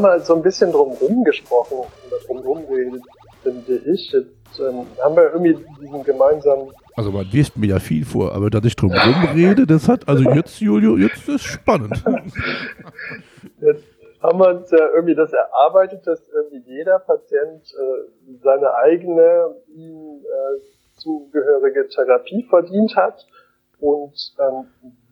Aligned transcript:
Haben 0.00 0.20
wir 0.20 0.20
so 0.20 0.34
ein 0.34 0.42
bisschen 0.42 0.72
drumherum 0.72 1.24
gesprochen 1.24 1.80
oder 2.06 2.16
drumherum 2.26 2.66
geredet, 2.66 3.02
finde 3.42 3.76
ich. 3.92 4.10
Jetzt 4.10 4.58
ähm, 4.58 4.86
haben 5.04 5.14
wir 5.14 5.24
irgendwie 5.24 5.58
diesen 5.78 6.02
gemeinsamen. 6.04 6.70
Also 6.96 7.10
man 7.10 7.26
liest 7.26 7.58
mir 7.58 7.66
ja 7.66 7.78
viel 7.78 8.06
vor, 8.06 8.32
aber 8.32 8.48
dass 8.48 8.64
ich 8.64 8.76
drumherum 8.76 9.28
rede, 9.34 9.66
das 9.66 9.88
hat, 9.88 10.08
also 10.08 10.22
jetzt, 10.30 10.58
Julio, 10.58 10.96
jetzt 10.96 11.28
ist 11.28 11.42
spannend. 11.44 12.02
Jetzt 13.60 13.84
haben 14.22 14.38
wir 14.38 14.48
uns 14.48 14.70
ja 14.70 14.88
irgendwie 14.94 15.14
das 15.14 15.32
erarbeitet, 15.34 16.06
dass 16.06 16.22
irgendwie 16.32 16.76
jeder 16.76 16.98
Patient 16.98 17.62
äh, 17.62 18.38
seine 18.42 18.74
eigene 18.74 19.54
ihm 19.74 20.24
äh, 20.24 20.60
zugehörige 20.96 21.88
Therapie 21.88 22.46
verdient 22.48 22.96
hat. 22.96 23.26
Und 23.78 24.14
ähm, 24.38 24.64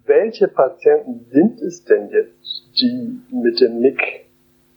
welche 0.06 0.48
Patienten 0.48 1.26
sind 1.30 1.60
es 1.60 1.84
denn 1.84 2.08
jetzt, 2.08 2.70
die 2.80 3.20
mit 3.30 3.60
dem 3.60 3.80
MIG 3.80 4.27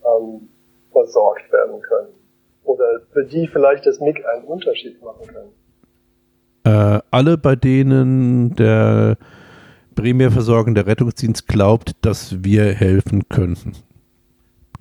ähm, 0.05 0.49
versorgt 0.91 1.51
werden 1.51 1.81
können? 1.81 2.13
Oder 2.63 3.01
für 3.11 3.25
die 3.25 3.47
vielleicht 3.47 3.85
das 3.85 3.99
MIG 3.99 4.23
einen 4.25 4.45
Unterschied 4.45 5.01
machen 5.01 5.27
kann? 5.27 6.97
Äh, 6.97 7.01
alle, 7.09 7.37
bei 7.37 7.55
denen 7.55 8.55
der 8.55 9.17
primär 9.95 10.31
versorgende 10.31 10.85
Rettungsdienst 10.85 11.47
glaubt, 11.47 11.93
dass 12.01 12.43
wir 12.43 12.65
helfen 12.73 13.27
könnten 13.29 13.73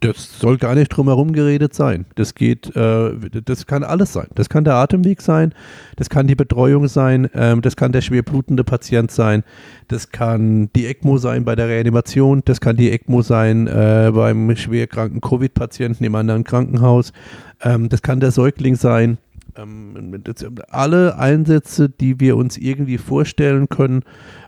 das 0.00 0.38
soll 0.38 0.56
gar 0.56 0.74
nicht 0.74 0.88
drumherum 0.88 1.32
geredet 1.32 1.74
sein. 1.74 2.06
Das 2.14 2.34
geht, 2.34 2.74
äh, 2.74 3.12
das 3.44 3.66
kann 3.66 3.84
alles 3.84 4.12
sein. 4.12 4.28
Das 4.34 4.48
kann 4.48 4.64
der 4.64 4.74
Atemweg 4.74 5.20
sein, 5.20 5.54
das 5.96 6.08
kann 6.08 6.26
die 6.26 6.34
Betreuung 6.34 6.88
sein, 6.88 7.28
ähm, 7.34 7.60
das 7.60 7.76
kann 7.76 7.92
der 7.92 8.00
schwer 8.00 8.22
blutende 8.22 8.64
Patient 8.64 9.10
sein, 9.10 9.44
das 9.88 10.10
kann 10.10 10.70
die 10.74 10.86
ECMO 10.86 11.18
sein 11.18 11.44
bei 11.44 11.54
der 11.54 11.68
Reanimation, 11.68 12.42
das 12.44 12.60
kann 12.60 12.76
die 12.76 12.90
ECMO 12.90 13.22
sein 13.22 13.66
äh, 13.66 14.10
beim 14.14 14.56
schwer 14.56 14.86
kranken 14.86 15.20
Covid-Patienten 15.20 16.04
im 16.04 16.14
anderen 16.14 16.44
Krankenhaus, 16.44 17.12
ähm, 17.62 17.88
das 17.88 18.00
kann 18.02 18.20
der 18.20 18.30
Säugling 18.30 18.76
sein. 18.76 19.18
Ähm, 19.56 20.22
das, 20.24 20.46
alle 20.70 21.18
Einsätze, 21.18 21.90
die 21.90 22.20
wir 22.20 22.36
uns 22.36 22.56
irgendwie 22.56 22.98
vorstellen 22.98 23.68
können, 23.68 24.02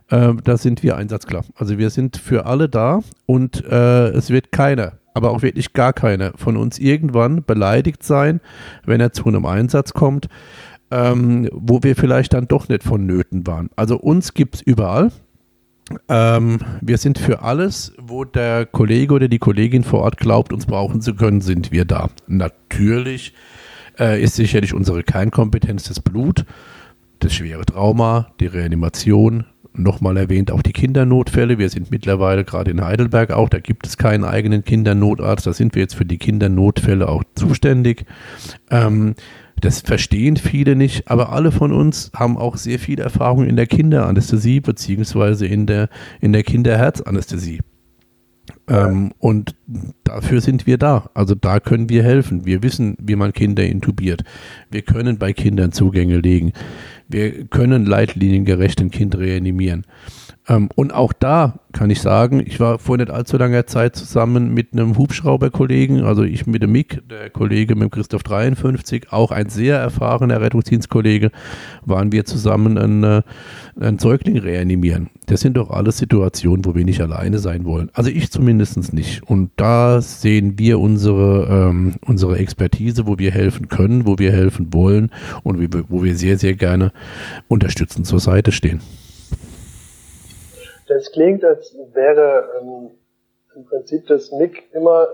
äh, 0.09 0.33
da 0.43 0.57
sind 0.57 0.81
wir 0.81 0.97
einsatzklar. 0.97 1.45
Also 1.55 1.77
wir 1.77 1.91
sind 1.91 2.17
für 2.17 2.47
alle 2.47 2.69
da 2.69 3.01
und 3.27 3.63
äh, 3.65 4.09
es 4.09 4.29
wird 4.29 4.51
keiner 4.51 4.93
aber 5.13 5.31
auch 5.31 5.41
wirklich 5.41 5.73
gar 5.73 5.93
keiner 5.93 6.33
von 6.35 6.57
uns 6.57 6.79
irgendwann 6.79 7.43
beleidigt 7.43 8.03
sein, 8.03 8.41
wenn 8.85 9.01
er 9.01 9.13
zu 9.13 9.27
einem 9.27 9.45
Einsatz 9.45 9.93
kommt, 9.93 10.27
ähm, 10.91 11.49
wo 11.51 11.83
wir 11.83 11.95
vielleicht 11.95 12.33
dann 12.33 12.47
doch 12.47 12.69
nicht 12.69 12.83
vonnöten 12.83 13.45
waren. 13.47 13.69
Also 13.75 13.97
uns 13.97 14.33
gibt 14.33 14.55
es 14.55 14.61
überall. 14.61 15.11
Ähm, 16.07 16.59
wir 16.81 16.97
sind 16.97 17.19
für 17.19 17.41
alles, 17.41 17.93
wo 17.99 18.23
der 18.23 18.65
Kollege 18.65 19.13
oder 19.13 19.27
die 19.27 19.39
Kollegin 19.39 19.83
vor 19.83 20.01
Ort 20.01 20.17
glaubt, 20.17 20.53
uns 20.53 20.65
brauchen 20.65 21.01
zu 21.01 21.13
können, 21.15 21.41
sind 21.41 21.71
wir 21.71 21.85
da. 21.85 22.09
Natürlich 22.27 23.33
äh, 23.99 24.21
ist 24.21 24.35
sicherlich 24.35 24.73
unsere 24.73 25.03
Kernkompetenz 25.03 25.83
das 25.83 25.99
Blut, 25.99 26.45
das 27.19 27.33
schwere 27.33 27.65
Trauma, 27.65 28.31
die 28.39 28.47
Reanimation, 28.47 29.45
nochmal 29.75 30.17
erwähnt, 30.17 30.51
auch 30.51 30.61
die 30.61 30.73
Kindernotfälle. 30.73 31.57
Wir 31.57 31.69
sind 31.69 31.91
mittlerweile 31.91 32.43
gerade 32.43 32.71
in 32.71 32.83
Heidelberg 32.83 33.31
auch, 33.31 33.49
da 33.49 33.59
gibt 33.59 33.87
es 33.87 33.97
keinen 33.97 34.23
eigenen 34.23 34.63
Kindernotarzt, 34.63 35.47
da 35.47 35.53
sind 35.53 35.75
wir 35.75 35.81
jetzt 35.81 35.95
für 35.95 36.05
die 36.05 36.17
Kindernotfälle 36.17 37.07
auch 37.07 37.23
zuständig. 37.35 38.05
Ähm, 38.69 39.15
das 39.59 39.81
verstehen 39.81 40.37
viele 40.37 40.75
nicht, 40.75 41.09
aber 41.09 41.31
alle 41.31 41.51
von 41.51 41.71
uns 41.71 42.11
haben 42.15 42.37
auch 42.37 42.57
sehr 42.57 42.79
viel 42.79 42.99
Erfahrung 42.99 43.45
in 43.45 43.55
der 43.55 43.67
Kinderanästhesie 43.67 44.59
beziehungsweise 44.59 45.45
in 45.45 45.65
der, 45.67 45.89
in 46.19 46.33
der 46.33 46.43
Kinderherzanästhesie. 46.43 47.59
Ähm, 48.67 49.11
und 49.19 49.55
dafür 50.03 50.41
sind 50.41 50.65
wir 50.65 50.77
da. 50.77 51.09
Also 51.13 51.35
da 51.35 51.59
können 51.59 51.89
wir 51.89 52.03
helfen. 52.03 52.45
Wir 52.45 52.63
wissen, 52.63 52.95
wie 52.99 53.15
man 53.15 53.33
Kinder 53.33 53.65
intubiert. 53.65 54.23
Wir 54.71 54.81
können 54.81 55.17
bei 55.17 55.33
Kindern 55.33 55.71
Zugänge 55.71 56.19
legen. 56.19 56.53
Wir 57.09 57.45
können 57.45 57.85
leitliniengerecht 57.85 58.79
ein 58.79 58.91
Kind 58.91 59.17
reanimieren. 59.17 59.85
Ähm, 60.47 60.69
und 60.75 60.93
auch 60.93 61.13
da 61.13 61.59
kann 61.71 61.89
ich 61.89 62.01
sagen, 62.01 62.43
ich 62.45 62.59
war 62.59 62.79
vor 62.79 62.97
nicht 62.97 63.09
allzu 63.09 63.37
langer 63.37 63.65
Zeit 63.65 63.95
zusammen 63.95 64.53
mit 64.53 64.73
einem 64.73 64.97
Hubschrauberkollegen, 64.97 66.03
also 66.03 66.23
ich 66.23 66.45
mit 66.45 66.61
dem 66.61 66.71
Mick, 66.71 67.01
der 67.09 67.29
Kollege 67.29 67.75
mit 67.75 67.83
dem 67.83 67.91
Christoph 67.91 68.23
53, 68.23 69.11
auch 69.11 69.31
ein 69.31 69.49
sehr 69.49 69.77
erfahrener 69.77 70.41
Rettungsdienstkollege, 70.41 71.31
waren 71.85 72.11
wir 72.11 72.25
zusammen 72.25 72.77
einen, 72.77 73.03
äh, 73.03 73.21
einen 73.79 73.99
Säugling 73.99 74.37
reanimieren. 74.37 75.09
Das 75.27 75.41
sind 75.41 75.55
doch 75.55 75.69
alles 75.69 75.97
Situationen, 75.97 76.65
wo 76.65 76.75
wir 76.75 76.83
nicht 76.83 77.01
alleine 77.01 77.39
sein 77.39 77.63
wollen. 77.63 77.89
Also 77.93 78.09
ich 78.09 78.29
zumindest 78.29 78.52
nicht. 78.93 79.29
Und 79.29 79.51
da 79.57 80.01
sehen 80.01 80.57
wir 80.57 80.79
unsere, 80.79 81.47
ähm, 81.49 81.95
unsere 82.05 82.37
Expertise, 82.37 83.07
wo 83.07 83.17
wir 83.17 83.31
helfen 83.31 83.67
können, 83.69 84.05
wo 84.05 84.17
wir 84.17 84.31
helfen 84.31 84.73
wollen 84.73 85.11
und 85.43 85.57
wo 85.89 86.03
wir 86.03 86.15
sehr, 86.15 86.37
sehr 86.37 86.53
gerne 86.53 86.91
unterstützend 87.47 88.07
zur 88.07 88.19
Seite 88.19 88.51
stehen. 88.51 88.81
Das 90.87 91.11
klingt, 91.11 91.43
als 91.43 91.75
wäre 91.93 92.49
ähm, 92.61 92.91
im 93.55 93.65
Prinzip 93.65 94.07
das 94.07 94.31
MIG 94.31 94.63
immer, 94.73 95.07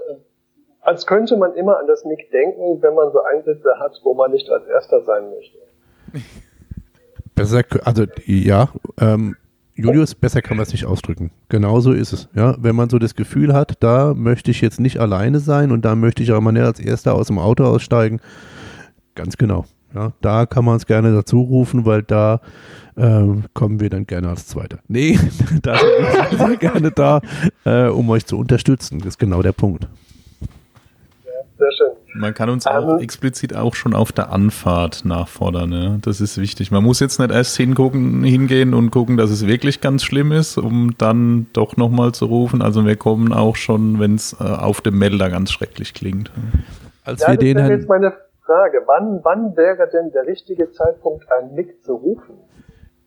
als 0.81 1.05
könnte 1.05 1.37
man 1.37 1.53
immer 1.55 1.79
an 1.79 1.87
das 1.87 2.05
MIG 2.05 2.29
denken, 2.31 2.81
wenn 2.81 2.93
man 2.93 3.11
so 3.11 3.21
Einsätze 3.21 3.79
hat, 3.79 3.99
wo 4.03 4.13
man 4.13 4.31
nicht 4.31 4.49
als 4.49 4.65
Erster 4.67 5.03
sein 5.03 5.29
möchte. 5.29 5.57
Besser, 7.35 7.63
also 7.85 8.05
ja, 8.25 8.69
ähm, 8.99 9.35
Julius, 9.79 10.15
besser 10.15 10.41
kann 10.41 10.57
man 10.57 10.65
es 10.65 10.71
nicht 10.71 10.85
ausdrücken. 10.85 11.31
Genauso 11.47 11.93
ist 11.93 12.13
es. 12.13 12.29
Ja, 12.35 12.55
wenn 12.59 12.75
man 12.75 12.89
so 12.89 12.99
das 12.99 13.15
Gefühl 13.15 13.53
hat, 13.53 13.81
da 13.81 14.13
möchte 14.13 14.51
ich 14.51 14.61
jetzt 14.61 14.79
nicht 14.79 14.99
alleine 14.99 15.39
sein 15.39 15.71
und 15.71 15.85
da 15.85 15.95
möchte 15.95 16.21
ich 16.23 16.31
auch 16.31 16.41
mal 16.41 16.51
nicht 16.51 16.63
als 16.63 16.79
Erster 16.79 17.15
aus 17.15 17.27
dem 17.27 17.39
Auto 17.39 17.63
aussteigen. 17.63 18.19
Ganz 19.15 19.37
genau. 19.37 19.65
Ja, 19.93 20.13
da 20.21 20.45
kann 20.45 20.65
man 20.65 20.77
es 20.77 20.85
gerne 20.85 21.13
dazu 21.13 21.41
rufen, 21.41 21.85
weil 21.85 22.03
da 22.03 22.41
ähm, 22.95 23.45
kommen 23.53 23.79
wir 23.79 23.89
dann 23.89 24.05
gerne 24.05 24.29
als 24.29 24.45
Zweiter. 24.47 24.79
Nee, 24.87 25.17
da 25.61 25.77
sind 26.29 26.49
wir 26.49 26.57
gerne 26.57 26.91
da, 26.91 27.21
äh, 27.65 27.87
um 27.87 28.09
euch 28.09 28.25
zu 28.25 28.37
unterstützen. 28.37 28.99
Das 28.99 29.07
ist 29.07 29.17
genau 29.17 29.41
der 29.41 29.53
Punkt. 29.53 29.87
Ja, 31.25 31.31
sehr 31.57 31.71
schön. 31.77 31.98
Man 32.13 32.33
kann 32.33 32.49
uns 32.49 32.65
auch 32.65 32.95
ähm, 32.95 32.99
explizit 32.99 33.55
auch 33.55 33.75
schon 33.75 33.93
auf 33.93 34.11
der 34.11 34.31
Anfahrt 34.31 35.05
nachfordern. 35.05 35.71
Ja? 35.71 35.97
Das 36.01 36.21
ist 36.21 36.39
wichtig. 36.39 36.71
Man 36.71 36.83
muss 36.83 36.99
jetzt 36.99 37.19
nicht 37.19 37.31
erst 37.31 37.55
hingucken, 37.57 38.23
hingehen 38.23 38.73
und 38.73 38.91
gucken, 38.91 39.17
dass 39.17 39.29
es 39.29 39.45
wirklich 39.45 39.81
ganz 39.81 40.03
schlimm 40.03 40.31
ist, 40.31 40.57
um 40.57 40.95
dann 40.97 41.47
doch 41.53 41.77
nochmal 41.77 42.11
zu 42.11 42.25
rufen. 42.25 42.61
Also 42.61 42.85
wir 42.85 42.95
kommen 42.95 43.33
auch 43.33 43.55
schon, 43.55 43.99
wenn 43.99 44.15
es 44.15 44.35
äh, 44.39 44.43
auf 44.43 44.81
dem 44.81 44.97
Melder 44.97 45.29
ganz 45.29 45.51
schrecklich 45.51 45.93
klingt. 45.93 46.31
Als 47.03 47.21
ja, 47.21 47.29
wir 47.29 47.37
den 47.37 47.57
jetzt 47.57 47.87
meine 47.87 48.13
Frage. 48.45 48.83
Wann, 48.87 49.19
wann 49.23 49.55
wäre 49.55 49.87
denn 49.89 50.11
der 50.11 50.25
richtige 50.25 50.71
Zeitpunkt, 50.71 51.25
ein 51.31 51.53
Nick 51.53 51.83
zu 51.83 51.93
rufen? 51.93 52.35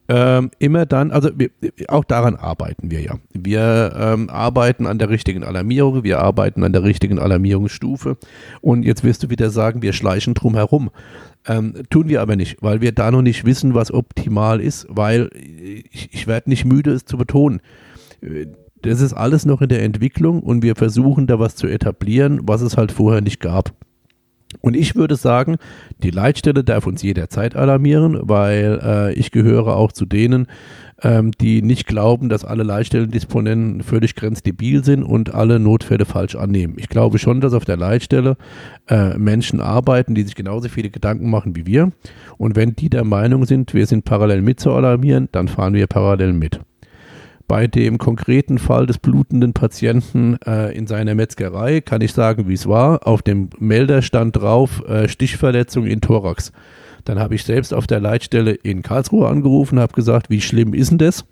Ähm, 0.08 0.50
immer 0.58 0.84
dann, 0.84 1.12
also 1.12 1.30
wir, 1.36 1.50
auch 1.88 2.04
daran 2.04 2.34
arbeiten 2.34 2.90
wir 2.90 3.00
ja. 3.00 3.18
Wir 3.32 3.94
ähm, 3.96 4.28
arbeiten 4.30 4.86
an 4.86 4.98
der 4.98 5.10
richtigen 5.10 5.44
Alarmierung, 5.44 6.02
wir 6.02 6.20
arbeiten 6.20 6.64
an 6.64 6.72
der 6.72 6.82
richtigen 6.82 7.20
Alarmierungsstufe 7.20 8.16
und 8.60 8.82
jetzt 8.82 9.04
wirst 9.04 9.22
du 9.22 9.30
wieder 9.30 9.50
sagen, 9.50 9.80
wir 9.80 9.92
schleichen 9.92 10.34
drum 10.34 10.54
herum. 10.54 10.90
Ähm, 11.46 11.74
tun 11.88 12.08
wir 12.08 12.20
aber 12.20 12.34
nicht, 12.34 12.62
weil 12.62 12.80
wir 12.80 12.92
da 12.92 13.10
noch 13.10 13.22
nicht 13.22 13.44
wissen, 13.44 13.74
was 13.74 13.92
optimal 13.92 14.60
ist, 14.60 14.86
weil 14.88 15.30
ich, 15.90 16.08
ich 16.12 16.26
werde 16.26 16.50
nicht 16.50 16.64
müde, 16.64 16.90
es 16.92 17.04
zu 17.04 17.16
betonen. 17.16 17.60
Das 18.82 19.00
ist 19.00 19.12
alles 19.12 19.46
noch 19.46 19.62
in 19.62 19.68
der 19.68 19.82
Entwicklung 19.82 20.42
und 20.42 20.62
wir 20.62 20.74
versuchen 20.74 21.28
da 21.28 21.38
was 21.38 21.54
zu 21.54 21.68
etablieren, 21.68 22.40
was 22.42 22.60
es 22.60 22.76
halt 22.76 22.90
vorher 22.90 23.20
nicht 23.20 23.40
gab. 23.40 23.72
Und 24.60 24.76
ich 24.76 24.94
würde 24.94 25.16
sagen, 25.16 25.56
die 26.02 26.10
Leitstelle 26.10 26.64
darf 26.64 26.86
uns 26.86 27.02
jederzeit 27.02 27.56
alarmieren, 27.56 28.18
weil 28.22 28.80
äh, 28.82 29.12
ich 29.14 29.30
gehöre 29.30 29.76
auch 29.76 29.92
zu 29.92 30.04
denen, 30.04 30.46
ähm, 31.02 31.32
die 31.32 31.62
nicht 31.62 31.86
glauben, 31.86 32.28
dass 32.28 32.44
alle 32.44 32.62
Leitstellendisponenten 32.62 33.82
völlig 33.82 34.14
grenzdebil 34.14 34.84
sind 34.84 35.02
und 35.02 35.34
alle 35.34 35.58
Notfälle 35.58 36.04
falsch 36.04 36.36
annehmen. 36.36 36.74
Ich 36.78 36.88
glaube 36.88 37.18
schon, 37.18 37.40
dass 37.40 37.54
auf 37.54 37.64
der 37.64 37.76
Leitstelle 37.76 38.36
äh, 38.88 39.16
Menschen 39.18 39.60
arbeiten, 39.60 40.14
die 40.14 40.22
sich 40.22 40.34
genauso 40.34 40.68
viele 40.68 40.90
Gedanken 40.90 41.30
machen 41.30 41.56
wie 41.56 41.66
wir. 41.66 41.92
Und 42.38 42.56
wenn 42.56 42.76
die 42.76 42.90
der 42.90 43.04
Meinung 43.04 43.46
sind, 43.46 43.74
wir 43.74 43.86
sind 43.86 44.04
parallel 44.04 44.42
mit 44.42 44.60
zu 44.60 44.72
alarmieren, 44.72 45.28
dann 45.32 45.48
fahren 45.48 45.74
wir 45.74 45.86
parallel 45.86 46.32
mit. 46.32 46.60
Bei 47.52 47.66
dem 47.66 47.98
konkreten 47.98 48.56
Fall 48.56 48.86
des 48.86 48.96
blutenden 48.96 49.52
Patienten 49.52 50.38
äh, 50.46 50.74
in 50.74 50.86
seiner 50.86 51.14
Metzgerei 51.14 51.82
kann 51.82 52.00
ich 52.00 52.14
sagen, 52.14 52.48
wie 52.48 52.54
es 52.54 52.66
war. 52.66 53.06
Auf 53.06 53.20
dem 53.20 53.50
Melder 53.58 54.00
stand 54.00 54.36
drauf 54.36 54.82
äh, 54.88 55.06
Stichverletzung 55.06 55.84
in 55.84 56.00
Thorax. 56.00 56.50
Dann 57.04 57.18
habe 57.18 57.34
ich 57.34 57.44
selbst 57.44 57.74
auf 57.74 57.86
der 57.86 58.00
Leitstelle 58.00 58.52
in 58.52 58.80
Karlsruhe 58.80 59.28
angerufen, 59.28 59.80
habe 59.80 59.92
gesagt, 59.92 60.30
wie 60.30 60.40
schlimm 60.40 60.72
ist 60.72 60.92
denn 60.92 60.96
das? 60.96 61.26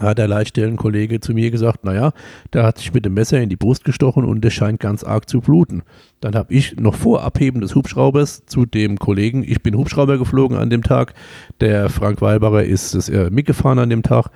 hat 0.00 0.18
der 0.18 0.28
Leitstellenkollege 0.28 1.20
zu 1.20 1.34
mir 1.34 1.50
gesagt, 1.50 1.84
naja, 1.84 2.12
der 2.52 2.64
hat 2.64 2.78
sich 2.78 2.92
mit 2.92 3.04
dem 3.04 3.14
Messer 3.14 3.40
in 3.40 3.48
die 3.48 3.56
Brust 3.56 3.84
gestochen 3.84 4.24
und 4.24 4.44
es 4.44 4.52
scheint 4.52 4.80
ganz 4.80 5.04
arg 5.04 5.28
zu 5.28 5.40
bluten. 5.40 5.82
Dann 6.24 6.36
habe 6.36 6.54
ich 6.54 6.76
noch 6.76 6.94
vor 6.94 7.22
Abheben 7.22 7.60
des 7.60 7.74
Hubschraubers 7.74 8.46
zu 8.46 8.64
dem 8.64 8.98
Kollegen, 8.98 9.44
ich 9.46 9.62
bin 9.62 9.76
Hubschrauber 9.76 10.16
geflogen 10.16 10.56
an 10.56 10.70
dem 10.70 10.82
Tag, 10.82 11.12
der 11.60 11.90
Frank 11.90 12.22
Weibacher 12.22 12.64
ist 12.64 12.94
es 12.94 13.10
äh, 13.10 13.28
mitgefahren 13.28 13.78
an 13.78 13.90
dem 13.90 14.02
Tag. 14.02 14.28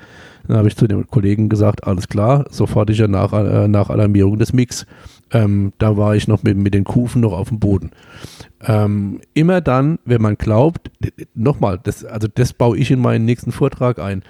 Dann 0.46 0.58
habe 0.58 0.68
ich 0.68 0.76
zu 0.76 0.86
dem 0.86 1.06
Kollegen 1.06 1.48
gesagt, 1.48 1.86
alles 1.86 2.08
klar, 2.08 2.44
sofortige 2.50 3.08
Nach, 3.08 3.32
äh, 3.32 3.68
Nachalarmierung 3.68 4.38
des 4.38 4.52
Mix. 4.52 4.84
Ähm, 5.32 5.72
da 5.78 5.96
war 5.96 6.14
ich 6.14 6.28
noch 6.28 6.42
mit, 6.42 6.58
mit 6.58 6.74
den 6.74 6.84
Kufen 6.84 7.22
noch 7.22 7.32
auf 7.32 7.48
dem 7.48 7.58
Boden. 7.58 7.90
Ähm, 8.66 9.20
immer 9.32 9.62
dann, 9.62 9.98
wenn 10.04 10.20
man 10.20 10.36
glaubt, 10.36 10.90
nochmal, 11.34 11.80
das, 11.82 12.04
also 12.04 12.28
das 12.28 12.52
baue 12.52 12.76
ich 12.76 12.90
in 12.90 13.00
meinen 13.00 13.24
nächsten 13.24 13.50
Vortrag 13.50 13.98
ein. 13.98 14.22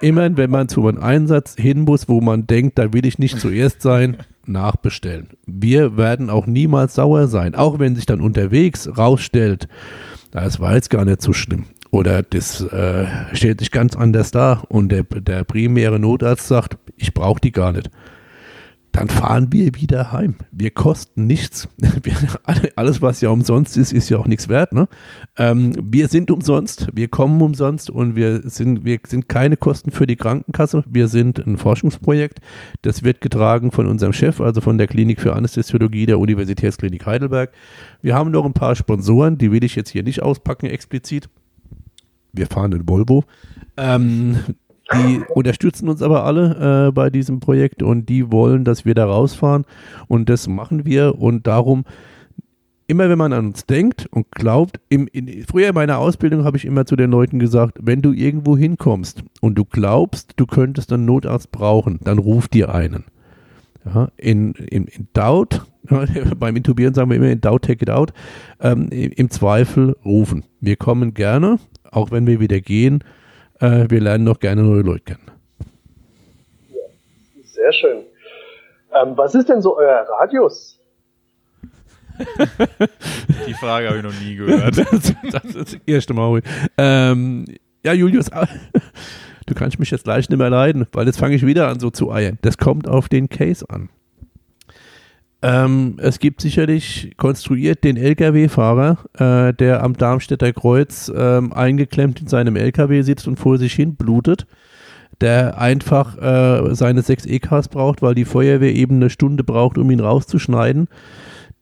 Immer 0.00 0.36
wenn 0.36 0.50
man 0.50 0.68
zu 0.68 0.84
einem 0.88 1.00
Einsatz 1.00 1.54
hin 1.54 1.82
muss, 1.82 2.08
wo 2.08 2.20
man 2.20 2.48
denkt, 2.48 2.76
da 2.76 2.92
will 2.92 3.06
ich 3.06 3.20
nicht 3.20 3.38
zuerst 3.38 3.82
sein, 3.82 4.16
nachbestellen. 4.46 5.28
Wir 5.46 5.96
werden 5.96 6.30
auch 6.30 6.46
niemals 6.46 6.94
sauer 6.94 7.28
sein, 7.28 7.54
auch 7.54 7.78
wenn 7.78 7.96
sich 7.96 8.06
dann 8.06 8.20
unterwegs 8.20 8.88
rausstellt, 8.96 9.68
das 10.30 10.60
war 10.60 10.74
jetzt 10.74 10.90
gar 10.90 11.04
nicht 11.04 11.22
so 11.22 11.32
schlimm. 11.32 11.66
Oder 11.90 12.22
das 12.24 12.60
äh, 12.60 13.06
stellt 13.34 13.60
sich 13.60 13.70
ganz 13.70 13.94
anders 13.94 14.32
dar 14.32 14.64
und 14.68 14.90
der, 14.90 15.04
der 15.04 15.44
primäre 15.44 16.00
Notarzt 16.00 16.48
sagt, 16.48 16.76
ich 16.96 17.14
brauche 17.14 17.40
die 17.40 17.52
gar 17.52 17.72
nicht 17.72 17.88
dann 18.94 19.08
fahren 19.08 19.48
wir 19.50 19.74
wieder 19.74 20.12
heim. 20.12 20.36
Wir 20.52 20.70
kosten 20.70 21.26
nichts. 21.26 21.68
Wir, 22.04 22.14
alles, 22.76 23.02
was 23.02 23.20
ja 23.20 23.30
umsonst 23.30 23.76
ist, 23.76 23.92
ist 23.92 24.08
ja 24.08 24.18
auch 24.18 24.26
nichts 24.26 24.48
wert. 24.48 24.72
Ne? 24.72 24.88
Ähm, 25.36 25.72
wir 25.82 26.06
sind 26.06 26.30
umsonst, 26.30 26.88
wir 26.92 27.08
kommen 27.08 27.40
umsonst 27.42 27.90
und 27.90 28.14
wir 28.14 28.48
sind, 28.48 28.84
wir 28.84 29.00
sind 29.04 29.28
keine 29.28 29.56
Kosten 29.56 29.90
für 29.90 30.06
die 30.06 30.14
Krankenkasse. 30.14 30.84
Wir 30.86 31.08
sind 31.08 31.44
ein 31.44 31.56
Forschungsprojekt. 31.56 32.40
Das 32.82 33.02
wird 33.02 33.20
getragen 33.20 33.72
von 33.72 33.86
unserem 33.86 34.12
Chef, 34.12 34.40
also 34.40 34.60
von 34.60 34.78
der 34.78 34.86
Klinik 34.86 35.20
für 35.20 35.34
Anästhesiologie 35.34 36.06
der 36.06 36.20
Universitätsklinik 36.20 37.04
Heidelberg. 37.04 37.52
Wir 38.00 38.14
haben 38.14 38.30
noch 38.30 38.44
ein 38.44 38.54
paar 38.54 38.76
Sponsoren, 38.76 39.38
die 39.38 39.50
will 39.50 39.64
ich 39.64 39.74
jetzt 39.74 39.90
hier 39.90 40.04
nicht 40.04 40.22
auspacken 40.22 40.66
explizit. 40.66 41.28
Wir 42.32 42.46
fahren 42.46 42.72
in 42.72 42.88
Volvo. 42.88 43.24
Ähm, 43.76 44.36
die 44.92 45.22
unterstützen 45.34 45.88
uns 45.88 46.02
aber 46.02 46.24
alle 46.24 46.88
äh, 46.88 46.92
bei 46.92 47.10
diesem 47.10 47.40
Projekt 47.40 47.82
und 47.82 48.08
die 48.08 48.30
wollen, 48.30 48.64
dass 48.64 48.84
wir 48.84 48.94
da 48.94 49.06
rausfahren 49.06 49.64
und 50.08 50.28
das 50.28 50.46
machen 50.46 50.84
wir 50.84 51.18
und 51.18 51.46
darum 51.46 51.84
immer 52.86 53.08
wenn 53.08 53.18
man 53.18 53.32
an 53.32 53.46
uns 53.46 53.66
denkt 53.66 54.06
und 54.10 54.30
glaubt, 54.30 54.80
im, 54.88 55.08
in, 55.12 55.44
früher 55.44 55.68
in 55.68 55.74
meiner 55.74 55.98
Ausbildung 55.98 56.44
habe 56.44 56.56
ich 56.56 56.64
immer 56.64 56.84
zu 56.84 56.96
den 56.96 57.10
Leuten 57.10 57.38
gesagt, 57.38 57.78
wenn 57.80 58.02
du 58.02 58.12
irgendwo 58.12 58.56
hinkommst 58.56 59.22
und 59.40 59.56
du 59.56 59.64
glaubst, 59.64 60.34
du 60.36 60.46
könntest 60.46 60.92
einen 60.92 61.04
Notarzt 61.06 61.50
brauchen, 61.50 61.98
dann 62.04 62.18
ruf 62.18 62.48
dir 62.48 62.74
einen. 62.74 63.04
Ja, 63.84 64.08
in, 64.16 64.52
in, 64.52 64.86
in 64.86 65.08
Doubt, 65.12 65.62
beim 66.38 66.56
Intubieren 66.56 66.94
sagen 66.94 67.10
wir 67.10 67.16
immer 67.16 67.30
in 67.30 67.40
Doubt, 67.40 67.64
take 67.64 67.82
it 67.82 67.90
out, 67.90 68.12
ähm, 68.60 68.88
im 68.90 69.30
Zweifel 69.30 69.96
rufen. 70.04 70.44
Wir 70.60 70.76
kommen 70.76 71.14
gerne, 71.14 71.58
auch 71.90 72.10
wenn 72.10 72.26
wir 72.26 72.40
wieder 72.40 72.60
gehen, 72.60 73.04
äh, 73.64 73.90
wir 73.90 74.00
lernen 74.00 74.24
noch 74.24 74.38
gerne 74.38 74.62
neue 74.62 74.82
Leute 74.82 75.04
kennen. 75.04 75.30
Ja, 76.70 76.76
sehr 77.44 77.72
schön. 77.72 78.04
Ähm, 78.92 79.16
was 79.16 79.34
ist 79.34 79.48
denn 79.48 79.62
so 79.62 79.76
euer 79.76 80.06
Radius? 80.20 80.78
Die 83.48 83.54
Frage 83.54 83.88
habe 83.88 83.98
ich 83.98 84.04
noch 84.04 84.20
nie 84.20 84.36
gehört. 84.36 84.78
das, 84.92 85.14
das 85.32 85.44
ist 85.44 85.74
das 85.74 85.80
erste 85.86 86.14
Mal. 86.14 86.42
Ähm, 86.78 87.44
ja, 87.84 87.92
Julius, 87.92 88.30
du 89.46 89.54
kannst 89.54 89.78
mich 89.78 89.90
jetzt 89.90 90.04
gleich 90.04 90.28
nicht 90.28 90.38
mehr 90.38 90.50
leiden, 90.50 90.86
weil 90.92 91.06
jetzt 91.06 91.18
fange 91.18 91.34
ich 91.34 91.44
wieder 91.44 91.68
an 91.68 91.80
so 91.80 91.90
zu 91.90 92.12
eiern. 92.12 92.38
Das 92.42 92.56
kommt 92.56 92.88
auf 92.88 93.08
den 93.08 93.28
Case 93.28 93.64
an. 93.68 93.88
Ähm, 95.44 95.96
es 95.98 96.20
gibt 96.20 96.40
sicherlich 96.40 97.12
konstruiert 97.18 97.84
den 97.84 97.98
Lkw-Fahrer, 97.98 98.96
äh, 99.12 99.52
der 99.52 99.82
am 99.82 99.94
Darmstädter 99.94 100.54
Kreuz 100.54 101.12
ähm, 101.14 101.52
eingeklemmt 101.52 102.22
in 102.22 102.28
seinem 102.28 102.56
Lkw 102.56 103.02
sitzt 103.02 103.28
und 103.28 103.38
vor 103.38 103.58
sich 103.58 103.74
hin 103.74 103.94
blutet, 103.94 104.46
der 105.20 105.60
einfach 105.60 106.16
äh, 106.16 106.74
seine 106.74 107.02
sechs 107.02 107.26
EKs 107.26 107.68
braucht, 107.68 108.00
weil 108.00 108.14
die 108.14 108.24
Feuerwehr 108.24 108.74
eben 108.74 108.96
eine 108.96 109.10
Stunde 109.10 109.44
braucht, 109.44 109.76
um 109.76 109.90
ihn 109.90 110.00
rauszuschneiden. 110.00 110.88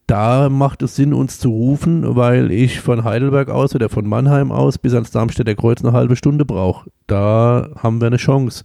Da 0.06 0.49
macht 0.49 0.82
es 0.82 0.94
Sinn, 0.94 1.12
uns 1.12 1.40
zu 1.40 1.50
rufen, 1.50 2.14
weil 2.14 2.52
ich 2.52 2.78
von 2.78 3.02
Heidelberg 3.02 3.49
aus 3.49 3.75
oder 3.75 3.88
von 3.88 4.06
Mannheim 4.06 4.52
aus 4.52 4.78
bis 4.78 4.94
ans 4.94 5.11
Darmstädter 5.11 5.56
Kreuz 5.56 5.82
eine 5.82 5.93
halbe 5.93 6.14
Stunde 6.14 6.44
brauche. 6.44 6.88
Da 7.08 7.70
haben 7.82 8.00
wir 8.00 8.06
eine 8.06 8.19
Chance. 8.19 8.62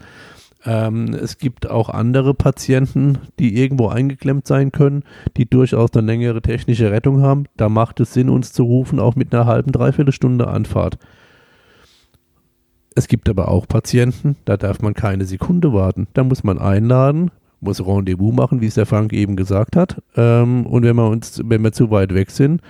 Ähm, 0.65 1.13
es 1.13 1.37
gibt 1.37 1.69
auch 1.69 1.89
andere 1.89 2.33
Patienten, 2.33 3.19
die 3.39 3.57
irgendwo 3.61 3.87
eingeklemmt 3.87 4.47
sein 4.47 4.71
können, 4.71 5.03
die 5.37 5.49
durchaus 5.49 5.93
eine 5.93 6.05
längere 6.05 6.41
technische 6.41 6.91
Rettung 6.91 7.21
haben. 7.21 7.45
Da 7.55 7.69
macht 7.69 7.99
es 7.99 8.13
Sinn, 8.13 8.29
uns 8.29 8.53
zu 8.53 8.63
rufen, 8.63 8.99
auch 8.99 9.15
mit 9.15 9.33
einer 9.33 9.45
halben, 9.45 9.71
dreiviertel 9.71 10.11
Stunde 10.11 10.47
Anfahrt. 10.47 10.97
Es 12.95 13.07
gibt 13.07 13.29
aber 13.29 13.49
auch 13.49 13.67
Patienten, 13.67 14.37
da 14.45 14.57
darf 14.57 14.81
man 14.81 14.95
keine 14.95 15.25
Sekunde 15.25 15.71
warten. 15.71 16.07
Da 16.13 16.23
muss 16.23 16.43
man 16.43 16.57
einladen, 16.57 17.29
muss 17.59 17.85
Rendezvous 17.85 18.33
machen, 18.33 18.59
wie 18.59 18.65
es 18.65 18.73
der 18.73 18.87
Frank 18.87 19.13
eben 19.13 19.35
gesagt 19.35 19.75
hat. 19.75 20.01
Ähm, 20.15 20.65
und 20.65 20.83
wenn 20.83 20.95
wir 20.95 21.07
uns, 21.07 21.41
wenn 21.45 21.63
wir 21.63 21.71
zu 21.71 21.91
weit 21.91 22.13
weg 22.15 22.31
sind, 22.31 22.61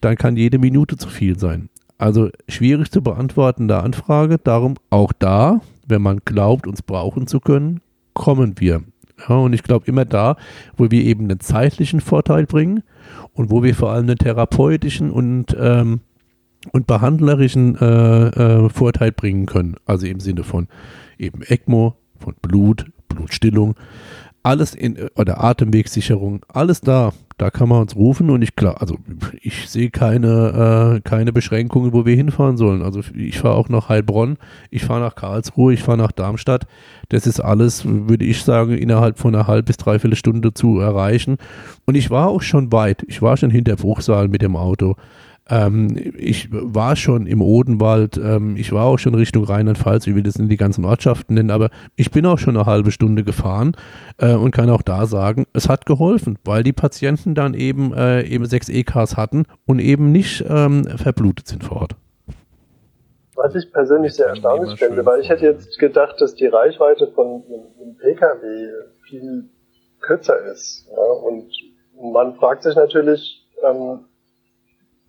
dann 0.00 0.16
kann 0.16 0.36
jede 0.36 0.58
Minute 0.58 0.96
zu 0.96 1.08
viel 1.08 1.38
sein. 1.38 1.68
Also 1.96 2.30
schwierig 2.48 2.90
zu 2.90 3.02
beantwortende 3.02 3.80
Anfrage. 3.80 4.38
Darum 4.38 4.74
auch 4.90 5.12
da 5.12 5.60
wenn 5.88 6.02
man 6.02 6.20
glaubt, 6.24 6.66
uns 6.66 6.82
brauchen 6.82 7.26
zu 7.26 7.40
können, 7.40 7.80
kommen 8.14 8.54
wir. 8.58 8.82
Ja, 9.28 9.36
und 9.36 9.52
ich 9.52 9.62
glaube 9.62 9.86
immer 9.86 10.04
da, 10.04 10.36
wo 10.76 10.90
wir 10.90 11.02
eben 11.02 11.24
einen 11.24 11.40
zeitlichen 11.40 12.00
Vorteil 12.00 12.46
bringen 12.46 12.82
und 13.32 13.50
wo 13.50 13.62
wir 13.62 13.74
vor 13.74 13.90
allem 13.90 14.06
einen 14.06 14.18
therapeutischen 14.18 15.10
und, 15.10 15.56
ähm, 15.58 16.00
und 16.72 16.86
behandlerischen 16.86 17.76
äh, 17.76 18.28
äh, 18.28 18.68
Vorteil 18.68 19.12
bringen 19.12 19.46
können. 19.46 19.76
Also 19.86 20.06
im 20.06 20.20
Sinne 20.20 20.44
von 20.44 20.68
eben 21.18 21.42
ECMO, 21.42 21.96
von 22.18 22.34
Blut, 22.40 22.86
Blutstillung, 23.08 23.74
alles 24.42 24.74
in, 24.74 24.96
oder 25.16 25.42
Atemwegssicherung, 25.42 26.44
alles 26.48 26.80
da. 26.80 27.12
Da 27.38 27.50
kann 27.50 27.68
man 27.68 27.80
uns 27.80 27.94
rufen 27.94 28.30
und 28.30 28.42
ich 28.42 28.56
klar, 28.56 28.80
also 28.80 28.98
ich 29.40 29.70
sehe 29.70 29.90
keine, 29.90 30.98
äh, 30.98 31.08
keine 31.08 31.32
Beschränkungen, 31.32 31.92
wo 31.92 32.04
wir 32.04 32.16
hinfahren 32.16 32.56
sollen. 32.56 32.82
Also 32.82 33.00
ich 33.14 33.38
fahre 33.38 33.54
auch 33.54 33.68
nach 33.68 33.88
Heilbronn, 33.88 34.38
ich 34.70 34.84
fahre 34.84 35.00
nach 35.00 35.14
Karlsruhe, 35.14 35.72
ich 35.72 35.84
fahre 35.84 35.98
nach 35.98 36.10
Darmstadt. 36.10 36.66
Das 37.10 37.28
ist 37.28 37.38
alles, 37.38 37.84
würde 37.86 38.24
ich 38.24 38.42
sagen, 38.42 38.76
innerhalb 38.76 39.18
von 39.18 39.36
einer 39.36 39.46
halb 39.46 39.66
bis 39.66 39.76
dreiviertel 39.76 40.16
Stunde 40.16 40.52
zu 40.52 40.80
erreichen. 40.80 41.36
Und 41.86 41.94
ich 41.94 42.10
war 42.10 42.26
auch 42.26 42.42
schon 42.42 42.72
weit. 42.72 43.04
Ich 43.06 43.22
war 43.22 43.36
schon 43.36 43.50
hinter 43.50 43.76
Bruchsal 43.76 44.26
mit 44.26 44.42
dem 44.42 44.56
Auto. 44.56 44.96
Ähm, 45.50 46.12
ich 46.16 46.48
war 46.50 46.94
schon 46.96 47.26
im 47.26 47.40
Odenwald, 47.40 48.18
ähm, 48.18 48.56
ich 48.56 48.72
war 48.72 48.84
auch 48.84 48.98
schon 48.98 49.14
Richtung 49.14 49.44
Rheinland-Pfalz, 49.44 50.06
ich 50.06 50.14
will 50.14 50.22
das 50.22 50.36
in 50.36 50.48
die 50.48 50.56
ganzen 50.58 50.84
Ortschaften 50.84 51.34
nennen, 51.34 51.50
aber 51.50 51.70
ich 51.96 52.10
bin 52.10 52.26
auch 52.26 52.38
schon 52.38 52.56
eine 52.56 52.66
halbe 52.66 52.90
Stunde 52.90 53.24
gefahren 53.24 53.72
äh, 54.18 54.34
und 54.34 54.50
kann 54.50 54.68
auch 54.68 54.82
da 54.82 55.06
sagen, 55.06 55.46
es 55.54 55.68
hat 55.68 55.86
geholfen, 55.86 56.38
weil 56.44 56.62
die 56.62 56.74
Patienten 56.74 57.34
dann 57.34 57.54
eben, 57.54 57.94
äh, 57.94 58.22
eben 58.22 58.44
sechs 58.44 58.68
EKs 58.68 59.16
hatten 59.16 59.44
und 59.64 59.78
eben 59.78 60.12
nicht 60.12 60.44
ähm, 60.48 60.84
verblutet 60.84 61.48
sind 61.48 61.64
vor 61.64 61.82
Ort. 61.82 61.96
Was 63.34 63.54
ich 63.54 63.72
persönlich 63.72 64.14
sehr 64.14 64.26
erstaunlich 64.26 64.78
finde, 64.78 65.06
weil 65.06 65.20
ich 65.20 65.28
hätte 65.28 65.44
jetzt 65.44 65.78
gedacht, 65.78 66.20
dass 66.20 66.34
die 66.34 66.46
Reichweite 66.46 67.06
von 67.14 67.44
einem 67.80 67.96
Pkw 67.96 68.68
viel 69.08 69.48
kürzer 70.00 70.38
ist. 70.52 70.88
Ja? 70.90 71.02
Und 71.02 71.46
man 72.12 72.34
fragt 72.34 72.64
sich 72.64 72.74
natürlich, 72.74 73.46
ähm, 73.64 74.00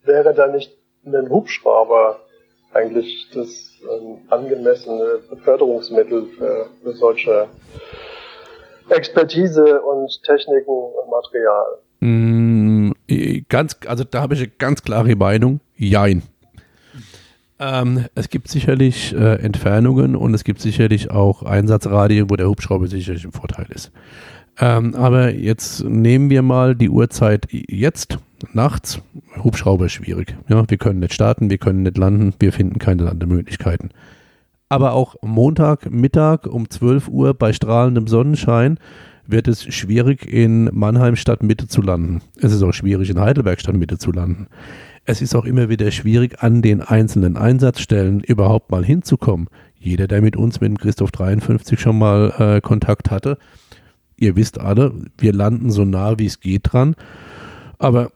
wäre 0.04 0.34
da 0.34 0.48
nicht 0.48 0.76
ein 1.06 1.30
Hubschrauber 1.30 2.20
eigentlich 2.74 3.28
das 3.34 3.72
ähm, 3.82 4.20
angemessene 4.30 5.20
Beförderungsmittel 5.30 6.28
für, 6.38 6.68
für 6.82 6.94
solche 6.94 7.48
Expertise 8.90 9.82
und 9.82 10.22
Techniken 10.24 10.72
und 10.72 11.10
Material? 11.10 11.66
Mm, 12.00 12.92
ganz, 13.50 13.78
also 13.86 14.04
da 14.04 14.22
habe 14.22 14.34
ich 14.36 14.42
eine 14.42 14.52
ganz 14.58 14.84
klare 14.84 15.16
Meinung. 15.16 15.60
Jein. 15.76 16.24
Ähm, 17.60 18.06
es 18.16 18.30
gibt 18.30 18.48
sicherlich 18.48 19.14
äh, 19.14 19.36
Entfernungen 19.36 20.16
und 20.16 20.34
es 20.34 20.46
gibt 20.46 20.62
sicherlich 20.62 21.12
auch 21.12 21.44
Einsatzradien, 21.44 22.30
wo 22.30 22.38
der 22.38 22.48
Hubschrauber 22.48 22.88
sicherlich 22.88 23.26
im 23.26 23.34
Vorteil 23.34 23.66
ist. 23.70 23.92
Ähm, 24.60 24.94
aber 24.96 25.34
jetzt 25.34 25.84
nehmen 25.84 26.30
wir 26.30 26.42
mal 26.42 26.76
die 26.76 26.90
Uhrzeit 26.90 27.48
jetzt, 27.50 28.20
nachts. 28.54 29.02
Hubschrauber 29.42 29.90
schwierig. 29.90 30.36
Ja, 30.48 30.64
wir 30.70 30.78
können 30.78 31.00
nicht 31.00 31.14
starten, 31.14 31.50
wir 31.50 31.58
können 31.58 31.84
nicht 31.84 31.98
landen, 31.98 32.34
wir 32.40 32.52
finden 32.52 32.78
keine 32.80 33.04
Landemöglichkeiten. 33.04 33.92
Aber 34.68 34.94
auch 34.94 35.16
Montag, 35.22 35.90
Mittag 35.90 36.46
um 36.46 36.70
12 36.70 37.08
Uhr 37.08 37.34
bei 37.34 37.54
strahlendem 37.54 38.08
Sonnenschein 38.08 38.80
wird 39.26 39.48
es 39.48 39.64
schwierig 39.74 40.26
in 40.26 40.70
Mannheim 40.74 41.16
Stadtmitte 41.16 41.68
zu 41.68 41.82
landen. 41.82 42.22
Es 42.38 42.52
ist 42.52 42.64
auch 42.64 42.74
schwierig 42.74 43.10
in 43.10 43.20
Heidelberg 43.20 43.60
Stadtmitte 43.60 43.98
zu 43.98 44.12
landen. 44.12 44.48
Es 45.06 45.22
ist 45.22 45.36
auch 45.36 45.46
immer 45.46 45.70
wieder 45.70 45.90
schwierig, 45.92 46.42
an 46.44 46.62
den 46.62 46.82
einzelnen 46.82 47.38
Einsatzstellen 47.38 48.20
überhaupt 48.22 48.72
mal 48.72 48.84
hinzukommen. 48.84 49.48
Jeder, 49.80 50.08
der 50.08 50.22
mit 50.22 50.36
uns, 50.36 50.62
mit 50.62 50.70
dem 50.70 50.78
Christoph 50.78 51.12
53 51.12 51.80
schon 51.80 51.98
mal 51.98 52.34
äh, 52.38 52.62
Kontakt 52.62 53.10
hatte, 53.10 53.38
ihr 54.20 54.36
wisst 54.36 54.60
alle, 54.60 54.94
wir 55.18 55.34
landen 55.34 55.72
so 55.72 55.86
nah 55.86 56.20
wie 56.20 56.26
es 56.26 56.40
geht 56.40 56.74
dran. 56.74 56.96
Aber 57.78 58.12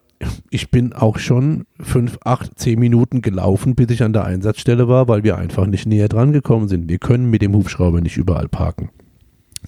ich 0.50 0.72
bin 0.72 0.94
auch 0.94 1.18
schon 1.18 1.66
fünf, 1.80 2.18
acht, 2.24 2.58
zehn 2.58 2.80
Minuten 2.80 3.22
gelaufen, 3.22 3.76
bis 3.76 3.90
ich 3.90 4.04
an 4.04 4.14
der 4.14 4.26
Einsatzstelle 4.26 4.88
war, 4.88 5.08
weil 5.08 5.24
wir 5.24 5.38
einfach 5.38 5.66
nicht 5.66 5.86
näher 5.86 6.10
dran 6.10 6.32
gekommen 6.32 6.68
sind. 6.68 6.90
Wir 6.90 7.00
können 7.00 7.30
mit 7.30 7.42
dem 7.42 7.54
Hubschrauber 7.54 8.02
nicht 8.02 8.18
überall 8.18 8.48
parken. 8.48 8.90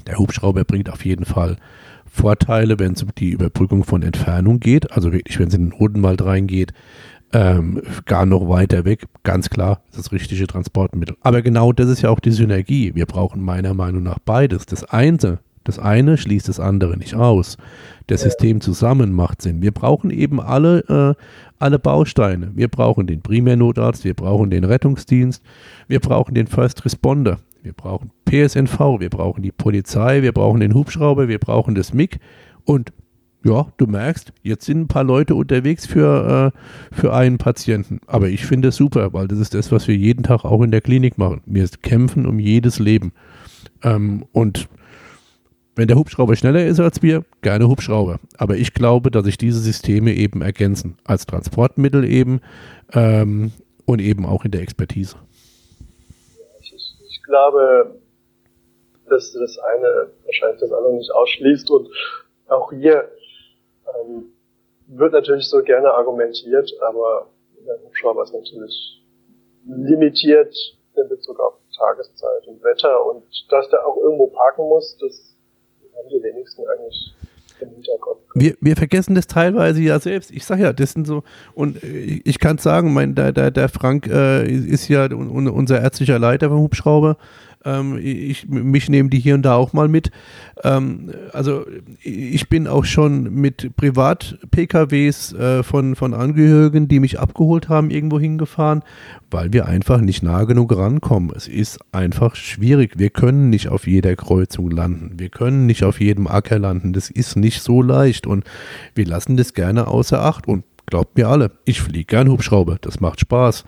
Der 0.07 0.17
Hubschrauber 0.17 0.63
bringt 0.63 0.89
auf 0.89 1.05
jeden 1.05 1.25
Fall 1.25 1.57
Vorteile, 2.05 2.79
wenn 2.79 2.93
es 2.93 3.03
um 3.03 3.09
die 3.17 3.31
Überbrückung 3.31 3.83
von 3.83 4.01
Entfernung 4.01 4.59
geht, 4.59 4.91
also 4.91 5.11
wirklich, 5.11 5.37
wenn 5.39 5.49
es 5.49 5.53
in 5.53 5.69
den 5.69 5.73
Odenwald 5.73 6.23
reingeht, 6.23 6.71
ähm, 7.33 7.81
gar 8.05 8.25
noch 8.25 8.47
weiter 8.47 8.85
weg, 8.85 9.07
ganz 9.23 9.49
klar, 9.49 9.81
das 9.93 10.11
richtige 10.11 10.47
Transportmittel. 10.47 11.17
Aber 11.21 11.41
genau 11.41 11.73
das 11.73 11.89
ist 11.89 12.01
ja 12.01 12.09
auch 12.09 12.21
die 12.21 12.31
Synergie. 12.31 12.95
Wir 12.95 13.05
brauchen 13.05 13.41
meiner 13.41 13.73
Meinung 13.73 14.03
nach 14.03 14.19
beides. 14.19 14.65
Das 14.65 14.85
eine, 14.85 15.39
das 15.65 15.79
eine 15.79 16.17
schließt 16.17 16.47
das 16.47 16.59
andere 16.59 16.95
nicht 16.95 17.15
aus. 17.15 17.57
Das 18.07 18.21
System 18.21 18.61
zusammen 18.61 19.11
macht 19.11 19.41
Sinn. 19.41 19.61
Wir 19.61 19.71
brauchen 19.71 20.11
eben 20.11 20.39
alle, 20.39 20.79
äh, 20.87 21.21
alle 21.59 21.79
Bausteine. 21.79 22.51
Wir 22.53 22.67
brauchen 22.67 23.07
den 23.07 23.21
Primärnotarzt, 23.21 24.05
wir 24.05 24.13
brauchen 24.13 24.49
den 24.51 24.63
Rettungsdienst, 24.63 25.43
wir 25.87 25.99
brauchen 25.99 26.35
den 26.35 26.47
First 26.47 26.85
Responder, 26.85 27.39
wir 27.63 27.73
brauchen 27.73 28.11
PSNV, 28.25 28.99
wir 28.99 29.09
brauchen 29.09 29.41
die 29.41 29.51
Polizei, 29.51 30.21
wir 30.21 30.31
brauchen 30.31 30.59
den 30.59 30.75
Hubschrauber, 30.75 31.27
wir 31.27 31.39
brauchen 31.39 31.73
das 31.73 31.93
MIG 31.93 32.19
und 32.63 32.93
ja, 33.43 33.67
du 33.77 33.85
merkst, 33.85 34.33
jetzt 34.41 34.65
sind 34.65 34.81
ein 34.81 34.87
paar 34.87 35.03
Leute 35.03 35.35
unterwegs 35.35 35.85
für, 35.85 36.51
äh, 36.51 36.95
für 36.95 37.13
einen 37.13 37.37
Patienten. 37.37 38.01
Aber 38.07 38.27
ich 38.27 38.43
finde 38.43 38.69
es 38.69 38.75
super, 38.75 39.13
weil 39.13 39.27
das 39.27 39.37
ist 39.37 39.53
das, 39.53 39.71
was 39.71 39.87
wir 39.87 39.95
jeden 39.95 40.23
Tag 40.23 40.45
auch 40.45 40.63
in 40.63 40.71
der 40.71 40.81
Klinik 40.81 41.19
machen. 41.19 41.41
Wir 41.45 41.67
kämpfen 41.83 42.25
um 42.25 42.39
jedes 42.39 42.79
Leben. 42.79 43.13
Ähm, 43.83 44.25
und 44.31 44.67
wenn 45.75 45.87
der 45.87 45.97
Hubschrauber 45.97 46.35
schneller 46.35 46.65
ist 46.65 46.79
als 46.79 47.01
wir, 47.01 47.23
gerne 47.41 47.67
Hubschrauber. 47.67 48.19
Aber 48.37 48.55
ich 48.55 48.73
glaube, 48.73 49.11
dass 49.11 49.25
sich 49.25 49.37
diese 49.37 49.59
Systeme 49.59 50.13
eben 50.13 50.41
ergänzen. 50.41 50.97
Als 51.03 51.25
Transportmittel 51.25 52.05
eben 52.05 52.41
ähm, 52.93 53.51
und 53.85 53.99
eben 53.99 54.25
auch 54.25 54.45
in 54.45 54.51
der 54.51 54.61
Expertise. 54.61 55.17
Ich, 56.61 56.73
ich 56.73 57.23
glaube, 57.23 57.95
dass 59.09 59.33
das 59.33 59.57
eine 59.59 60.07
wahrscheinlich 60.25 60.59
das 60.61 60.71
andere 60.71 60.93
nicht 60.93 61.11
ausschließt 61.11 61.69
und 61.69 61.89
auch 62.47 62.71
hier 62.71 63.09
ähm, 63.87 64.25
wird 64.87 65.13
natürlich 65.13 65.47
so 65.47 65.61
gerne 65.61 65.91
argumentiert, 65.91 66.71
aber 66.81 67.27
der 67.65 67.81
Hubschrauber 67.83 68.23
ist 68.23 68.33
natürlich 68.33 69.01
limitiert 69.65 70.55
in 70.95 71.09
Bezug 71.09 71.39
auf 71.39 71.55
Tageszeit 71.75 72.47
und 72.47 72.63
Wetter 72.63 73.05
und 73.05 73.23
dass 73.49 73.69
der 73.69 73.85
auch 73.85 73.97
irgendwo 73.97 74.27
parken 74.27 74.67
muss, 74.67 74.97
das 74.99 75.34
haben 75.97 76.09
die 76.09 76.23
wenigsten 76.23 76.63
eigentlich 76.67 77.13
im 77.61 77.69
Hinterkopf. 77.69 78.19
Wir, 78.33 78.55
wir 78.59 78.75
vergessen 78.75 79.15
das 79.15 79.27
teilweise 79.27 79.81
ja 79.81 79.99
selbst. 79.99 80.31
Ich 80.31 80.45
sage 80.45 80.63
ja, 80.63 80.73
das 80.73 80.91
sind 80.91 81.07
so, 81.07 81.23
und 81.53 81.83
äh, 81.83 82.21
ich 82.23 82.39
kann 82.39 82.57
sagen, 82.57 82.93
mein, 82.93 83.15
der, 83.15 83.31
der, 83.31 83.51
der 83.51 83.69
Frank 83.69 84.07
äh, 84.07 84.45
ist 84.45 84.87
ja 84.87 85.05
unser 85.05 85.81
ärztlicher 85.81 86.19
Leiter 86.19 86.49
vom 86.49 86.59
Hubschrauber 86.59 87.17
ähm, 87.65 87.99
ich, 88.01 88.47
mich 88.47 88.89
nehmen 88.89 89.09
die 89.09 89.19
hier 89.19 89.35
und 89.35 89.41
da 89.41 89.55
auch 89.55 89.73
mal 89.73 89.87
mit. 89.87 90.11
Ähm, 90.63 91.11
also 91.33 91.65
ich 92.01 92.47
bin 92.47 92.67
auch 92.67 92.85
schon 92.85 93.33
mit 93.33 93.75
Privat-PKWs 93.75 95.33
äh, 95.33 95.63
von, 95.63 95.95
von 95.95 96.13
Angehörigen, 96.13 96.87
die 96.87 96.99
mich 96.99 97.19
abgeholt 97.19 97.67
haben, 97.67 97.89
irgendwo 97.89 98.19
hingefahren, 98.19 98.83
weil 99.31 99.51
wir 99.51 99.65
einfach 99.65 99.99
nicht 99.99 100.23
nah 100.23 100.43
genug 100.43 100.75
rankommen. 100.77 101.31
Es 101.35 101.47
ist 101.47 101.79
einfach 101.91 102.35
schwierig. 102.35 102.93
Wir 102.97 103.09
können 103.09 103.49
nicht 103.49 103.69
auf 103.69 103.87
jeder 103.87 104.15
Kreuzung 104.15 104.69
landen. 104.69 105.13
Wir 105.17 105.29
können 105.29 105.65
nicht 105.65 105.83
auf 105.83 105.99
jedem 105.99 106.27
Acker 106.27 106.59
landen. 106.59 106.93
Das 106.93 107.09
ist 107.09 107.35
nicht 107.35 107.61
so 107.61 107.81
leicht 107.81 108.27
und 108.27 108.45
wir 108.93 109.05
lassen 109.05 109.37
das 109.37 109.53
gerne 109.53 109.87
außer 109.87 110.21
Acht. 110.21 110.47
Und 110.47 110.63
glaubt 110.85 111.17
mir 111.17 111.27
alle, 111.27 111.51
ich 111.65 111.81
fliege 111.81 112.05
gern 112.05 112.29
Hubschrauber. 112.29 112.77
Das 112.79 112.99
macht 112.99 113.19
Spaß. 113.19 113.65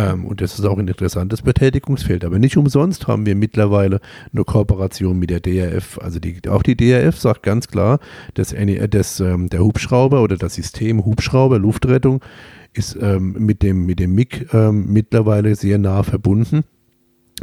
Ähm, 0.00 0.24
und 0.24 0.40
das 0.40 0.58
ist 0.58 0.64
auch 0.64 0.78
ein 0.78 0.88
interessantes 0.88 1.42
Betätigungsfeld. 1.42 2.24
Aber 2.24 2.38
nicht 2.38 2.56
umsonst 2.56 3.06
haben 3.06 3.26
wir 3.26 3.34
mittlerweile 3.34 4.00
eine 4.32 4.44
Kooperation 4.44 5.18
mit 5.18 5.30
der 5.30 5.40
DRF. 5.40 5.98
Also 5.98 6.18
die, 6.20 6.40
auch 6.48 6.62
die 6.62 6.76
DRF 6.76 7.18
sagt 7.18 7.42
ganz 7.42 7.68
klar, 7.68 8.00
dass, 8.34 8.54
eine, 8.54 8.88
dass 8.88 9.20
ähm, 9.20 9.48
der 9.48 9.60
Hubschrauber 9.60 10.22
oder 10.22 10.36
das 10.36 10.54
System 10.54 11.04
Hubschrauber, 11.04 11.58
Luftrettung, 11.58 12.22
ist 12.72 12.96
ähm, 13.00 13.34
mit, 13.38 13.62
dem, 13.62 13.84
mit 13.84 13.98
dem 13.98 14.14
MIG 14.14 14.54
ähm, 14.54 14.92
mittlerweile 14.92 15.56
sehr 15.56 15.78
nah 15.78 16.04
verbunden, 16.04 16.62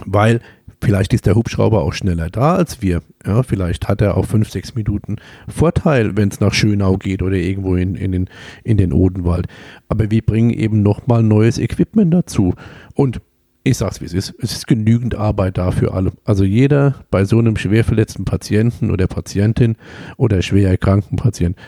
weil 0.06 0.40
Vielleicht 0.82 1.14
ist 1.14 1.26
der 1.26 1.36
Hubschrauber 1.36 1.82
auch 1.82 1.94
schneller 1.94 2.30
da 2.30 2.56
als 2.56 2.82
wir. 2.82 3.02
Ja, 3.26 3.44
vielleicht 3.44 3.88
hat 3.88 4.02
er 4.02 4.16
auch 4.16 4.26
fünf, 4.26 4.50
sechs 4.50 4.76
Minuten 4.76 5.18
Vorteil, 5.48 6.16
wenn 6.16 6.30
es 6.30 6.40
nach 6.40 6.54
Schönau 6.54 6.98
geht 6.98 7.22
oder 7.24 7.36
irgendwo 7.36 7.76
in, 7.76 7.96
in, 7.96 8.12
den, 8.12 8.30
in 8.64 8.78
den 8.78 8.94
Odenwald. 8.94 9.48
Aber 9.90 10.12
wir 10.12 10.22
bringen 10.22 10.52
eben 10.52 10.84
nochmal 10.84 11.24
neues 11.24 11.58
Equipment 11.58 12.14
dazu. 12.14 12.54
Und 12.94 13.22
ich 13.64 13.78
sag's 13.78 14.02
wie 14.02 14.06
es 14.06 14.14
ist, 14.14 14.34
es 14.40 14.54
ist 14.54 14.68
genügend 14.68 15.16
Arbeit 15.16 15.58
da 15.58 15.72
für 15.72 15.94
alle. 15.94 16.14
Also 16.24 16.44
jeder 16.44 16.96
bei 17.12 17.26
so 17.26 17.40
einem 17.40 17.58
schwer 17.58 17.84
verletzten 17.84 18.24
Patienten 18.24 18.92
oder 18.92 19.08
Patientin 19.08 19.76
oder 20.16 20.42
schwer 20.42 20.70
erkrankten 20.70 21.18
Patienten 21.18 21.60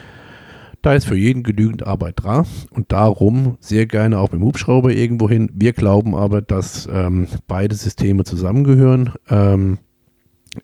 da 0.82 0.94
ist 0.94 1.06
für 1.06 1.16
jeden 1.16 1.42
genügend 1.42 1.86
Arbeit 1.86 2.22
dran 2.22 2.46
und 2.70 2.90
darum 2.92 3.58
sehr 3.60 3.86
gerne 3.86 4.18
auch 4.18 4.32
mit 4.32 4.40
dem 4.40 4.44
Hubschrauber 4.44 4.90
irgendwo 4.92 5.28
hin. 5.28 5.50
Wir 5.54 5.72
glauben 5.72 6.14
aber, 6.14 6.40
dass 6.40 6.88
ähm, 6.90 7.26
beide 7.46 7.74
Systeme 7.74 8.24
zusammengehören. 8.24 9.12
Ähm, 9.28 9.78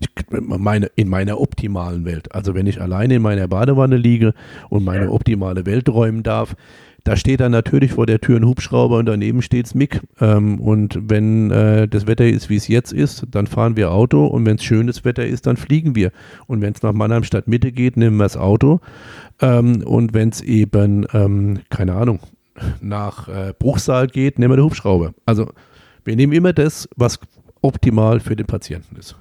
ich, 0.00 0.08
meine, 0.30 0.86
in 0.96 1.08
meiner 1.08 1.40
optimalen 1.40 2.04
Welt. 2.04 2.34
Also 2.34 2.54
wenn 2.54 2.66
ich 2.66 2.80
alleine 2.80 3.16
in 3.16 3.22
meiner 3.22 3.46
Badewanne 3.46 3.96
liege 3.96 4.34
und 4.68 4.84
meine 4.84 5.12
optimale 5.12 5.64
Welt 5.64 5.88
räumen 5.88 6.22
darf, 6.22 6.56
da 7.06 7.14
steht 7.14 7.38
dann 7.38 7.52
natürlich 7.52 7.92
vor 7.92 8.04
der 8.04 8.20
Tür 8.20 8.36
ein 8.36 8.44
Hubschrauber 8.44 8.98
und 8.98 9.06
daneben 9.06 9.40
steht's 9.40 9.76
MIG. 9.76 10.00
Ähm, 10.20 10.60
und 10.60 10.98
wenn 11.08 11.52
äh, 11.52 11.86
das 11.86 12.08
Wetter 12.08 12.26
ist, 12.26 12.50
wie 12.50 12.56
es 12.56 12.66
jetzt 12.66 12.92
ist, 12.92 13.26
dann 13.30 13.46
fahren 13.46 13.76
wir 13.76 13.92
Auto 13.92 14.26
und 14.26 14.44
wenn 14.44 14.56
es 14.56 14.64
schönes 14.64 15.04
Wetter 15.04 15.24
ist, 15.24 15.46
dann 15.46 15.56
fliegen 15.56 15.94
wir. 15.94 16.10
Und 16.48 16.62
wenn 16.62 16.72
es 16.72 16.82
nach 16.82 16.92
Mannheim 16.92 17.22
Stadtmitte 17.22 17.70
geht, 17.70 17.96
nehmen 17.96 18.16
wir 18.16 18.24
das 18.24 18.36
Auto. 18.36 18.80
Ähm, 19.40 19.84
und 19.86 20.14
wenn 20.14 20.30
es 20.30 20.40
eben, 20.40 21.06
ähm, 21.14 21.60
keine 21.70 21.94
Ahnung, 21.94 22.18
nach 22.80 23.28
äh, 23.28 23.54
Bruchsal 23.56 24.08
geht, 24.08 24.40
nehmen 24.40 24.54
wir 24.54 24.56
den 24.56 24.64
Hubschrauber. 24.64 25.14
Also 25.26 25.52
wir 26.04 26.16
nehmen 26.16 26.32
immer 26.32 26.52
das, 26.52 26.88
was 26.96 27.20
optimal 27.62 28.18
für 28.18 28.34
den 28.34 28.46
Patienten 28.46 28.96
ist. 28.96 29.14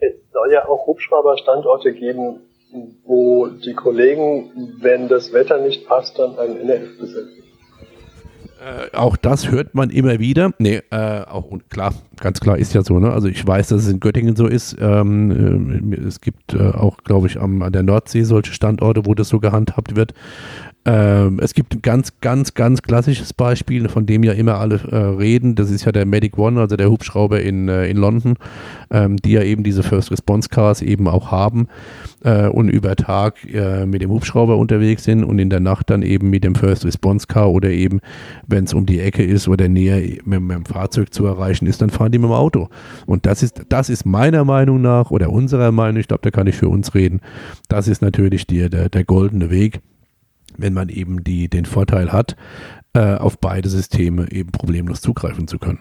Es 0.00 0.12
soll 0.34 0.52
ja 0.52 0.68
auch 0.68 0.86
Hubschrauberstandorte 0.86 1.94
geben, 1.94 2.40
wo 3.04 3.46
die 3.46 3.74
Kollegen, 3.74 4.76
wenn 4.80 5.08
das 5.08 5.32
Wetter 5.32 5.60
nicht 5.60 5.86
passt, 5.86 6.18
dann 6.18 6.38
einen 6.38 6.56
NRF 6.56 6.98
besetzen. 6.98 7.40
Äh, 8.60 8.94
auch 8.94 9.16
das 9.16 9.50
hört 9.50 9.74
man 9.74 9.88
immer 9.88 10.18
wieder. 10.18 10.52
Nee, 10.58 10.82
äh, 10.90 11.22
auch 11.22 11.48
klar, 11.70 11.94
ganz 12.18 12.40
klar 12.40 12.58
ist 12.58 12.74
ja 12.74 12.82
so, 12.82 12.98
ne? 12.98 13.10
Also 13.10 13.28
ich 13.28 13.46
weiß, 13.46 13.68
dass 13.68 13.84
es 13.84 13.88
in 13.90 14.00
Göttingen 14.00 14.36
so 14.36 14.46
ist. 14.46 14.76
Ähm, 14.78 15.92
äh, 15.92 16.06
es 16.06 16.20
gibt 16.20 16.52
äh, 16.52 16.68
auch, 16.68 16.98
glaube 16.98 17.26
ich, 17.26 17.40
am, 17.40 17.62
an 17.62 17.72
der 17.72 17.82
Nordsee 17.82 18.22
solche 18.22 18.52
Standorte, 18.52 19.06
wo 19.06 19.14
das 19.14 19.30
so 19.30 19.40
gehandhabt 19.40 19.96
wird. 19.96 20.12
Ähm, 20.86 21.40
es 21.42 21.52
gibt 21.52 21.74
ein 21.74 21.82
ganz, 21.82 22.12
ganz, 22.22 22.54
ganz 22.54 22.80
klassisches 22.80 23.34
Beispiel, 23.34 23.90
von 23.90 24.06
dem 24.06 24.24
ja 24.24 24.32
immer 24.32 24.54
alle 24.54 24.76
äh, 24.90 24.96
reden. 24.96 25.54
Das 25.54 25.70
ist 25.70 25.84
ja 25.84 25.92
der 25.92 26.06
Medic 26.06 26.38
One, 26.38 26.58
also 26.58 26.76
der 26.76 26.90
Hubschrauber 26.90 27.42
in, 27.42 27.68
äh, 27.68 27.86
in 27.88 27.98
London, 27.98 28.36
ähm, 28.90 29.18
die 29.18 29.32
ja 29.32 29.42
eben 29.42 29.62
diese 29.62 29.82
First 29.82 30.10
Response 30.10 30.48
Cars 30.48 30.80
eben 30.80 31.06
auch 31.06 31.30
haben 31.30 31.68
äh, 32.24 32.48
und 32.48 32.70
über 32.70 32.96
Tag 32.96 33.44
äh, 33.52 33.84
mit 33.84 34.00
dem 34.00 34.10
Hubschrauber 34.10 34.56
unterwegs 34.56 35.04
sind 35.04 35.22
und 35.22 35.38
in 35.38 35.50
der 35.50 35.60
Nacht 35.60 35.90
dann 35.90 36.00
eben 36.00 36.30
mit 36.30 36.44
dem 36.44 36.54
First 36.54 36.86
Response 36.86 37.26
Car 37.26 37.50
oder 37.50 37.68
eben, 37.68 38.00
wenn 38.46 38.64
es 38.64 38.72
um 38.72 38.86
die 38.86 39.00
Ecke 39.00 39.22
ist 39.22 39.48
oder 39.48 39.68
näher 39.68 40.00
mit, 40.24 40.40
mit 40.40 40.56
dem 40.56 40.64
Fahrzeug 40.64 41.12
zu 41.12 41.26
erreichen 41.26 41.66
ist, 41.66 41.82
dann 41.82 41.90
fahren 41.90 42.10
die 42.10 42.18
mit 42.18 42.30
dem 42.30 42.34
Auto. 42.34 42.70
Und 43.04 43.26
das 43.26 43.42
ist, 43.42 43.66
das 43.68 43.90
ist 43.90 44.06
meiner 44.06 44.46
Meinung 44.46 44.80
nach 44.80 45.10
oder 45.10 45.28
unserer 45.28 45.72
Meinung, 45.72 46.00
ich 46.00 46.08
glaube, 46.08 46.22
da 46.22 46.30
kann 46.30 46.46
ich 46.46 46.56
für 46.56 46.70
uns 46.70 46.94
reden, 46.94 47.20
das 47.68 47.86
ist 47.86 48.00
natürlich 48.00 48.46
die, 48.46 48.70
der, 48.70 48.88
der 48.88 49.04
goldene 49.04 49.50
Weg 49.50 49.80
wenn 50.60 50.74
man 50.74 50.88
eben 50.88 51.24
die, 51.24 51.48
den 51.48 51.64
Vorteil 51.64 52.12
hat, 52.12 52.36
äh, 52.92 53.14
auf 53.14 53.38
beide 53.38 53.68
Systeme 53.68 54.30
eben 54.30 54.50
problemlos 54.50 55.00
zugreifen 55.00 55.46
zu 55.46 55.58
können. 55.58 55.80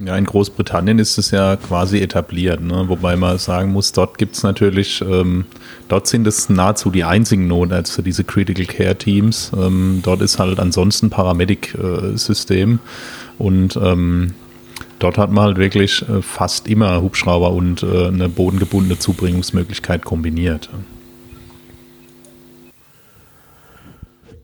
Ja, 0.00 0.16
in 0.16 0.24
Großbritannien 0.24 0.98
ist 0.98 1.18
es 1.18 1.30
ja 1.30 1.56
quasi 1.56 2.00
etabliert, 2.00 2.60
ne? 2.60 2.84
wobei 2.88 3.16
man 3.16 3.38
sagen 3.38 3.72
muss, 3.72 3.92
dort 3.92 4.18
gibt 4.18 4.34
es 4.34 4.42
natürlich, 4.42 5.00
ähm, 5.02 5.44
dort 5.86 6.08
sind 6.08 6.26
es 6.26 6.48
nahezu 6.48 6.90
die 6.90 7.04
einzigen 7.04 7.46
Notärzte, 7.46 8.02
diese 8.02 8.24
Critical 8.24 8.66
Care 8.66 8.96
Teams. 8.96 9.52
Ähm, 9.56 10.00
dort 10.02 10.20
ist 10.20 10.40
halt 10.40 10.58
ansonsten 10.58 11.10
Paramedic-System 11.10 12.74
äh, 12.74 13.42
und 13.42 13.76
ähm, 13.76 14.34
dort 14.98 15.16
hat 15.16 15.30
man 15.30 15.44
halt 15.44 15.58
wirklich 15.58 16.04
äh, 16.08 16.22
fast 16.22 16.66
immer 16.66 17.00
Hubschrauber 17.00 17.52
und 17.52 17.84
äh, 17.84 18.08
eine 18.08 18.28
bodengebundene 18.28 18.98
Zubringungsmöglichkeit 18.98 20.04
kombiniert. 20.04 20.70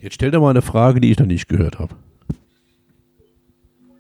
Jetzt 0.01 0.15
stell 0.15 0.31
dir 0.31 0.41
mal 0.41 0.51
eine 0.51 0.63
Frage, 0.63 1.01
die 1.01 1.11
ich 1.11 1.19
noch 1.19 1.27
nicht 1.27 1.49
gehört 1.49 1.79
habe. 1.79 1.95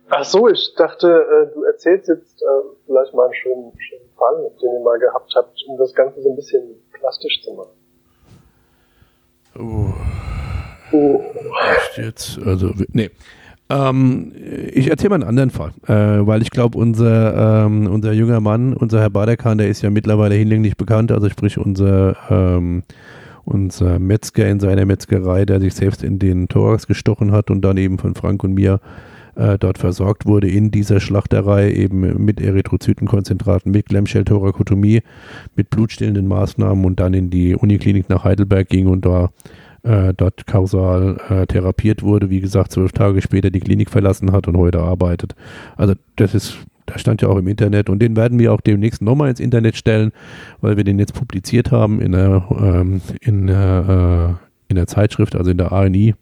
Ach 0.09 0.25
so, 0.25 0.49
ich 0.49 0.75
dachte, 0.76 1.07
äh, 1.09 1.54
du 1.54 1.62
erzählst 1.64 2.09
jetzt 2.09 2.42
äh, 2.42 2.47
vielleicht 2.87 3.14
mal 3.14 3.26
einen 3.26 3.35
schönen, 3.35 3.73
schönen 3.78 4.11
Fall, 4.16 4.50
den 4.61 4.73
ihr 4.73 4.85
mal 4.85 4.99
gehabt 4.99 5.33
habt, 5.37 5.62
um 5.69 5.78
das 5.78 5.95
Ganze 5.95 6.21
so 6.23 6.30
ein 6.30 6.37
bisschen 6.37 6.62
plastisch 6.92 7.42
zu 7.42 7.52
machen. 7.54 7.71
Oh. 10.92 11.21
Echt 11.76 11.99
jetzt? 11.99 12.38
Also, 12.45 12.73
nee. 12.92 13.11
Ähm, 13.69 14.33
ich 14.73 14.90
erzähle 14.90 15.11
mal 15.11 15.14
einen 15.16 15.28
anderen 15.28 15.50
Fall, 15.50 15.71
äh, 15.87 16.26
weil 16.26 16.42
ich 16.42 16.50
glaube, 16.50 16.76
unser, 16.76 17.66
ähm, 17.66 17.87
unser 17.87 18.12
junger 18.12 18.40
Mann, 18.40 18.75
unser 18.75 19.00
Herr 19.00 19.11
Baderkan, 19.11 19.59
der 19.59 19.69
ist 19.69 19.83
ja 19.83 19.90
mittlerweile 19.90 20.35
hinlänglich 20.35 20.76
bekannt, 20.76 21.12
also 21.12 21.28
sprich 21.28 21.57
unser, 21.57 22.16
ähm, 22.30 22.83
unser 23.44 23.99
Metzger 23.99 24.49
in 24.49 24.61
seiner 24.61 24.85
Metzgerei, 24.87 25.44
der 25.44 25.61
sich 25.61 25.75
selbst 25.75 26.02
in 26.02 26.18
den 26.18 26.49
Thorax 26.49 26.87
gestochen 26.87 27.32
hat 27.32 27.50
und 27.50 27.62
dann 27.62 27.76
eben 27.76 27.99
von 27.99 28.14
Frank 28.14 28.44
und 28.44 28.54
mir 28.54 28.80
äh, 29.37 29.59
dort 29.59 29.78
versorgt 29.78 30.26
wurde 30.26 30.49
in 30.49 30.70
dieser 30.70 31.00
Schlachterei 31.00 31.73
eben 31.73 32.25
mit 32.25 32.40
Erythrozytenkonzentraten, 32.40 33.73
mit 33.73 33.87
Glemschell-Thorakotomie, 33.87 35.02
mit 35.56 35.70
blutstillenden 35.70 36.26
Maßnahmen 36.26 36.85
und 36.85 37.00
dann 37.00 37.14
in 37.14 37.30
die 37.30 37.54
Uniklinik 37.54 38.09
nach 38.09 38.25
Heidelberg 38.25 38.68
ging 38.68 38.87
und 38.87 39.04
da 39.04 39.30
äh, 39.82 40.12
dort 40.14 40.47
kausal 40.47 41.18
äh, 41.28 41.47
therapiert 41.47 42.02
wurde, 42.02 42.28
wie 42.30 42.40
gesagt, 42.40 42.73
zwölf 42.73 42.92
Tage 42.92 43.23
später 43.23 43.50
die 43.50 43.61
Klinik 43.61 43.90
verlassen 43.90 44.32
hat 44.32 44.47
und 44.47 44.56
heute 44.56 44.80
arbeitet. 44.80 45.35
Also 45.76 45.94
das 46.16 46.35
ist, 46.35 46.59
da 46.90 46.99
stand 46.99 47.23
ja 47.23 47.28
auch 47.28 47.37
im 47.37 47.47
Internet 47.47 47.88
und 47.88 48.00
den 48.00 48.16
werden 48.16 48.38
wir 48.38 48.52
auch 48.52 48.61
demnächst 48.61 49.00
nochmal 49.00 49.30
ins 49.30 49.40
Internet 49.40 49.76
stellen, 49.76 50.12
weil 50.61 50.76
wir 50.76 50.85
den 50.85 50.99
jetzt 50.99 51.14
publiziert 51.14 51.70
haben 51.70 52.00
in 52.00 52.12
der, 52.12 52.44
ähm, 52.50 53.00
in, 53.20 53.49
äh, 53.49 54.28
in 54.68 54.76
der 54.76 54.87
Zeitschrift, 54.87 55.37
also 55.37 55.50
in 55.50 55.59
der 55.59 55.73
ANI. 55.73 56.14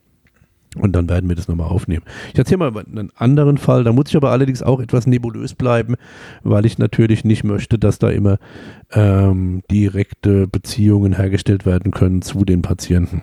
Und 0.77 0.93
dann 0.93 1.09
werden 1.09 1.29
wir 1.29 1.35
das 1.35 1.49
nochmal 1.49 1.69
aufnehmen. 1.69 2.05
Ich 2.33 2.39
erzähle 2.39 2.59
mal 2.59 2.85
einen 2.85 3.11
anderen 3.17 3.57
Fall, 3.57 3.85
da 3.85 3.93
muss 3.93 4.09
ich 4.09 4.17
aber 4.17 4.31
allerdings 4.31 4.63
auch 4.63 4.81
etwas 4.81 5.07
nebulös 5.07 5.55
bleiben, 5.55 5.95
weil 6.43 6.67
ich 6.67 6.77
natürlich 6.77 7.25
nicht 7.25 7.43
möchte, 7.43 7.79
dass 7.79 7.99
da 7.99 8.11
immer 8.11 8.39
ähm, 8.93 9.63
direkte 9.71 10.47
Beziehungen 10.47 11.15
hergestellt 11.15 11.65
werden 11.65 11.91
können 11.91 12.21
zu 12.21 12.45
den 12.45 12.61
Patienten. 12.61 13.23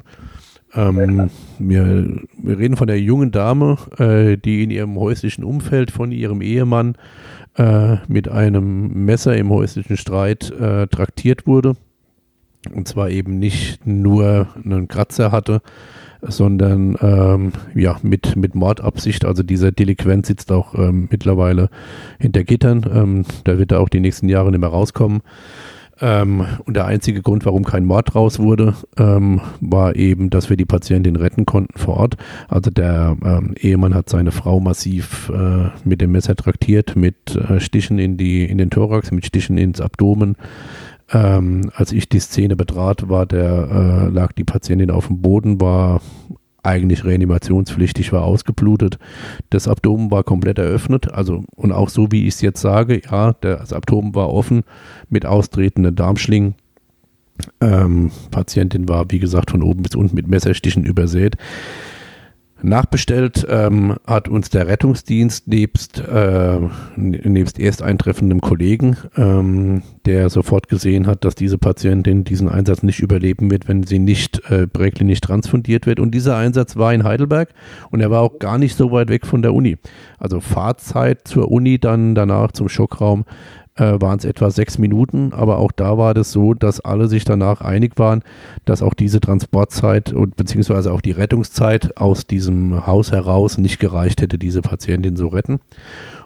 Ähm, 0.76 1.30
wir, 1.58 2.22
wir, 2.38 2.58
reden 2.58 2.76
von 2.76 2.88
der 2.88 3.00
jungen 3.00 3.32
Dame, 3.32 3.78
äh, 3.98 4.38
die 4.38 4.64
in 4.64 4.72
ihrem 4.72 5.00
häuslichen 5.00 5.44
Umfeld 5.44 5.92
von 5.92 6.12
ihrem 6.12 6.42
Ehemann 6.42 6.96
äh, 7.58 7.98
mit 8.08 8.28
einem 8.28 9.06
Messer 9.06 9.36
im 9.38 9.50
häuslichen 9.50 9.98
Streit 9.98 10.52
äh, 10.52 10.88
traktiert 10.88 11.48
wurde. 11.48 11.76
Und 12.74 12.88
zwar 12.88 13.10
eben 13.10 13.40
nicht 13.40 13.86
nur 13.86 14.48
einen 14.64 14.88
Kratzer 14.88 15.32
hatte, 15.32 15.62
sondern 16.22 16.98
ähm, 17.02 17.54
ja 17.76 17.98
mit, 18.02 18.36
mit 18.36 18.56
Mordabsicht. 18.56 19.26
Also 19.26 19.44
dieser 19.44 19.72
Delinquent 19.72 20.26
sitzt 20.26 20.52
auch 20.52 20.74
ähm, 20.76 21.08
mittlerweile 21.12 21.70
hinter 22.20 22.44
Gittern. 22.44 22.86
Ähm, 22.92 23.26
da 23.44 23.58
wird 23.58 23.72
er 23.72 23.80
auch 23.80 23.90
die 23.90 24.00
nächsten 24.00 24.30
Jahre 24.30 24.50
nicht 24.52 24.62
mehr 24.62 24.70
rauskommen. 24.70 25.22
Ähm, 26.02 26.46
und 26.66 26.76
der 26.76 26.86
einzige 26.86 27.22
Grund, 27.22 27.46
warum 27.46 27.64
kein 27.64 27.86
Mord 27.86 28.16
raus 28.16 28.40
wurde, 28.40 28.76
ähm, 28.98 29.42
war 29.62 29.96
eben, 29.96 30.30
dass 30.30 30.50
wir 30.50 30.58
die 30.58 30.66
Patientin 30.66 31.16
retten 31.16 31.46
konnten 31.46 31.78
vor 31.78 31.98
Ort. 31.98 32.18
Also 32.48 32.70
der 32.70 33.16
ähm, 33.24 33.54
Ehemann 33.58 33.96
hat 33.96 34.10
seine 34.10 34.32
Frau 34.32 34.60
massiv 34.60 35.30
äh, 35.30 35.70
mit 35.84 36.02
dem 36.02 36.12
Messer 36.12 36.36
traktiert, 36.36 36.96
mit 36.96 37.36
äh, 37.36 37.60
Stichen 37.60 38.00
in, 38.00 38.18
die, 38.18 38.46
in 38.46 38.58
den 38.58 38.70
Thorax, 38.70 39.12
mit 39.12 39.26
Stichen 39.26 39.58
ins 39.58 39.80
Abdomen. 39.80 40.36
Ähm, 41.14 41.72
als 41.76 41.92
ich 41.92 42.10
die 42.10 42.20
Szene 42.20 42.56
betrat, 42.56 43.08
war 43.10 43.26
der, 43.26 44.08
äh, 44.08 44.10
lag 44.10 44.34
die 44.34 44.44
Patientin 44.44 44.92
auf 44.92 45.08
dem 45.08 45.22
Boden, 45.22 45.62
war 45.62 46.02
eigentlich 46.66 47.04
reanimationspflichtig, 47.04 48.12
war 48.12 48.24
ausgeblutet. 48.24 48.98
Das 49.50 49.68
Abdomen 49.68 50.12
war 50.12 50.24
komplett 50.24 50.58
eröffnet, 50.58 51.12
also 51.12 51.44
und 51.56 51.72
auch 51.72 51.90
so 51.90 52.12
wie 52.12 52.28
ich 52.28 52.36
es 52.36 52.42
jetzt 52.42 52.62
sage, 52.62 53.02
ja, 53.10 53.34
das 53.34 53.74
Abdomen 53.74 54.16
war 54.16 54.32
offen 54.32 54.64
mit 55.10 55.26
austretenden 55.26 55.96
Darmschlingen. 55.96 56.56
Ähm, 57.60 58.12
Patientin 58.32 58.88
war, 58.88 59.06
wie 59.10 59.20
gesagt, 59.20 59.52
von 59.52 59.62
oben 59.62 59.84
bis 59.84 59.96
unten 59.96 60.16
mit 60.16 60.28
Messerstichen 60.28 60.86
übersät. 60.86 61.36
Nachbestellt 62.62 63.46
ähm, 63.50 63.96
hat 64.08 64.30
uns 64.30 64.50
der 64.50 64.68
Rettungsdienst 64.68 65.48
nebst, 65.48 66.00
äh, 66.00 66.60
nebst 66.96 67.60
erst 67.60 67.82
eintreffendem 67.82 68.40
Kollegen, 68.40 68.98
ähm, 69.18 69.84
der 70.06 70.30
sofort 70.30 70.70
gesehen 70.70 71.06
hat, 71.06 71.26
dass 71.26 71.36
diese 71.36 71.58
Patientin 71.58 72.24
diesen 72.24 72.48
Einsatz 72.48 72.82
nicht 72.82 73.02
überleben 73.02 73.52
wird, 73.52 73.68
wenn 73.68 73.84
sie 73.84 74.00
nicht 74.00 74.50
äh, 74.50 74.68
präklinisch 74.68 75.20
transfundiert 75.22 75.86
wird. 75.86 76.00
Und 76.00 76.12
dieser 76.12 76.38
Einsatz 76.38 76.78
war 76.78 76.94
in 76.94 77.04
Heidelberg 77.04 77.50
und 77.92 78.00
er 78.00 78.10
war 78.10 78.22
auch 78.22 78.40
gar 78.40 78.58
nicht 78.58 78.78
so 78.78 78.92
weit 78.92 79.10
weg 79.10 79.28
von 79.28 79.42
der 79.42 79.54
Uni. 79.54 79.78
Also 80.18 80.40
Fahrzeit 80.40 81.28
zur 81.28 81.52
Uni, 81.52 81.78
dann 81.78 82.16
danach 82.16 82.54
zum 82.54 82.70
Schockraum 82.70 83.26
äh, 83.76 84.00
waren 84.00 84.18
es 84.20 84.26
etwa 84.26 84.50
sechs 84.50 84.78
Minuten, 84.78 85.34
aber 85.34 85.58
auch 85.58 85.72
da 85.72 85.98
war 85.98 86.14
das 86.14 86.32
so, 86.32 86.54
dass 86.54 86.80
alle 86.80 87.08
sich 87.08 87.26
danach 87.26 87.62
einig 87.62 87.98
waren, 87.98 88.24
dass 88.64 88.82
auch 88.82 88.94
diese 88.94 89.20
Transportzeit 89.20 90.14
und 90.14 90.36
beziehungsweise 90.36 90.92
auch 90.94 91.02
die 91.02 91.12
Rettungszeit 91.12 91.98
aus 91.98 92.26
diesem 92.26 92.88
Haus 92.88 93.12
heraus 93.12 93.58
nicht 93.58 93.80
gereicht 93.80 94.22
hätte, 94.22 94.38
diese 94.38 94.62
Patientin 94.62 95.16
zu 95.16 95.28
retten. 95.28 95.60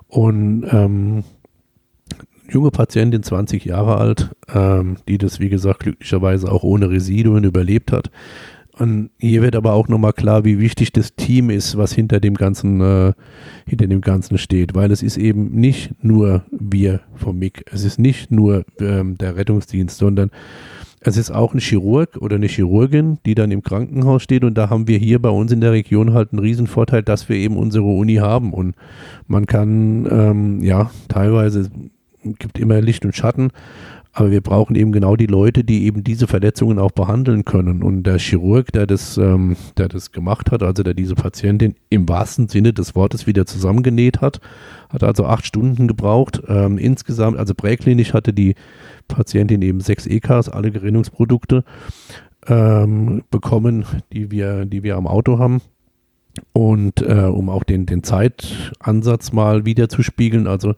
Und 0.07 0.65
ähm, 0.71 1.23
junge 2.49 2.71
Patientin, 2.71 3.23
20 3.23 3.65
Jahre 3.65 3.97
alt, 3.97 4.29
ähm, 4.53 4.97
die 5.07 5.17
das 5.17 5.39
wie 5.39 5.49
gesagt 5.49 5.81
glücklicherweise 5.81 6.51
auch 6.51 6.63
ohne 6.63 6.89
Residuen 6.89 7.43
überlebt 7.43 7.91
hat, 7.91 8.11
und 8.79 9.09
hier 9.19 9.41
wird 9.41 9.55
aber 9.55 9.73
auch 9.73 9.89
nochmal 9.89 10.13
klar, 10.13 10.45
wie 10.45 10.59
wichtig 10.59 10.93
das 10.93 11.13
Team 11.13 11.49
ist, 11.49 11.77
was 11.77 11.91
hinter 11.91 12.21
dem 12.21 12.35
Ganzen, 12.35 12.79
äh, 12.79 13.13
hinter 13.67 13.87
dem 13.87 13.99
Ganzen 13.99 14.37
steht. 14.37 14.73
Weil 14.73 14.91
es 14.91 15.03
ist 15.03 15.17
eben 15.17 15.51
nicht 15.51 15.91
nur 16.01 16.43
wir 16.49 17.01
vom 17.15 17.37
MIG, 17.37 17.65
es 17.71 17.83
ist 17.83 17.99
nicht 17.99 18.31
nur 18.31 18.63
ähm, 18.79 19.17
der 19.17 19.35
Rettungsdienst, 19.35 19.97
sondern 19.97 20.31
es 21.01 21.17
ist 21.17 21.29
auch 21.29 21.53
ein 21.53 21.59
Chirurg 21.59 22.17
oder 22.21 22.37
eine 22.37 22.47
Chirurgin, 22.47 23.19
die 23.25 23.35
dann 23.35 23.51
im 23.51 23.63
Krankenhaus 23.63 24.23
steht. 24.23 24.45
Und 24.45 24.57
da 24.57 24.69
haben 24.69 24.87
wir 24.87 24.97
hier 24.97 25.21
bei 25.21 25.29
uns 25.29 25.51
in 25.51 25.59
der 25.59 25.73
Region 25.73 26.13
halt 26.13 26.31
einen 26.31 26.39
Riesenvorteil, 26.39 27.03
dass 27.03 27.27
wir 27.27 27.35
eben 27.35 27.57
unsere 27.57 27.85
Uni 27.85 28.15
haben. 28.15 28.53
Und 28.53 28.75
man 29.27 29.45
kann, 29.45 30.07
ähm, 30.09 30.63
ja, 30.63 30.91
teilweise 31.09 31.69
gibt 32.23 32.59
immer 32.59 32.81
Licht 32.81 33.05
und 33.05 33.15
Schatten, 33.15 33.51
aber 34.19 34.31
wir 34.31 34.41
brauchen 34.41 34.75
eben 34.75 34.91
genau 34.91 35.15
die 35.15 35.27
Leute, 35.27 35.63
die 35.63 35.85
eben 35.85 36.03
diese 36.03 36.27
Verletzungen 36.27 36.77
auch 36.77 36.91
behandeln 36.91 37.45
können. 37.45 37.81
Und 37.81 38.03
der 38.03 38.19
Chirurg, 38.19 38.69
der 38.73 38.85
das, 38.85 39.17
ähm, 39.17 39.55
der 39.77 39.87
das 39.87 40.11
gemacht 40.11 40.51
hat, 40.51 40.61
also 40.61 40.83
der 40.83 40.93
diese 40.93 41.15
Patientin 41.15 41.75
im 41.89 42.09
wahrsten 42.09 42.49
Sinne 42.49 42.73
des 42.73 42.95
Wortes 42.95 43.27
wieder 43.27 43.45
zusammengenäht 43.45 44.19
hat, 44.19 44.41
hat 44.89 45.03
also 45.05 45.25
acht 45.25 45.45
Stunden 45.45 45.87
gebraucht. 45.87 46.41
Ähm, 46.49 46.77
insgesamt, 46.77 47.37
also 47.37 47.53
präklinisch 47.55 48.13
hatte 48.13 48.33
die 48.33 48.55
Patientin 49.07 49.61
eben 49.61 49.79
sechs 49.79 50.05
EKs, 50.05 50.49
alle 50.49 50.71
Gerinnungsprodukte 50.71 51.63
ähm, 52.45 53.23
bekommen, 53.31 53.85
die 54.11 54.31
wir, 54.31 54.65
die 54.65 54.83
wir 54.83 54.97
am 54.97 55.07
Auto 55.07 55.39
haben. 55.39 55.61
Und 56.51 57.01
äh, 57.01 57.23
um 57.23 57.49
auch 57.49 57.63
den, 57.63 57.85
den 57.85 58.03
Zeitansatz 58.03 59.31
mal 59.31 59.63
wieder 59.63 59.87
zu 59.87 60.03
spiegeln, 60.03 60.45
also 60.45 60.73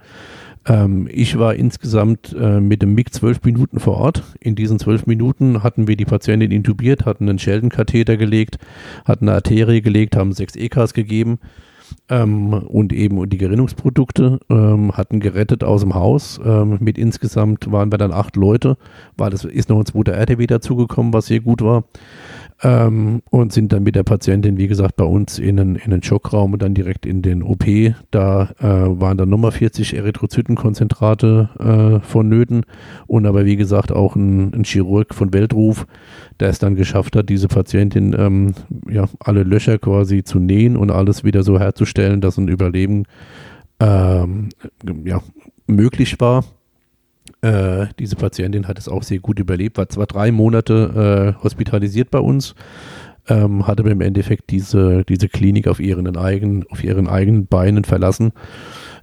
ähm, 0.68 1.08
ich 1.12 1.38
war 1.40 1.56
insgesamt 1.56 2.36
äh, 2.40 2.60
mit 2.60 2.82
dem 2.82 2.94
MIG 2.94 3.14
zwölf 3.14 3.44
Minuten 3.44 3.80
vor 3.80 3.98
Ort. 3.98 4.24
In 4.40 4.56
diesen 4.56 4.80
zwölf 4.80 5.08
Minuten 5.08 5.64
hatten 5.64 5.88
wir 5.88 5.96
die 5.96 6.06
Patientin 6.06 6.52
intubiert, 6.52 7.06
hatten 7.06 7.28
einen 7.28 7.40
Sheldon-Katheter 7.40 8.18
gelegt, 8.18 8.58
hatten 9.06 9.28
eine 9.28 9.38
Arterie 9.38 9.82
gelegt, 9.82 10.16
haben 10.16 10.34
sechs 10.34 10.56
EKs 10.56 10.94
gegeben 10.94 11.40
ähm, 12.10 12.54
und 12.54 12.94
eben 12.94 13.28
die 13.30 13.38
Gerinnungsprodukte 13.38 14.40
ähm, 14.50 14.92
hatten 14.96 15.20
gerettet 15.20 15.64
aus 15.64 15.82
dem 15.82 15.96
Haus. 15.96 16.40
Ähm, 16.44 16.78
mit 16.80 16.98
insgesamt 16.98 17.72
waren 17.72 17.92
wir 17.92 17.98
dann 17.98 18.12
acht 18.12 18.36
Leute. 18.36 18.78
War 19.18 19.30
das 19.30 19.46
ist 19.46 19.70
noch 19.70 19.80
ein 19.80 19.86
zweiter 19.86 20.14
RTW 20.14 20.46
dazugekommen, 20.48 21.14
was 21.14 21.26
sehr 21.28 21.40
gut 21.40 21.62
war 21.62 21.86
ähm, 22.64 23.22
und 23.30 23.52
sind 23.52 23.74
dann 23.74 23.84
mit 23.84 23.96
der 23.96 24.04
Patientin, 24.04 24.58
wie 24.58 24.68
gesagt, 24.68 24.96
bei 24.96 25.04
uns 25.04 25.40
in 25.40 25.58
den, 25.58 25.76
in 25.76 25.92
den 25.92 26.04
Schockraum 26.04 26.54
und 26.54 26.62
dann 26.62 26.74
direkt 26.74 27.06
in 27.06 27.22
den 27.22 27.42
OP. 27.42 27.66
Da 28.12 28.52
äh, 28.60 28.64
waren 28.64 29.18
dann 29.18 29.30
nochmal 29.30 29.52
40 29.52 29.96
Erythrozytenkonzentrate 29.96 31.50
äh, 31.60 32.06
vonnöten 32.08 32.64
und 33.08 33.26
aber 33.26 33.46
wie 33.46 33.56
gesagt 33.56 33.92
auch 33.92 34.16
ein, 34.16 34.54
ein, 34.54 34.64
Chirurg 34.64 35.14
von 35.14 35.34
Weltruf, 35.34 35.88
der 36.40 36.50
es 36.50 36.60
dann 36.60 36.76
geschafft 36.76 37.16
hat, 37.16 37.30
diese 37.30 37.48
Patientin 37.48 38.16
ähm, 38.18 38.54
ja, 38.90 39.06
alle 39.20 39.44
Löcher 39.44 39.80
quasi 39.80 40.24
zu 40.24 40.40
nähen 40.40 40.78
und 40.78 40.92
alles 40.92 41.24
wieder 41.24 41.44
so 41.44 41.60
herzustellen, 41.60 42.22
dass 42.22 42.38
ein 42.38 42.48
Überleben 42.48 43.06
ähm, 43.80 44.50
ja, 45.04 45.22
möglich 45.66 46.20
war. 46.20 46.44
Äh, 47.42 47.88
diese 47.98 48.16
Patientin 48.16 48.68
hat 48.68 48.78
es 48.78 48.88
auch 48.88 49.04
sehr 49.04 49.20
gut 49.20 49.40
überlebt, 49.40 49.78
war 49.78 49.90
zwar 49.90 50.06
drei 50.06 50.32
Monate 50.32 51.36
äh, 51.40 51.44
hospitalisiert 51.44 52.12
bei 52.12 52.20
uns, 52.20 52.54
ähm, 53.28 53.66
hatte 53.66 53.82
aber 53.82 53.92
im 53.92 54.02
Endeffekt 54.02 54.52
diese, 54.52 55.04
diese 55.06 55.28
Klinik 55.28 55.68
auf 55.68 55.80
ihren 55.80 56.16
eigenen, 56.16 56.66
auf 56.70 56.84
ihren 56.84 57.08
eigenen 57.08 57.48
Beinen 57.48 57.84
verlassen 57.84 58.32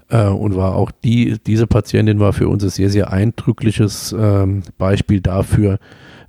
äh, 0.09 0.27
und 0.27 0.55
war 0.55 0.77
auch 0.77 0.90
die, 0.90 1.37
diese 1.44 1.66
Patientin 1.66 2.20
war 2.20 2.33
für 2.33 2.48
uns 2.48 2.62
ein 2.62 2.70
sehr, 2.70 2.90
sehr 2.90 3.12
eindrückliches 3.12 4.14
ähm, 4.16 4.62
Beispiel 4.79 5.20
dafür, 5.20 5.79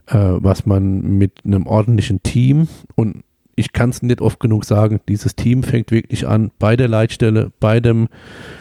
äh, 0.08 0.18
was 0.18 0.66
man 0.66 1.02
mit 1.02 1.46
einem 1.46 1.68
ordentlichen 1.68 2.24
Team 2.24 2.68
und 2.96 3.24
ich 3.60 3.74
kann 3.74 3.90
es 3.90 4.02
nicht 4.02 4.22
oft 4.22 4.40
genug 4.40 4.64
sagen, 4.64 5.02
dieses 5.10 5.36
Team 5.36 5.64
fängt 5.64 5.92
wirklich 5.92 6.26
an 6.26 6.50
bei 6.60 6.78
der 6.78 6.88
Leitstelle, 6.88 7.52
bei 7.60 7.82
dem, 7.82 8.08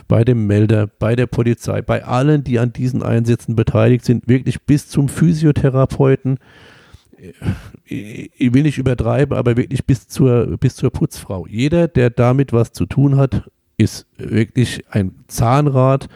bei 0.08 0.24
dem 0.24 0.48
Melder, 0.48 0.88
bei 0.98 1.14
der 1.14 1.26
Polizei, 1.26 1.82
bei 1.82 2.04
allen, 2.04 2.42
die 2.42 2.58
an 2.58 2.72
diesen 2.72 3.04
Einsätzen 3.04 3.54
beteiligt 3.54 4.04
sind, 4.04 4.26
wirklich 4.26 4.60
bis 4.62 4.88
zum 4.88 5.08
Physiotherapeuten, 5.08 6.38
ich 7.84 8.52
will 8.52 8.64
nicht 8.64 8.78
übertreiben, 8.78 9.36
aber 9.36 9.56
wirklich 9.56 9.84
bis 9.84 10.08
zur, 10.08 10.56
bis 10.58 10.74
zur 10.74 10.90
Putzfrau. 10.90 11.46
Jeder, 11.46 11.86
der 11.86 12.10
damit 12.10 12.52
was 12.52 12.72
zu 12.72 12.84
tun 12.84 13.16
hat, 13.16 13.48
ist 13.76 14.06
wirklich 14.16 14.84
ein 14.90 15.14
Zahnrad 15.28 16.08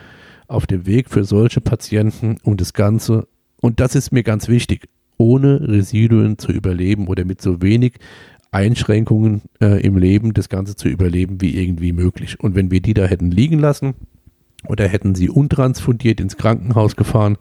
auf 0.48 0.66
dem 0.66 0.86
Weg 0.86 1.08
für 1.08 1.24
solche 1.24 1.60
Patienten, 1.60 2.38
um 2.42 2.56
das 2.56 2.72
Ganze, 2.72 3.28
und 3.60 3.78
das 3.78 3.94
ist 3.94 4.10
mir 4.10 4.24
ganz 4.24 4.48
wichtig, 4.48 4.88
ohne 5.18 5.60
Residuen 5.68 6.36
zu 6.38 6.50
überleben 6.50 7.06
oder 7.06 7.24
mit 7.24 7.40
so 7.40 7.62
wenig 7.62 7.94
Einschränkungen 8.52 9.42
äh, 9.60 9.84
im 9.84 9.96
Leben 9.96 10.34
das 10.34 10.48
Ganze 10.48 10.76
zu 10.76 10.88
überleben 10.88 11.40
wie 11.40 11.60
irgendwie 11.60 11.92
möglich. 11.92 12.38
Und 12.38 12.54
wenn 12.54 12.70
wir 12.70 12.80
die 12.80 12.94
da 12.94 13.06
hätten 13.06 13.30
liegen 13.30 13.58
lassen 13.58 13.94
oder 14.68 14.86
hätten 14.86 15.14
sie 15.14 15.30
untransfundiert 15.30 16.20
ins 16.20 16.36
Krankenhaus 16.36 16.94
gefahren, 16.94 17.38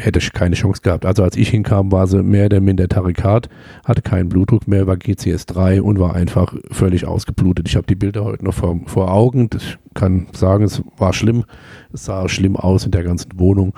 hätte 0.00 0.18
ich 0.18 0.32
keine 0.32 0.54
Chance 0.54 0.82
gehabt. 0.82 1.06
Also 1.06 1.22
als 1.22 1.36
ich 1.36 1.48
hinkam, 1.48 1.90
war 1.90 2.06
sie 2.06 2.22
mehr 2.22 2.46
oder 2.46 2.60
minder 2.60 2.88
Tarikat, 2.88 3.48
hatte 3.84 4.02
keinen 4.02 4.28
Blutdruck 4.28 4.68
mehr, 4.68 4.86
war 4.86 4.96
GCS3 4.96 5.80
und 5.80 5.98
war 5.98 6.14
einfach 6.14 6.54
völlig 6.70 7.06
ausgeblutet. 7.06 7.68
Ich 7.68 7.76
habe 7.76 7.86
die 7.86 7.94
Bilder 7.94 8.24
heute 8.24 8.44
noch 8.44 8.54
vor, 8.54 8.78
vor 8.86 9.10
Augen. 9.10 9.48
Ich 9.56 9.78
kann 9.94 10.26
sagen, 10.32 10.64
es 10.64 10.82
war 10.96 11.12
schlimm. 11.12 11.44
Es 11.92 12.04
sah 12.04 12.28
schlimm 12.28 12.56
aus 12.56 12.84
in 12.84 12.90
der 12.90 13.02
ganzen 13.02 13.38
Wohnung. 13.38 13.74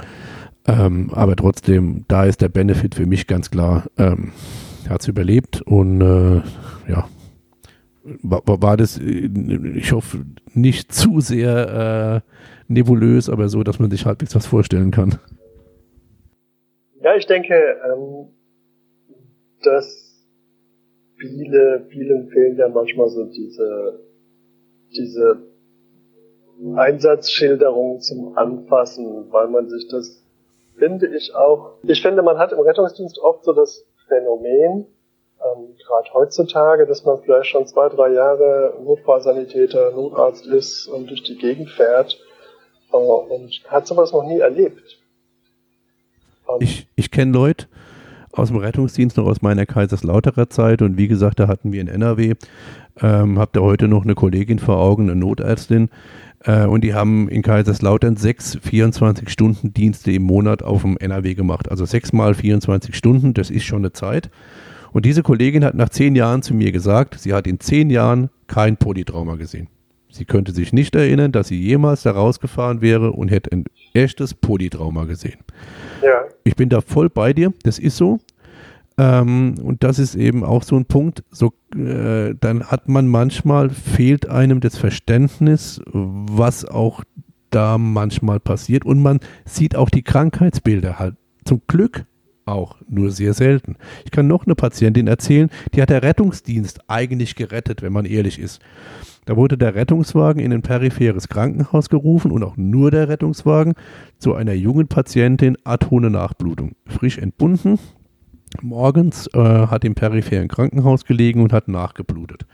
Ähm, 0.67 1.11
aber 1.13 1.37
trotzdem, 1.37 2.05
da 2.09 2.25
ist 2.25 2.41
der 2.41 2.49
Benefit 2.49 2.95
für 2.95 3.07
mich 3.07 3.27
ganz 3.27 3.51
klar. 3.51 3.85
Ähm, 3.97 4.33
er 4.91 4.95
hat 4.95 5.03
es 5.03 5.09
überlebt 5.09 5.63
und 5.63 6.01
äh, 6.01 6.43
ja, 6.91 7.09
war, 8.23 8.43
war, 8.45 8.77
das, 8.77 8.99
ich 8.99 9.93
hoffe, 9.93 10.25
nicht 10.53 10.93
zu 10.93 11.21
sehr 11.21 12.25
äh, 12.27 12.31
nebulös, 12.67 13.29
aber 13.29 13.49
so, 13.49 13.63
dass 13.63 13.79
man 13.79 13.89
sich 13.93 14.05
halbwegs 14.05 14.35
was 14.35 14.47
vorstellen 14.47 14.91
kann. 14.91 15.21
Ja, 17.03 17.15
ich 17.15 17.27
denke, 17.27 17.55
ähm, 17.55 18.31
dass 19.63 20.27
viele, 21.19 21.87
vielen 21.91 22.29
fehlen 22.29 22.57
ja 22.57 22.69
manchmal 22.69 23.09
so 23.11 23.27
diese, 23.27 24.01
diese 24.93 25.37
Einsatzschilderung 26.75 28.01
zum 28.01 28.37
Anfassen, 28.37 29.31
weil 29.31 29.47
man 29.51 29.69
sich 29.69 29.87
das, 29.89 30.21
finde 30.79 31.07
ich 31.17 31.33
auch, 31.37 31.75
ich 31.85 32.03
finde, 32.03 32.23
man 32.23 32.39
hat 32.39 32.51
im 32.51 32.59
Rettungsdienst 32.59 33.21
oft 33.21 33.45
so 33.45 33.53
das 33.53 33.87
Phänomen, 34.11 34.87
ähm, 35.41 35.77
gerade 35.87 36.13
heutzutage, 36.13 36.87
dass 36.87 37.05
man 37.05 37.19
vielleicht 37.23 37.47
schon 37.47 37.67
zwei, 37.67 37.89
drei 37.89 38.13
Jahre 38.13 38.75
Notfallsanitäter, 38.85 39.93
Notarzt 39.93 40.47
ist 40.47 40.87
und 40.89 41.09
durch 41.09 41.23
die 41.23 41.39
Gegend 41.39 41.71
fährt 41.71 42.19
äh, 42.93 42.97
und 42.97 43.63
hat 43.69 43.87
sowas 43.87 44.13
noch 44.13 44.25
nie 44.25 44.41
erlebt. 44.41 44.99
Ähm, 46.49 46.57
ich 46.61 46.89
ich 46.97 47.11
kenne 47.11 47.33
Leute 47.33 47.67
aus 48.33 48.49
dem 48.49 48.59
Rettungsdienst 48.59 49.17
noch 49.17 49.27
aus 49.27 49.43
meiner 49.43 49.67
Kaiserslauterer 49.67 50.51
Zeit 50.51 50.83
und 50.83 50.97
wie 50.97 51.09
gesagt, 51.09 51.41
da 51.41 51.49
hatten 51.49 51.73
wir 51.73 51.81
in 51.81 51.89
NRW, 51.89 52.35
ähm, 53.01 53.39
habt 53.39 53.57
ihr 53.57 53.63
heute 53.63 53.89
noch 53.89 54.05
eine 54.05 54.15
Kollegin 54.15 54.59
vor 54.59 54.79
Augen, 54.79 55.11
eine 55.11 55.19
Notärztin, 55.19 55.91
äh, 56.45 56.65
und 56.67 56.83
die 56.83 56.95
haben 56.95 57.29
in 57.29 57.43
Kaiserslautern 57.43 58.17
sechs 58.17 58.57
24-Stunden-Dienste 58.57 60.13
im 60.13 60.23
Monat 60.23 60.63
auf 60.63 60.83
dem 60.83 60.97
NRW 60.97 61.35
gemacht. 61.35 61.71
Also 61.71 61.85
sechs 61.85 62.13
mal 62.13 62.35
24 62.35 62.97
Stunden, 62.97 63.35
das 63.35 63.51
ist 63.51 63.65
schon 63.65 63.79
eine 63.79 63.93
Zeit. 63.93 64.31
Und 64.93 65.07
diese 65.07 65.23
Kollegin 65.23 65.65
hat 65.65 65.75
nach 65.75 65.91
zehn 65.91 66.17
Jahren 66.17 66.43
zu 66.43 66.55
mir 66.55 66.73
gesagt, 66.73 67.19
sie 67.19 67.33
hat 67.33 67.47
in 67.47 67.61
zehn 67.61 67.91
Jahren 67.91 68.31
kein 68.49 68.77
Polytrauma 68.77 69.37
gesehen. 69.37 69.69
Sie 70.11 70.25
könnte 70.25 70.53
sich 70.53 70.73
nicht 70.73 70.97
erinnern, 70.97 71.31
dass 71.31 71.49
sie 71.49 71.61
jemals 71.61 72.03
da 72.03 72.11
rausgefahren 72.11 72.81
wäre 72.81 73.13
und 73.13 73.31
hätte 73.31 73.53
ein 73.53 73.65
echtes 73.95 74.35
Polytrauma 74.35 75.05
gesehen. 75.05 75.39
Ja. 76.03 76.25
Ich 76.43 76.57
bin 76.57 76.69
da 76.69 76.81
voll 76.81 77.09
bei 77.09 77.33
dir, 77.33 77.53
das 77.63 77.79
ist 77.79 77.97
so. 77.97 78.19
Ähm, 79.01 79.55
und 79.63 79.83
das 79.83 79.99
ist 79.99 80.15
eben 80.15 80.45
auch 80.45 80.63
so 80.63 80.77
ein 80.77 80.85
Punkt. 80.85 81.25
So, 81.31 81.55
äh, 81.75 82.35
dann 82.39 82.65
hat 82.65 82.89
man 82.89 83.09
manchmal, 83.09 83.71
fehlt 83.71 84.29
einem 84.29 84.61
das 84.61 84.77
Verständnis, 84.77 85.81
was 85.87 86.67
auch 86.67 87.03
da 87.49 87.79
manchmal 87.79 88.41
passiert. 88.41 88.85
Und 88.85 89.01
man 89.01 89.21
sieht 89.47 89.75
auch 89.75 89.89
die 89.89 90.03
Krankheitsbilder 90.03 90.99
halt 90.99 91.17
zum 91.47 91.63
Glück 91.67 92.05
auch 92.45 92.77
nur 92.89 93.11
sehr 93.11 93.33
selten. 93.33 93.77
Ich 94.05 94.11
kann 94.11 94.27
noch 94.27 94.45
eine 94.45 94.55
Patientin 94.55 95.07
erzählen, 95.07 95.49
die 95.73 95.81
hat 95.81 95.91
der 95.91 96.03
Rettungsdienst 96.03 96.81
eigentlich 96.89 97.37
gerettet, 97.37 97.81
wenn 97.81 97.93
man 97.93 98.05
ehrlich 98.05 98.39
ist. 98.39 98.61
Da 99.25 99.37
wurde 99.37 99.57
der 99.57 99.75
Rettungswagen 99.75 100.43
in 100.43 100.53
ein 100.53 100.63
peripheres 100.63 101.29
Krankenhaus 101.29 101.89
gerufen 101.89 102.33
und 102.33 102.43
auch 102.43 102.57
nur 102.57 102.91
der 102.91 103.09
Rettungswagen 103.09 103.75
zu 104.19 104.35
einer 104.35 104.55
jungen 104.55 104.89
Patientin 104.89 105.57
atone 105.65 106.11
Nachblutung. 106.11 106.73
Frisch 106.87 107.19
entbunden, 107.19 107.79
morgens 108.63 109.27
äh, 109.29 109.39
hat 109.39 109.85
im 109.85 109.95
peripheren 109.95 110.49
Krankenhaus 110.49 111.05
gelegen 111.05 111.43
und 111.43 111.53
hat 111.53 111.69
nachgeblutet. 111.69 112.47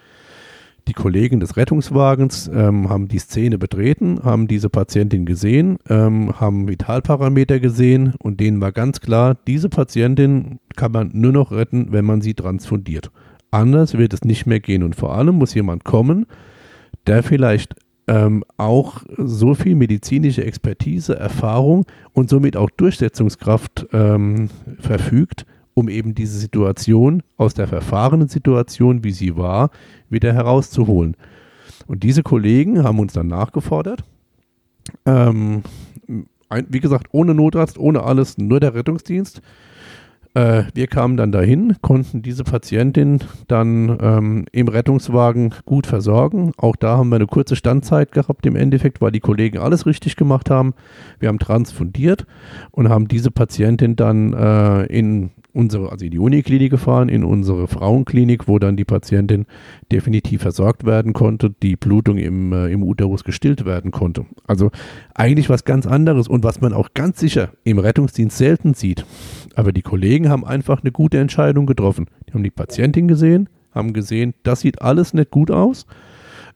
Die 0.88 0.92
Kollegen 0.92 1.40
des 1.40 1.56
Rettungswagens 1.56 2.48
ähm, 2.54 2.88
haben 2.88 3.08
die 3.08 3.18
Szene 3.18 3.58
betreten, 3.58 4.20
haben 4.22 4.46
diese 4.46 4.70
Patientin 4.70 5.26
gesehen, 5.26 5.78
ähm, 5.88 6.38
haben 6.38 6.68
Vitalparameter 6.68 7.58
gesehen 7.58 8.14
und 8.20 8.38
denen 8.38 8.60
war 8.60 8.70
ganz 8.70 9.00
klar, 9.00 9.36
diese 9.48 9.68
Patientin 9.68 10.60
kann 10.76 10.92
man 10.92 11.10
nur 11.12 11.32
noch 11.32 11.50
retten, 11.50 11.88
wenn 11.90 12.04
man 12.04 12.20
sie 12.20 12.34
transfundiert. 12.34 13.10
Anders 13.50 13.98
wird 13.98 14.14
es 14.14 14.22
nicht 14.22 14.46
mehr 14.46 14.60
gehen 14.60 14.84
und 14.84 14.94
vor 14.94 15.16
allem 15.16 15.36
muss 15.36 15.54
jemand 15.54 15.82
kommen, 15.82 16.26
der 17.08 17.24
vielleicht 17.24 17.74
ähm, 18.06 18.44
auch 18.56 19.02
so 19.16 19.54
viel 19.54 19.74
medizinische 19.74 20.44
Expertise, 20.44 21.18
Erfahrung 21.18 21.84
und 22.12 22.30
somit 22.30 22.56
auch 22.56 22.70
Durchsetzungskraft 22.70 23.88
ähm, 23.92 24.50
verfügt, 24.78 25.46
um 25.78 25.90
eben 25.90 26.14
diese 26.14 26.38
Situation 26.38 27.22
aus 27.36 27.52
der 27.52 27.68
verfahrenen 27.68 28.28
Situation, 28.28 29.04
wie 29.04 29.12
sie 29.12 29.36
war, 29.36 29.70
wieder 30.08 30.32
herauszuholen. 30.32 31.16
Und 31.86 32.02
diese 32.02 32.22
Kollegen 32.22 32.82
haben 32.82 32.98
uns 32.98 33.12
dann 33.12 33.28
nachgefordert. 33.28 34.02
Ähm, 35.04 35.62
ein, 36.48 36.66
wie 36.70 36.80
gesagt, 36.80 37.08
ohne 37.12 37.34
Notarzt, 37.34 37.78
ohne 37.78 38.04
alles, 38.04 38.38
nur 38.38 38.58
der 38.58 38.74
Rettungsdienst. 38.74 39.42
Äh, 40.32 40.64
wir 40.74 40.86
kamen 40.86 41.16
dann 41.16 41.32
dahin, 41.32 41.76
konnten 41.82 42.22
diese 42.22 42.44
Patientin 42.44 43.20
dann 43.46 43.98
ähm, 44.00 44.44
im 44.52 44.68
Rettungswagen 44.68 45.54
gut 45.64 45.86
versorgen. 45.86 46.52
Auch 46.56 46.76
da 46.76 46.98
haben 46.98 47.08
wir 47.08 47.16
eine 47.16 47.26
kurze 47.26 47.56
Standzeit 47.56 48.12
gehabt 48.12 48.46
im 48.46 48.56
Endeffekt, 48.56 49.00
weil 49.00 49.12
die 49.12 49.20
Kollegen 49.20 49.58
alles 49.58 49.86
richtig 49.86 50.16
gemacht 50.16 50.50
haben. 50.50 50.74
Wir 51.18 51.28
haben 51.28 51.38
transfundiert 51.38 52.26
und 52.70 52.88
haben 52.88 53.08
diese 53.08 53.30
Patientin 53.30 53.96
dann 53.96 54.32
äh, 54.32 54.84
in 54.86 55.30
unsere, 55.56 55.90
also 55.90 56.04
in 56.04 56.10
die 56.10 56.18
Uniklinik 56.18 56.70
gefahren, 56.70 57.08
in 57.08 57.24
unsere 57.24 57.66
Frauenklinik, 57.66 58.46
wo 58.46 58.58
dann 58.58 58.76
die 58.76 58.84
Patientin 58.84 59.46
definitiv 59.90 60.42
versorgt 60.42 60.84
werden 60.84 61.14
konnte, 61.14 61.50
die 61.62 61.76
Blutung 61.76 62.18
im, 62.18 62.52
äh, 62.52 62.68
im 62.68 62.82
Uterus 62.82 63.24
gestillt 63.24 63.64
werden 63.64 63.90
konnte. 63.90 64.26
Also 64.46 64.70
eigentlich 65.14 65.48
was 65.48 65.64
ganz 65.64 65.86
anderes 65.86 66.28
und 66.28 66.44
was 66.44 66.60
man 66.60 66.74
auch 66.74 66.90
ganz 66.94 67.18
sicher 67.18 67.50
im 67.64 67.78
Rettungsdienst 67.78 68.36
selten 68.36 68.74
sieht. 68.74 69.06
Aber 69.54 69.72
die 69.72 69.82
Kollegen 69.82 70.28
haben 70.28 70.44
einfach 70.44 70.82
eine 70.82 70.92
gute 70.92 71.18
Entscheidung 71.18 71.66
getroffen. 71.66 72.06
Die 72.28 72.34
haben 72.34 72.42
die 72.42 72.50
Patientin 72.50 73.08
gesehen, 73.08 73.48
haben 73.74 73.94
gesehen, 73.94 74.34
das 74.42 74.60
sieht 74.60 74.82
alles 74.82 75.14
nicht 75.14 75.30
gut 75.30 75.50
aus 75.50 75.86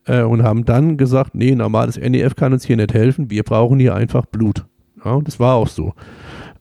äh, 0.05 0.23
und 0.23 0.43
haben 0.43 0.67
dann 0.67 0.99
gesagt, 0.99 1.35
nee, 1.35 1.55
normales 1.55 1.97
NEF 1.97 2.37
kann 2.37 2.53
uns 2.53 2.67
hier 2.67 2.77
nicht 2.77 2.93
helfen, 2.93 3.31
wir 3.31 3.45
brauchen 3.45 3.79
hier 3.79 3.95
einfach 3.95 4.27
Blut. 4.27 4.67
Ja, 5.03 5.13
und 5.13 5.27
das 5.27 5.41
war 5.41 5.55
auch 5.55 5.69
so. 5.69 5.95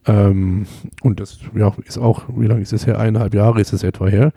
Ähm, 0.06 0.66
und 1.02 1.20
das 1.20 1.40
ja, 1.56 1.74
ist 1.86 1.98
auch, 1.98 2.24
wie 2.36 2.48
lange 2.48 2.62
ist 2.62 2.74
es 2.74 2.88
her? 2.88 3.00
Eineinhalb 3.00 3.34
Jahre 3.34 3.60
ist 3.62 3.74
es 3.74 3.84
etwa 3.84 4.08
her. 4.08 4.32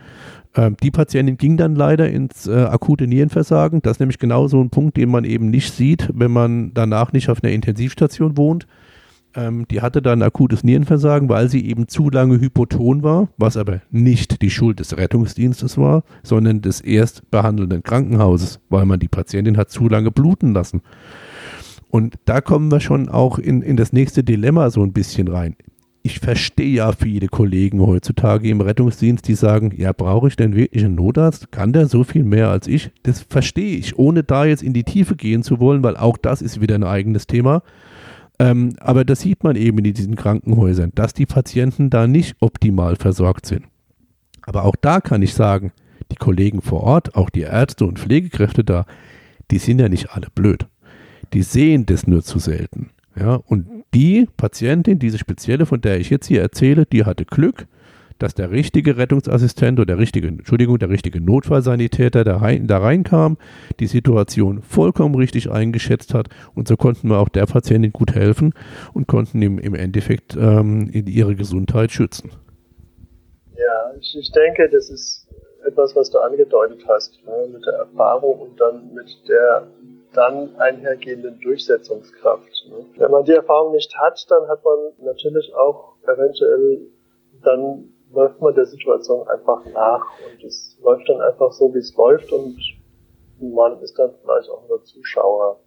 Ähm, 0.55 0.77
die 0.83 0.91
Patientin 0.91 1.37
ging 1.37 1.57
dann 1.57 1.75
leider 1.75 2.11
ins 2.11 2.47
äh, 2.47 2.53
akute 2.53 3.07
Nierenversagen. 3.07 3.81
Das 3.83 3.93
ist 3.93 4.01
nämlich 4.01 4.19
genau 4.19 4.49
so 4.49 4.61
ein 4.61 4.71
Punkt, 4.71 4.97
den 4.97 5.11
man 5.11 5.25
eben 5.25 5.51
nicht 5.51 5.73
sieht, 5.73 6.11
wenn 6.13 6.31
man 6.31 6.75
danach 6.75 7.13
nicht 7.13 7.29
auf 7.29 7.43
einer 7.43 7.53
Intensivstation 7.53 8.37
wohnt. 8.37 8.67
Ähm, 9.35 9.67
die 9.71 9.81
hatte 9.81 10.03
dann 10.03 10.23
akutes 10.23 10.63
Nierenversagen, 10.63 11.29
weil 11.29 11.49
sie 11.49 11.67
eben 11.67 11.89
zu 11.89 12.11
lange 12.11 12.39
hypoton 12.39 13.03
war, 13.03 13.29
was 13.39 13.57
aber 13.57 13.81
nicht 13.91 14.43
die 14.43 14.51
Schuld 14.51 14.79
des 14.81 14.97
Rettungsdienstes 14.97 15.79
war, 15.79 16.05
sondern 16.23 16.61
des 16.61 16.83
erst 16.83 17.31
behandelnden 17.31 17.83
Krankenhauses, 17.83 18.61
weil 18.69 18.85
man 18.85 19.01
die 19.01 19.09
Patientin 19.09 19.57
hat 19.57 19.71
zu 19.71 19.89
lange 19.89 20.11
bluten 20.11 20.53
lassen. 20.53 20.83
Und 21.93 22.15
da 22.25 22.41
kommen 22.41 22.73
wir 22.73 22.81
schon 22.81 23.11
auch 23.11 23.39
in, 23.39 23.61
in 23.61 23.77
das 23.77 23.93
nächste 23.93 24.25
Dilemma 24.25 24.71
so 24.71 24.83
ein 24.83 24.95
bisschen 24.95 25.29
rein. 25.29 25.57
Ich 26.03 26.21
verstehe 26.21 26.77
ja 26.77 26.91
viele 26.93 27.29
Kollegen 27.29 27.83
heutzutage 27.83 28.49
im 28.49 28.63
Rettungsdienst, 28.63 29.29
die 29.29 29.35
sagen, 29.35 29.75
ja, 29.77 29.93
brauche 29.93 30.29
ich 30.29 30.37
denn 30.37 30.57
wirklich 30.57 30.87
einen 30.87 30.95
Notarzt? 30.95 31.53
Kann 31.53 31.75
der 31.75 31.89
so 31.89 32.03
viel 32.03 32.25
mehr 32.25 32.49
als 32.49 32.67
ich? 32.67 32.93
Das 33.03 33.21
verstehe 33.21 33.77
ich, 33.77 33.99
ohne 33.99 34.25
da 34.25 34.47
jetzt 34.47 34.63
in 34.63 34.73
die 34.73 34.85
Tiefe 34.85 35.17
gehen 35.17 35.43
zu 35.43 35.61
wollen, 35.61 35.83
weil 35.83 35.99
auch 35.99 36.17
das 36.17 36.41
ist 36.41 36.63
wieder 36.63 36.77
ein 36.77 36.83
eigenes 36.83 37.27
Thema. 37.27 37.63
Ähm, 38.39 38.73
aber 38.81 39.05
das 39.05 39.21
sieht 39.21 39.45
man 39.45 39.55
eben 39.57 39.77
in 39.85 39.93
diesen 39.93 40.17
Krankenhäusern, 40.17 40.93
dass 40.95 41.13
die 41.13 41.27
Patienten 41.27 41.91
da 41.91 42.07
nicht 42.07 42.37
optimal 42.41 42.97
versorgt 42.97 43.45
sind. 43.45 43.67
Aber 44.41 44.65
auch 44.65 44.77
da 44.81 45.03
kann 45.03 45.21
ich 45.21 45.35
sagen, 45.35 45.73
die 46.11 46.17
Kollegen 46.17 46.63
vor 46.63 46.85
Ort, 46.85 47.17
auch 47.17 47.29
die 47.29 47.43
Ärzte 47.43 47.85
und 47.85 47.99
Pflegekräfte 47.99 48.65
da, 48.65 48.87
die 49.51 49.59
sind 49.59 49.79
ja 49.79 49.91
nicht 49.91 50.09
alle 50.13 50.29
blöd 50.35 50.67
die 51.33 51.43
sehen 51.43 51.87
das 51.87 52.07
nur 52.07 52.23
zu 52.23 52.39
selten. 52.39 52.91
Ja, 53.19 53.41
und 53.47 53.85
die 53.95 54.27
Patientin, 54.37 54.99
diese 54.99 55.19
spezielle, 55.19 55.67
von 55.67 55.81
der 55.81 56.01
ich 56.01 56.11
jetzt 56.11 56.27
hier 56.27 56.41
erzähle, 56.41 56.87
die 56.87 57.05
hatte 57.05 57.25
Glück, 57.25 57.67
dass 58.19 58.35
der 58.35 58.51
richtige 58.51 58.97
Rettungsassistent 58.97 59.79
oder 59.81 59.87
der 59.87 59.99
richtige, 59.99 60.29
Entschuldigung, 60.29 60.79
der 60.79 60.91
richtige 60.91 61.21
Notfallsanitäter 61.21 62.25
da, 62.25 62.37
rein, 62.37 62.67
da 62.69 62.79
reinkam, 62.79 63.37
die 63.81 63.87
Situation 63.87 64.63
vollkommen 64.63 65.15
richtig 65.17 65.51
eingeschätzt 65.51 66.15
hat 66.15 66.29
und 66.55 66.69
so 66.69 66.77
konnten 66.77 67.09
wir 67.09 67.19
auch 67.19 67.29
der 67.29 67.47
Patientin 67.47 67.93
gut 67.93 68.15
helfen 68.15 68.55
und 68.95 69.09
konnten 69.09 69.43
ihm 69.43 69.59
im 69.59 69.75
Endeffekt 69.75 70.37
ähm, 70.37 70.89
ihre 70.93 71.35
Gesundheit 71.35 71.91
schützen. 71.91 72.31
Ja, 73.57 73.93
ich, 74.01 74.17
ich 74.19 74.31
denke, 74.33 74.69
das 74.71 74.89
ist 74.89 75.29
etwas, 75.67 75.95
was 75.97 76.11
du 76.11 76.19
angedeutet 76.19 76.85
hast, 76.89 77.21
ne, 77.25 77.49
mit 77.53 77.65
der 77.67 77.75
Erfahrung 77.75 78.41
und 78.41 78.61
dann 78.61 78.95
mit 78.95 79.17
der 79.29 79.67
dann 80.15 80.55
einhergehenden 80.57 81.41
Durchsetzungskraft. 81.41 82.67
Ne. 82.69 82.85
Wenn 82.97 83.11
man 83.11 83.25
die 83.25 83.33
Erfahrung 83.33 83.73
nicht 83.73 83.97
hat, 83.99 84.25
dann 84.31 84.49
hat 84.49 84.65
man 84.65 84.79
natürlich 85.05 85.55
auch 85.55 85.95
eventuell, 86.05 86.81
dann 87.43 87.93
läuft 88.13 88.41
man 88.41 88.55
der 88.55 88.67
Situation 88.67 89.27
einfach 89.29 89.65
nach 89.73 90.05
und 90.27 90.45
es 90.45 90.77
läuft 90.83 91.09
dann 91.09 91.21
einfach 91.21 91.53
so, 91.53 91.73
wie 91.75 91.79
es 91.79 91.95
läuft 91.97 92.31
und 92.33 92.57
man 93.41 93.81
ist 93.81 93.99
dann 93.99 94.11
vielleicht 94.23 94.51
auch 94.51 94.69
nur 94.69 94.85
Zuschauer. 94.85 95.59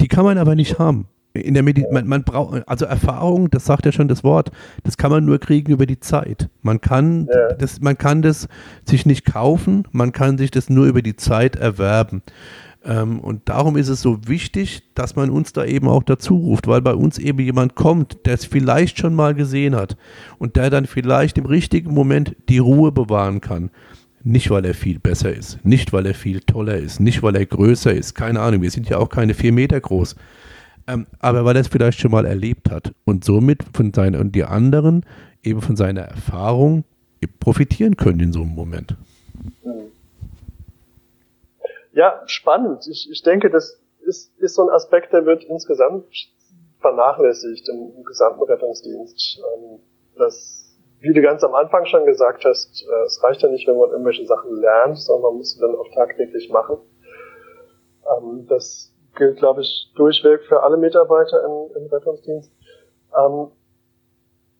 Die 0.00 0.08
kann 0.08 0.24
man 0.24 0.38
aber 0.38 0.54
nicht 0.54 0.78
haben 0.78 1.08
in 1.42 1.54
der 1.54 1.62
Medizin, 1.62 1.92
man, 1.92 2.06
man 2.06 2.24
braucht, 2.24 2.66
also 2.68 2.84
Erfahrung, 2.84 3.50
das 3.50 3.64
sagt 3.64 3.86
ja 3.86 3.92
schon 3.92 4.08
das 4.08 4.24
Wort, 4.24 4.50
das 4.84 4.96
kann 4.96 5.10
man 5.10 5.24
nur 5.24 5.38
kriegen 5.38 5.72
über 5.72 5.86
die 5.86 6.00
Zeit. 6.00 6.48
Man 6.62 6.80
kann, 6.80 7.28
ja. 7.32 7.54
das, 7.54 7.80
man 7.80 7.98
kann 7.98 8.22
das 8.22 8.48
sich 8.84 9.06
nicht 9.06 9.24
kaufen, 9.24 9.86
man 9.92 10.12
kann 10.12 10.38
sich 10.38 10.50
das 10.50 10.70
nur 10.70 10.86
über 10.86 11.02
die 11.02 11.16
Zeit 11.16 11.56
erwerben. 11.56 12.22
Ähm, 12.86 13.20
und 13.20 13.48
darum 13.48 13.76
ist 13.76 13.88
es 13.88 14.00
so 14.00 14.18
wichtig, 14.26 14.82
dass 14.94 15.16
man 15.16 15.30
uns 15.30 15.52
da 15.52 15.64
eben 15.64 15.88
auch 15.88 16.02
dazu 16.02 16.36
ruft, 16.36 16.66
weil 16.66 16.80
bei 16.80 16.94
uns 16.94 17.18
eben 17.18 17.40
jemand 17.40 17.74
kommt, 17.74 18.24
der 18.26 18.34
es 18.34 18.44
vielleicht 18.44 18.98
schon 18.98 19.14
mal 19.14 19.34
gesehen 19.34 19.74
hat 19.74 19.96
und 20.38 20.56
der 20.56 20.70
dann 20.70 20.86
vielleicht 20.86 21.36
im 21.38 21.46
richtigen 21.46 21.92
Moment 21.92 22.36
die 22.48 22.58
Ruhe 22.58 22.92
bewahren 22.92 23.40
kann. 23.40 23.70
Nicht, 24.22 24.50
weil 24.50 24.64
er 24.64 24.74
viel 24.74 24.98
besser 24.98 25.32
ist, 25.32 25.64
nicht, 25.64 25.92
weil 25.92 26.06
er 26.06 26.14
viel 26.14 26.40
toller 26.40 26.76
ist, 26.76 27.00
nicht, 27.00 27.22
weil 27.22 27.36
er 27.36 27.46
größer 27.46 27.92
ist, 27.92 28.14
keine 28.14 28.40
Ahnung, 28.40 28.62
wir 28.62 28.70
sind 28.70 28.88
ja 28.88 28.98
auch 28.98 29.08
keine 29.08 29.34
vier 29.34 29.52
Meter 29.52 29.80
groß 29.80 30.16
ähm, 30.86 31.06
aber 31.18 31.44
weil 31.44 31.56
er 31.56 31.62
es 31.62 31.68
vielleicht 31.68 32.00
schon 32.00 32.10
mal 32.10 32.24
erlebt 32.24 32.70
hat 32.70 32.94
und 33.04 33.24
somit 33.24 33.64
von 33.72 33.92
seinen 33.92 34.20
und 34.20 34.34
die 34.34 34.44
anderen 34.44 35.04
eben 35.42 35.60
von 35.60 35.76
seiner 35.76 36.02
Erfahrung 36.02 36.84
profitieren 37.40 37.96
können 37.96 38.20
in 38.20 38.32
so 38.32 38.42
einem 38.42 38.54
Moment. 38.54 38.96
Ja, 39.64 39.72
spannend. 42.26 42.86
Ich, 42.86 43.08
ich 43.10 43.22
denke, 43.22 43.50
das 43.50 43.80
ist, 44.04 44.36
ist 44.38 44.54
so 44.54 44.62
ein 44.62 44.70
Aspekt, 44.70 45.12
der 45.12 45.24
wird 45.24 45.44
insgesamt 45.44 46.04
vernachlässigt 46.80 47.68
im, 47.68 47.92
im 47.96 48.04
gesamten 48.04 48.42
Rettungsdienst. 48.42 49.40
Ähm, 49.40 49.80
das, 50.16 50.76
wie 51.00 51.12
du 51.12 51.22
ganz 51.22 51.42
am 51.42 51.54
Anfang 51.54 51.86
schon 51.86 52.04
gesagt 52.04 52.44
hast, 52.44 52.82
äh, 52.82 53.04
es 53.06 53.22
reicht 53.22 53.42
ja 53.42 53.48
nicht, 53.48 53.66
wenn 53.66 53.78
man 53.78 53.90
irgendwelche 53.90 54.26
Sachen 54.26 54.54
lernt, 54.60 54.98
sondern 54.98 55.30
man 55.30 55.38
muss 55.38 55.52
sie 55.52 55.60
dann 55.60 55.74
auch 55.74 55.88
tagtäglich 55.94 56.50
machen. 56.50 56.76
Ähm, 58.06 58.46
das 58.46 58.92
gilt, 59.16 59.38
glaube 59.38 59.62
ich, 59.62 59.90
durchweg 59.96 60.42
für 60.42 60.62
alle 60.62 60.76
Mitarbeiter 60.76 61.42
im, 61.44 61.82
im 61.82 61.86
Rettungsdienst. 61.88 62.52
Ähm, 63.18 63.48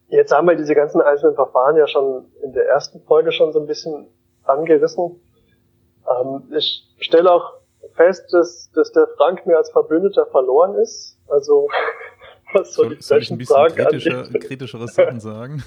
jetzt 0.09 0.33
haben 0.33 0.49
wir 0.49 0.57
diese 0.57 0.75
ganzen 0.75 1.01
einzelnen 1.01 1.35
Verfahren 1.35 1.77
ja 1.77 1.87
schon 1.87 2.27
in 2.43 2.53
der 2.53 2.67
ersten 2.67 3.01
Folge 3.03 3.33
schon 3.33 3.53
so 3.53 3.61
ein 3.61 3.67
bisschen 3.67 4.09
angerissen. 4.45 5.21
Ähm, 6.09 6.43
ich 6.57 6.85
stelle 6.99 7.31
auch 7.33 7.55
fest, 7.95 8.33
dass, 8.33 8.71
dass 8.73 8.93
der 8.93 9.07
Frank 9.17 9.47
mir 9.47 9.57
als 9.57 9.71
Verbündeter 9.71 10.27
verloren 10.27 10.75
ist. 10.77 11.19
Also 11.29 11.69
was 12.53 12.75
soll, 12.75 12.87
soll 12.87 12.93
ich, 12.95 13.07
soll 13.07 13.19
ich 13.23 13.31
ein 13.31 13.39
bisschen 13.39 13.67
kritischer, 13.75 14.25
kritischere 14.39 14.89
Sachen 14.89 15.21
sagen? 15.21 15.63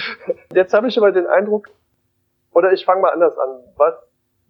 Jetzt 0.54 0.74
habe 0.74 0.88
ich 0.88 0.98
aber 0.98 1.12
den 1.12 1.26
Eindruck, 1.26 1.68
oder 2.52 2.72
ich 2.72 2.84
fange 2.84 3.02
mal 3.02 3.12
anders 3.12 3.36
an. 3.38 3.60
Was, 3.76 3.94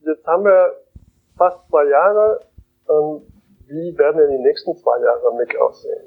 jetzt 0.06 0.26
haben 0.26 0.44
wir 0.44 0.74
fast 1.36 1.58
zwei 1.68 1.84
Jahre. 1.88 2.40
Ähm, 2.88 3.22
wie 3.66 3.96
werden 3.98 4.18
denn 4.18 4.30
die 4.30 4.42
nächsten 4.42 4.74
zwei 4.76 4.98
Jahre 5.00 5.36
MIG 5.36 5.56
aussehen? 5.58 6.04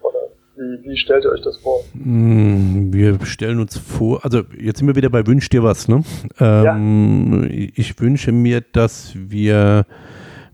Oder 0.00 0.28
wie, 0.56 0.82
wie 0.82 0.96
stellt 0.96 1.24
ihr 1.24 1.30
euch 1.30 1.42
das 1.42 1.58
vor? 1.58 1.80
Hm, 1.92 2.55
wir 2.96 3.24
stellen 3.26 3.60
uns 3.60 3.76
vor, 3.76 4.24
also 4.24 4.42
jetzt 4.58 4.78
sind 4.78 4.86
wir 4.86 4.96
wieder 4.96 5.10
bei 5.10 5.26
Wünsch 5.26 5.48
dir 5.48 5.62
was, 5.62 5.88
ne? 5.88 6.02
Ähm, 6.40 7.48
ja. 7.50 7.70
Ich 7.74 7.98
wünsche 8.00 8.32
mir, 8.32 8.60
dass 8.60 9.12
wir 9.14 9.86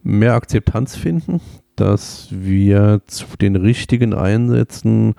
mehr 0.02 0.34
Akzeptanz 0.34 0.96
finden, 0.96 1.40
dass 1.76 2.28
wir 2.30 3.02
zu 3.06 3.26
den 3.40 3.56
richtigen 3.56 4.14
Einsätzen 4.14 5.14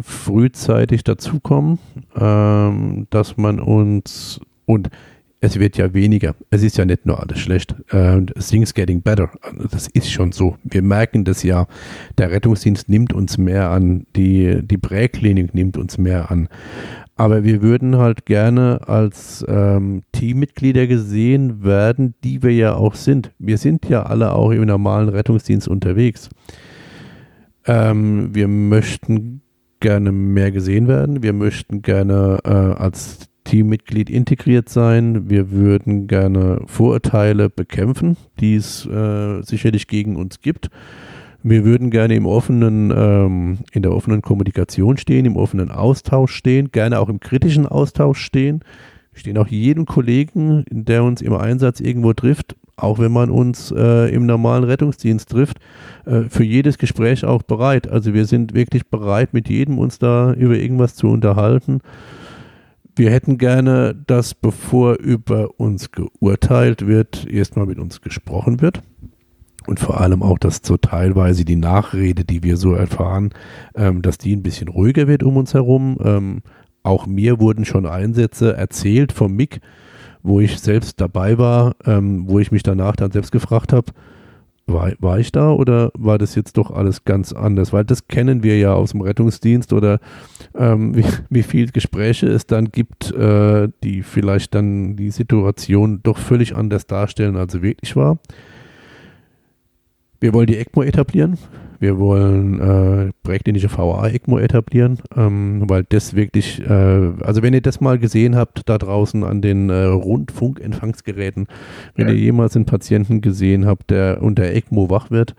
frühzeitig 0.00 1.04
dazukommen, 1.04 1.78
ähm, 2.16 3.06
dass 3.10 3.36
man 3.36 3.60
uns 3.60 4.40
und 4.64 4.88
es 5.42 5.58
wird 5.58 5.76
ja 5.76 5.92
weniger. 5.92 6.36
Es 6.50 6.62
ist 6.62 6.78
ja 6.78 6.84
nicht 6.84 7.04
nur 7.04 7.20
alles 7.20 7.40
schlecht. 7.40 7.74
Uh, 7.92 8.20
things 8.38 8.72
getting 8.72 9.02
better. 9.02 9.28
Das 9.72 9.88
ist 9.88 10.10
schon 10.10 10.30
so. 10.30 10.56
Wir 10.62 10.82
merken 10.82 11.24
das 11.24 11.42
ja. 11.42 11.66
Der 12.16 12.30
Rettungsdienst 12.30 12.88
nimmt 12.88 13.12
uns 13.12 13.38
mehr 13.38 13.70
an. 13.70 14.06
Die, 14.14 14.60
die 14.62 14.78
Präklinik 14.78 15.52
nimmt 15.52 15.76
uns 15.76 15.98
mehr 15.98 16.30
an. 16.30 16.48
Aber 17.16 17.42
wir 17.42 17.60
würden 17.60 17.96
halt 17.98 18.24
gerne 18.24 18.82
als 18.86 19.44
ähm, 19.48 20.02
Teammitglieder 20.12 20.86
gesehen 20.86 21.64
werden, 21.64 22.14
die 22.22 22.44
wir 22.44 22.52
ja 22.52 22.76
auch 22.76 22.94
sind. 22.94 23.32
Wir 23.40 23.58
sind 23.58 23.88
ja 23.88 24.04
alle 24.04 24.34
auch 24.34 24.52
im 24.52 24.64
normalen 24.64 25.08
Rettungsdienst 25.08 25.66
unterwegs. 25.66 26.30
Ähm, 27.66 28.32
wir 28.32 28.46
möchten 28.46 29.42
gerne 29.80 30.12
mehr 30.12 30.52
gesehen 30.52 30.86
werden. 30.86 31.24
Wir 31.24 31.32
möchten 31.32 31.82
gerne 31.82 32.38
äh, 32.44 32.48
als 32.48 33.28
Teammitglied 33.52 34.08
integriert 34.08 34.70
sein. 34.70 35.28
Wir 35.28 35.50
würden 35.50 36.06
gerne 36.06 36.62
Vorurteile 36.64 37.50
bekämpfen, 37.50 38.16
die 38.40 38.54
es 38.54 38.86
äh, 38.86 39.42
sicherlich 39.42 39.88
gegen 39.88 40.16
uns 40.16 40.40
gibt. 40.40 40.70
Wir 41.42 41.62
würden 41.62 41.90
gerne 41.90 42.14
im 42.14 42.24
offenen, 42.24 42.90
ähm, 42.96 43.58
in 43.72 43.82
der 43.82 43.92
offenen 43.92 44.22
Kommunikation 44.22 44.96
stehen, 44.96 45.26
im 45.26 45.36
offenen 45.36 45.70
Austausch 45.70 46.34
stehen, 46.34 46.72
gerne 46.72 46.98
auch 46.98 47.10
im 47.10 47.20
kritischen 47.20 47.66
Austausch 47.66 48.20
stehen. 48.20 48.60
Wir 49.12 49.20
stehen 49.20 49.36
auch 49.36 49.48
jedem 49.48 49.84
Kollegen, 49.84 50.64
der 50.70 51.04
uns 51.04 51.20
im 51.20 51.34
Einsatz 51.34 51.80
irgendwo 51.80 52.14
trifft, 52.14 52.56
auch 52.76 52.98
wenn 52.98 53.12
man 53.12 53.28
uns 53.28 53.70
äh, 53.70 54.14
im 54.14 54.24
normalen 54.24 54.64
Rettungsdienst 54.64 55.28
trifft, 55.28 55.58
äh, 56.06 56.22
für 56.30 56.44
jedes 56.44 56.78
Gespräch 56.78 57.26
auch 57.26 57.42
bereit. 57.42 57.86
Also 57.86 58.14
wir 58.14 58.24
sind 58.24 58.54
wirklich 58.54 58.86
bereit, 58.86 59.34
mit 59.34 59.50
jedem 59.50 59.78
uns 59.78 59.98
da 59.98 60.32
über 60.32 60.56
irgendwas 60.56 60.94
zu 60.94 61.08
unterhalten 61.08 61.82
wir 62.94 63.10
hätten 63.10 63.38
gerne, 63.38 63.94
dass 64.06 64.34
bevor 64.34 64.96
über 64.96 65.58
uns 65.58 65.90
geurteilt 65.92 66.86
wird, 66.86 67.26
erstmal 67.26 67.66
mit 67.66 67.78
uns 67.78 68.00
gesprochen 68.00 68.60
wird. 68.60 68.82
Und 69.66 69.78
vor 69.78 70.00
allem 70.00 70.22
auch, 70.22 70.38
dass 70.38 70.60
so 70.62 70.76
teilweise 70.76 71.44
die 71.44 71.56
Nachrede, 71.56 72.24
die 72.24 72.42
wir 72.42 72.56
so 72.56 72.74
erfahren, 72.74 73.30
ähm, 73.76 74.02
dass 74.02 74.18
die 74.18 74.34
ein 74.34 74.42
bisschen 74.42 74.68
ruhiger 74.68 75.06
wird 75.06 75.22
um 75.22 75.36
uns 75.36 75.54
herum. 75.54 75.98
Ähm, 76.02 76.42
auch 76.82 77.06
mir 77.06 77.38
wurden 77.38 77.64
schon 77.64 77.86
Einsätze 77.86 78.56
erzählt 78.56 79.12
vom 79.12 79.34
MIG, 79.34 79.60
wo 80.22 80.40
ich 80.40 80.58
selbst 80.58 81.00
dabei 81.00 81.38
war, 81.38 81.76
ähm, 81.86 82.28
wo 82.28 82.40
ich 82.40 82.50
mich 82.50 82.64
danach 82.64 82.96
dann 82.96 83.12
selbst 83.12 83.30
gefragt 83.30 83.72
habe, 83.72 83.92
war, 84.66 84.92
war 85.00 85.18
ich 85.18 85.32
da 85.32 85.50
oder 85.50 85.90
war 85.94 86.18
das 86.18 86.34
jetzt 86.34 86.56
doch 86.56 86.70
alles 86.70 87.04
ganz 87.04 87.32
anders? 87.32 87.72
Weil 87.72 87.84
das 87.84 88.08
kennen 88.08 88.42
wir 88.42 88.58
ja 88.58 88.74
aus 88.74 88.92
dem 88.92 89.00
Rettungsdienst 89.00 89.72
oder 89.72 90.00
ähm, 90.54 90.96
wie, 90.96 91.04
wie 91.30 91.42
viele 91.42 91.72
Gespräche 91.72 92.26
es 92.28 92.46
dann 92.46 92.66
gibt, 92.66 93.12
äh, 93.12 93.68
die 93.82 94.02
vielleicht 94.02 94.54
dann 94.54 94.96
die 94.96 95.10
Situation 95.10 96.00
doch 96.02 96.18
völlig 96.18 96.56
anders 96.56 96.86
darstellen, 96.86 97.36
als 97.36 97.52
sie 97.52 97.62
wirklich 97.62 97.96
war. 97.96 98.18
Wir 100.22 100.32
wollen 100.32 100.46
die 100.46 100.56
ECMO 100.56 100.84
etablieren. 100.84 101.36
Wir 101.80 101.98
wollen 101.98 102.60
äh, 102.60 103.10
präklinische 103.24 103.68
VA-ECMO 103.68 104.38
etablieren, 104.38 105.00
ähm, 105.16 105.64
weil 105.66 105.82
das 105.88 106.14
wirklich, 106.14 106.62
äh, 106.64 107.10
also 107.22 107.42
wenn 107.42 107.54
ihr 107.54 107.60
das 107.60 107.80
mal 107.80 107.98
gesehen 107.98 108.36
habt 108.36 108.68
da 108.68 108.78
draußen 108.78 109.24
an 109.24 109.42
den 109.42 109.68
äh, 109.68 109.82
Rundfunkempfangsgeräten, 109.86 111.48
wenn 111.96 112.06
ja. 112.06 112.14
ihr 112.14 112.20
jemals 112.20 112.54
einen 112.54 112.66
Patienten 112.66 113.20
gesehen 113.20 113.66
habt, 113.66 113.90
der 113.90 114.22
unter 114.22 114.44
ECMO 114.44 114.90
wach 114.90 115.10
wird, 115.10 115.34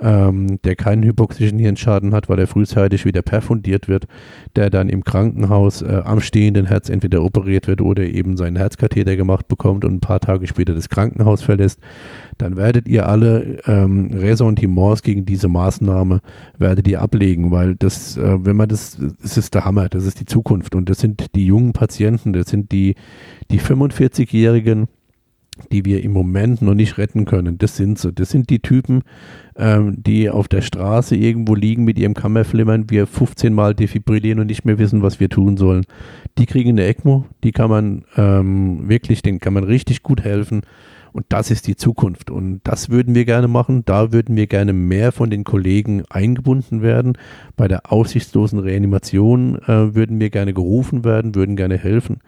ähm, 0.00 0.60
der 0.62 0.76
keinen 0.76 1.02
hypoxischen 1.02 1.58
Hirnschaden 1.58 2.12
hat, 2.14 2.28
weil 2.28 2.38
er 2.38 2.46
frühzeitig 2.46 3.04
wieder 3.04 3.22
perfundiert 3.22 3.88
wird, 3.88 4.06
der 4.56 4.70
dann 4.70 4.88
im 4.88 5.04
Krankenhaus 5.04 5.82
äh, 5.82 6.02
am 6.04 6.20
stehenden 6.20 6.66
Herz 6.66 6.88
entweder 6.88 7.22
operiert 7.22 7.66
wird 7.66 7.80
oder 7.80 8.02
eben 8.04 8.36
seinen 8.36 8.56
Herzkatheter 8.56 9.16
gemacht 9.16 9.48
bekommt 9.48 9.84
und 9.84 9.94
ein 9.94 10.00
paar 10.00 10.20
Tage 10.20 10.46
später 10.46 10.74
das 10.74 10.88
Krankenhaus 10.88 11.42
verlässt, 11.42 11.80
dann 12.38 12.56
werdet 12.56 12.88
ihr 12.88 13.08
alle 13.08 13.58
ähm, 13.66 14.10
Ressentiments 14.12 15.02
gegen 15.02 15.26
diese 15.26 15.48
Maßnahme 15.48 16.20
werdet 16.58 16.88
ihr 16.88 17.02
ablegen, 17.02 17.50
weil 17.50 17.74
das, 17.76 18.16
äh, 18.16 18.44
wenn 18.44 18.56
man 18.56 18.68
das, 18.68 18.98
das 19.22 19.36
ist 19.36 19.54
der 19.54 19.64
Hammer, 19.64 19.88
das 19.88 20.04
ist 20.04 20.20
die 20.20 20.26
Zukunft. 20.26 20.74
Und 20.74 20.88
das 20.88 20.98
sind 20.98 21.34
die 21.34 21.46
jungen 21.46 21.72
Patienten, 21.72 22.32
das 22.32 22.48
sind 22.48 22.72
die, 22.72 22.94
die 23.50 23.60
45-Jährigen, 23.60 24.88
die 25.70 25.84
wir 25.84 26.02
im 26.02 26.12
Moment 26.12 26.62
noch 26.62 26.74
nicht 26.74 26.98
retten 26.98 27.24
können. 27.24 27.58
Das 27.58 27.76
sind 27.76 27.98
sie. 27.98 28.12
Das 28.12 28.30
sind 28.30 28.50
die 28.50 28.60
Typen, 28.60 29.02
ähm, 29.56 30.02
die 30.02 30.30
auf 30.30 30.48
der 30.48 30.62
Straße 30.62 31.16
irgendwo 31.16 31.54
liegen 31.54 31.84
mit 31.84 31.98
ihrem 31.98 32.14
Kammerflimmern, 32.14 32.90
wir 32.90 33.06
15 33.06 33.52
Mal 33.52 33.74
defibrillieren 33.74 34.40
und 34.40 34.46
nicht 34.46 34.64
mehr 34.64 34.78
wissen, 34.78 35.02
was 35.02 35.20
wir 35.20 35.28
tun 35.28 35.56
sollen. 35.56 35.84
Die 36.38 36.46
kriegen 36.46 36.70
eine 36.70 36.86
ECMO, 36.86 37.26
die 37.44 37.52
kann 37.52 37.70
man 37.70 38.04
ähm, 38.16 38.88
wirklich, 38.88 39.22
den 39.22 39.40
kann 39.40 39.54
man 39.54 39.64
richtig 39.64 40.02
gut 40.02 40.22
helfen. 40.22 40.62
Und 41.12 41.26
das 41.30 41.50
ist 41.50 41.66
die 41.66 41.76
Zukunft. 41.76 42.30
Und 42.30 42.60
das 42.64 42.88
würden 42.88 43.14
wir 43.14 43.24
gerne 43.24 43.48
machen. 43.48 43.84
Da 43.84 44.12
würden 44.12 44.36
wir 44.36 44.46
gerne 44.46 44.72
mehr 44.72 45.12
von 45.12 45.30
den 45.30 45.44
Kollegen 45.44 46.04
eingebunden 46.08 46.82
werden. 46.82 47.18
Bei 47.56 47.68
der 47.68 47.92
aussichtslosen 47.92 48.58
Reanimation 48.58 49.56
äh, 49.66 49.94
würden 49.94 50.20
wir 50.20 50.30
gerne 50.30 50.52
gerufen 50.52 51.04
werden, 51.04 51.34
würden 51.34 51.56
gerne 51.56 51.78
helfen. 51.78 52.18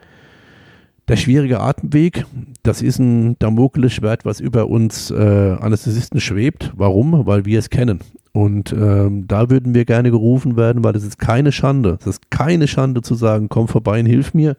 Der 1.09 1.17
schwierige 1.17 1.59
Atemweg, 1.59 2.25
das 2.63 2.81
ist 2.81 2.97
ein 2.97 3.37
Damoklesschwert, 3.39 4.23
was 4.23 4.39
über 4.39 4.69
uns 4.69 5.11
äh, 5.11 5.57
Anästhesisten 5.59 6.21
schwebt. 6.21 6.71
Warum? 6.77 7.25
Weil 7.25 7.45
wir 7.45 7.59
es 7.59 7.69
kennen. 7.69 7.99
Und 8.31 8.71
ähm, 8.71 9.27
da 9.27 9.49
würden 9.49 9.75
wir 9.75 9.83
gerne 9.83 10.11
gerufen 10.11 10.55
werden, 10.55 10.83
weil 10.83 10.95
es 10.95 11.03
ist 11.03 11.19
keine 11.19 11.51
Schande. 11.51 11.97
Es 11.99 12.07
ist 12.07 12.31
keine 12.31 12.67
Schande 12.67 13.01
zu 13.01 13.15
sagen, 13.15 13.49
komm 13.49 13.67
vorbei 13.67 13.99
und 13.99 14.05
hilf 14.05 14.33
mir. 14.33 14.55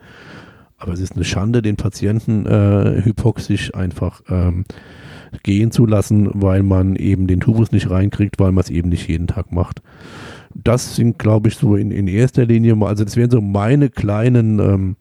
Aber 0.76 0.92
es 0.92 1.00
ist 1.00 1.14
eine 1.14 1.24
Schande, 1.24 1.62
den 1.62 1.76
Patienten 1.76 2.44
äh, 2.44 3.02
hypoxisch 3.02 3.74
einfach 3.74 4.20
ähm, 4.28 4.66
gehen 5.42 5.70
zu 5.70 5.86
lassen, 5.86 6.28
weil 6.34 6.62
man 6.62 6.94
eben 6.94 7.26
den 7.26 7.40
Tubus 7.40 7.72
nicht 7.72 7.88
reinkriegt, 7.88 8.38
weil 8.38 8.52
man 8.52 8.62
es 8.62 8.70
eben 8.70 8.90
nicht 8.90 9.08
jeden 9.08 9.28
Tag 9.28 9.50
macht. 9.50 9.80
Das 10.54 10.94
sind, 10.94 11.18
glaube 11.18 11.48
ich, 11.48 11.56
so 11.56 11.74
in, 11.74 11.90
in 11.90 12.06
erster 12.06 12.44
Linie, 12.44 12.76
also 12.82 13.02
das 13.02 13.16
wären 13.16 13.30
so 13.30 13.40
meine 13.40 13.88
kleinen 13.88 14.58
ähm, 14.60 14.96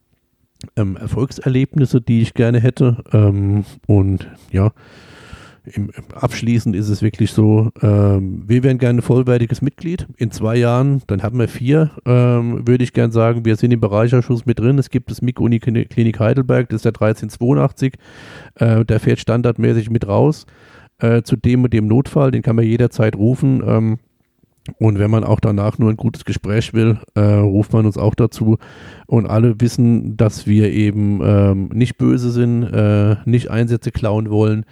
ähm, 0.76 0.98
Erfolgserlebnisse, 0.98 2.02
die 2.02 2.22
ich 2.22 2.34
gerne 2.34 2.60
hätte. 2.60 3.04
Ähm, 3.12 3.66
und 3.88 4.28
ja, 4.52 4.72
im, 5.66 5.92
abschließend 6.14 6.76
ist 6.76 6.90
es 6.90 7.02
wirklich 7.02 7.32
so, 7.32 7.72
ähm, 7.82 8.44
wir 8.48 8.64
wären 8.64 8.78
gerne 8.78 9.02
vollwertiges 9.02 9.62
Mitglied. 9.62 10.08
In 10.18 10.32
zwei 10.32 10.58
Jahren, 10.58 11.02
dann 11.08 11.24
haben 11.24 11.40
wir 11.40 11.48
vier, 11.48 11.92
ähm, 12.06 12.68
würde 12.68 12.84
ich 12.84 12.94
gerne 12.94 13.14
sagen, 13.14 13.46
wir 13.46 13.56
sind 13.56 13.72
im 13.72 13.80
Bereichsausschuss 13.80 14.46
mit 14.46 14.60
drin. 14.60 14.78
Es 14.78 14.90
gibt 14.90 15.10
das 15.10 15.22
MIG 15.22 15.40
Uniklinik 15.40 16.20
Heidelberg, 16.20 16.70
das 16.70 16.78
ist 16.78 16.86
der 16.86 16.92
1382, 16.92 17.94
äh, 18.56 18.84
der 18.84 19.00
fährt 19.00 19.20
standardmäßig 19.20 19.90
mit 19.90 20.08
raus 20.08 20.46
äh, 21.00 21.22
zu 21.24 21.36
dem 21.36 21.64
und 21.64 21.74
dem 21.74 21.88
Notfall, 21.88 22.32
den 22.32 22.42
kann 22.42 22.56
man 22.56 22.66
jederzeit 22.66 23.16
rufen. 23.16 23.64
Ähm, 23.66 24.00
und 24.80 24.98
wenn 24.98 25.12
man 25.12 25.24
auch 25.24 25.40
danach 25.40 25.78
nur 25.78 25.90
ein 25.90 25.98
gutes 25.98 26.24
Gespräch 26.24 26.74
will, 26.74 26.98
äh, 27.16 27.22
ruft 27.22 27.74
man 27.74 27.86
uns 27.86 27.98
auch 27.98 28.16
dazu. 28.16 28.58
Und 29.08 29.28
alle 29.28 29.60
wissen, 29.60 30.16
dass 30.16 30.48
wir 30.48 30.72
eben 30.72 31.20
ähm, 31.24 31.70
nicht 31.74 31.98
böse 31.98 32.32
sind, 32.32 32.64
äh, 32.64 33.18
nicht 33.26 33.52
Einsätze 33.52 33.92
klauen 33.92 34.30
wollen 34.30 34.66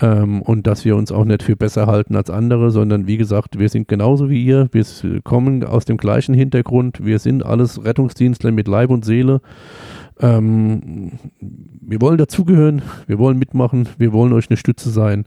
ähm, 0.00 0.42
und 0.42 0.66
dass 0.66 0.84
wir 0.84 0.96
uns 0.96 1.12
auch 1.12 1.24
nicht 1.24 1.44
für 1.44 1.54
besser 1.56 1.86
halten 1.86 2.16
als 2.16 2.28
andere, 2.28 2.72
sondern 2.72 3.06
wie 3.06 3.18
gesagt, 3.18 3.58
wir 3.58 3.68
sind 3.68 3.86
genauso 3.86 4.30
wie 4.30 4.44
ihr. 4.44 4.68
Wir 4.72 4.84
kommen 5.22 5.62
aus 5.64 5.84
dem 5.84 5.96
gleichen 5.96 6.34
Hintergrund. 6.34 7.04
Wir 7.04 7.20
sind 7.20 7.44
alles 7.44 7.84
Rettungsdienstler 7.84 8.50
mit 8.50 8.66
Leib 8.66 8.90
und 8.90 9.04
Seele. 9.04 9.40
Ähm, 10.20 11.12
wir 11.40 12.00
wollen 12.00 12.18
dazugehören, 12.18 12.82
wir 13.06 13.18
wollen 13.18 13.38
mitmachen, 13.38 13.88
wir 13.96 14.12
wollen 14.12 14.32
euch 14.32 14.50
eine 14.50 14.56
Stütze 14.56 14.90
sein. 14.90 15.24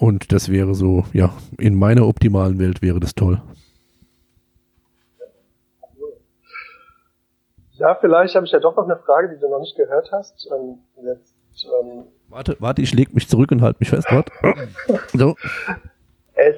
Und 0.00 0.32
das 0.32 0.50
wäre 0.50 0.74
so, 0.74 1.04
ja, 1.12 1.34
in 1.58 1.74
meiner 1.74 2.08
optimalen 2.08 2.58
Welt 2.58 2.80
wäre 2.80 3.00
das 3.00 3.14
toll. 3.14 3.42
Ja, 7.72 7.94
vielleicht 8.00 8.34
habe 8.34 8.46
ich 8.46 8.52
ja 8.52 8.60
doch 8.60 8.74
noch 8.76 8.84
eine 8.84 8.96
Frage, 8.96 9.28
die 9.28 9.38
du 9.38 9.50
noch 9.50 9.60
nicht 9.60 9.76
gehört 9.76 10.10
hast. 10.10 10.48
Ähm, 10.50 10.78
jetzt, 11.04 11.34
ähm 11.66 12.04
warte, 12.30 12.56
warte, 12.60 12.80
ich 12.80 12.94
lege 12.94 13.12
mich 13.12 13.28
zurück 13.28 13.52
und 13.52 13.60
halte 13.60 13.76
mich 13.78 13.90
fest. 13.90 14.06
Warte. 14.10 14.32
so. 15.12 15.34
Es, 16.32 16.56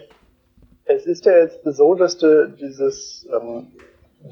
es 0.85 1.07
ist 1.07 1.25
ja 1.27 1.39
jetzt 1.39 1.65
so, 1.65 1.97
dass 1.97 2.19
du 2.19 2.49
dieses, 2.49 3.27
ähm, 3.29 3.73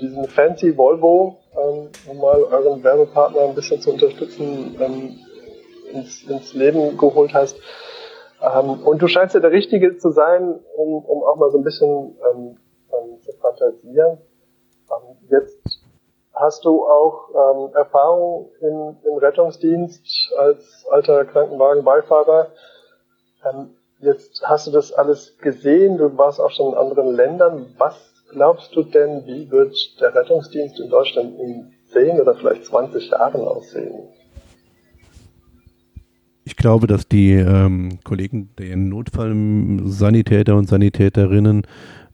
diesen 0.01 0.29
fancy 0.29 0.77
Volvo, 0.77 1.41
ähm, 1.53 1.89
um 2.07 2.19
mal 2.19 2.41
euren 2.45 2.85
Werbepartner 2.85 3.49
ein 3.49 3.57
bisschen 3.57 3.81
zu 3.81 3.93
unterstützen, 3.93 4.77
ähm, 4.79 5.19
ins, 5.93 6.23
ins 6.23 6.55
Leben 6.55 6.97
geholt 6.97 7.35
hast. 7.35 7.57
Ähm, 8.43 8.83
und 8.85 9.03
du 9.03 9.09
scheinst 9.09 9.35
ja 9.35 9.41
der 9.41 9.53
Richtige 9.53 9.97
zu 9.99 10.11
sein, 10.11 10.61
um, 10.77 11.05
um 11.05 11.23
auch 11.25 11.37
mal 11.37 11.51
so 11.51 11.59
ein 11.59 11.65
bisschen 11.65 12.17
ähm, 12.33 12.57
ähm, 12.93 13.23
zu 13.23 13.33
fantasieren. 13.33 14.19
Ähm, 14.91 15.17
jetzt 15.29 15.81
hast 16.33 16.65
du 16.65 16.87
auch 16.87 17.29
ähm, 17.31 17.75
Erfahrung 17.75 18.51
im, 18.61 18.97
im 19.05 19.19
Rettungsdienst 19.19 20.33
als 20.39 20.87
alter 20.91 21.25
Krankenwagenbeifahrer. 21.27 22.49
Jetzt 24.01 24.43
hast 24.45 24.67
du 24.67 24.71
das 24.71 24.93
alles 24.93 25.37
gesehen, 25.39 25.99
du 25.99 26.17
warst 26.17 26.41
auch 26.41 26.51
schon 26.51 26.73
in 26.73 26.79
anderen 26.79 27.15
Ländern. 27.15 27.75
Was 27.77 27.95
glaubst 28.31 28.75
du 28.75 28.83
denn, 28.83 29.27
wie 29.27 29.51
wird 29.51 29.75
der 30.01 30.15
Rettungsdienst 30.15 30.81
in 30.81 30.89
Deutschland 30.89 31.39
in 31.39 31.75
10 31.93 32.21
oder 32.21 32.35
vielleicht 32.35 32.65
20 32.65 33.11
Jahren 33.11 33.47
aussehen? 33.47 34.09
Ich 36.61 36.63
glaube, 36.63 36.87
dass 36.87 37.09
die 37.09 37.33
ähm, 37.33 38.01
Kollegen, 38.05 38.51
der 38.59 38.77
Notfallsanitäter 38.77 40.55
und 40.57 40.69
Sanitäterinnen 40.69 41.63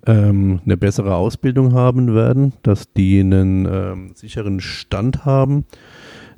ähm, 0.06 0.61
eine 0.64 0.76
bessere 0.76 1.16
Ausbildung 1.16 1.74
haben 1.74 2.14
werden, 2.14 2.52
dass 2.62 2.92
die 2.92 3.18
einen 3.18 3.66
ähm, 3.66 4.12
sicheren 4.14 4.61
Stand 4.61 5.24
haben, 5.24 5.64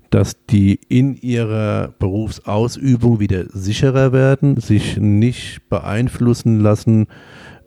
dass 0.09 0.43
die 0.47 0.81
in 0.89 1.17
ihrer 1.17 1.93
Berufsausübung 1.99 3.21
wieder 3.21 3.45
sicherer 3.51 4.15
werden, 4.15 4.59
sich 4.59 4.97
nicht 4.97 5.69
beeinflussen 5.69 6.61
lassen 6.61 7.09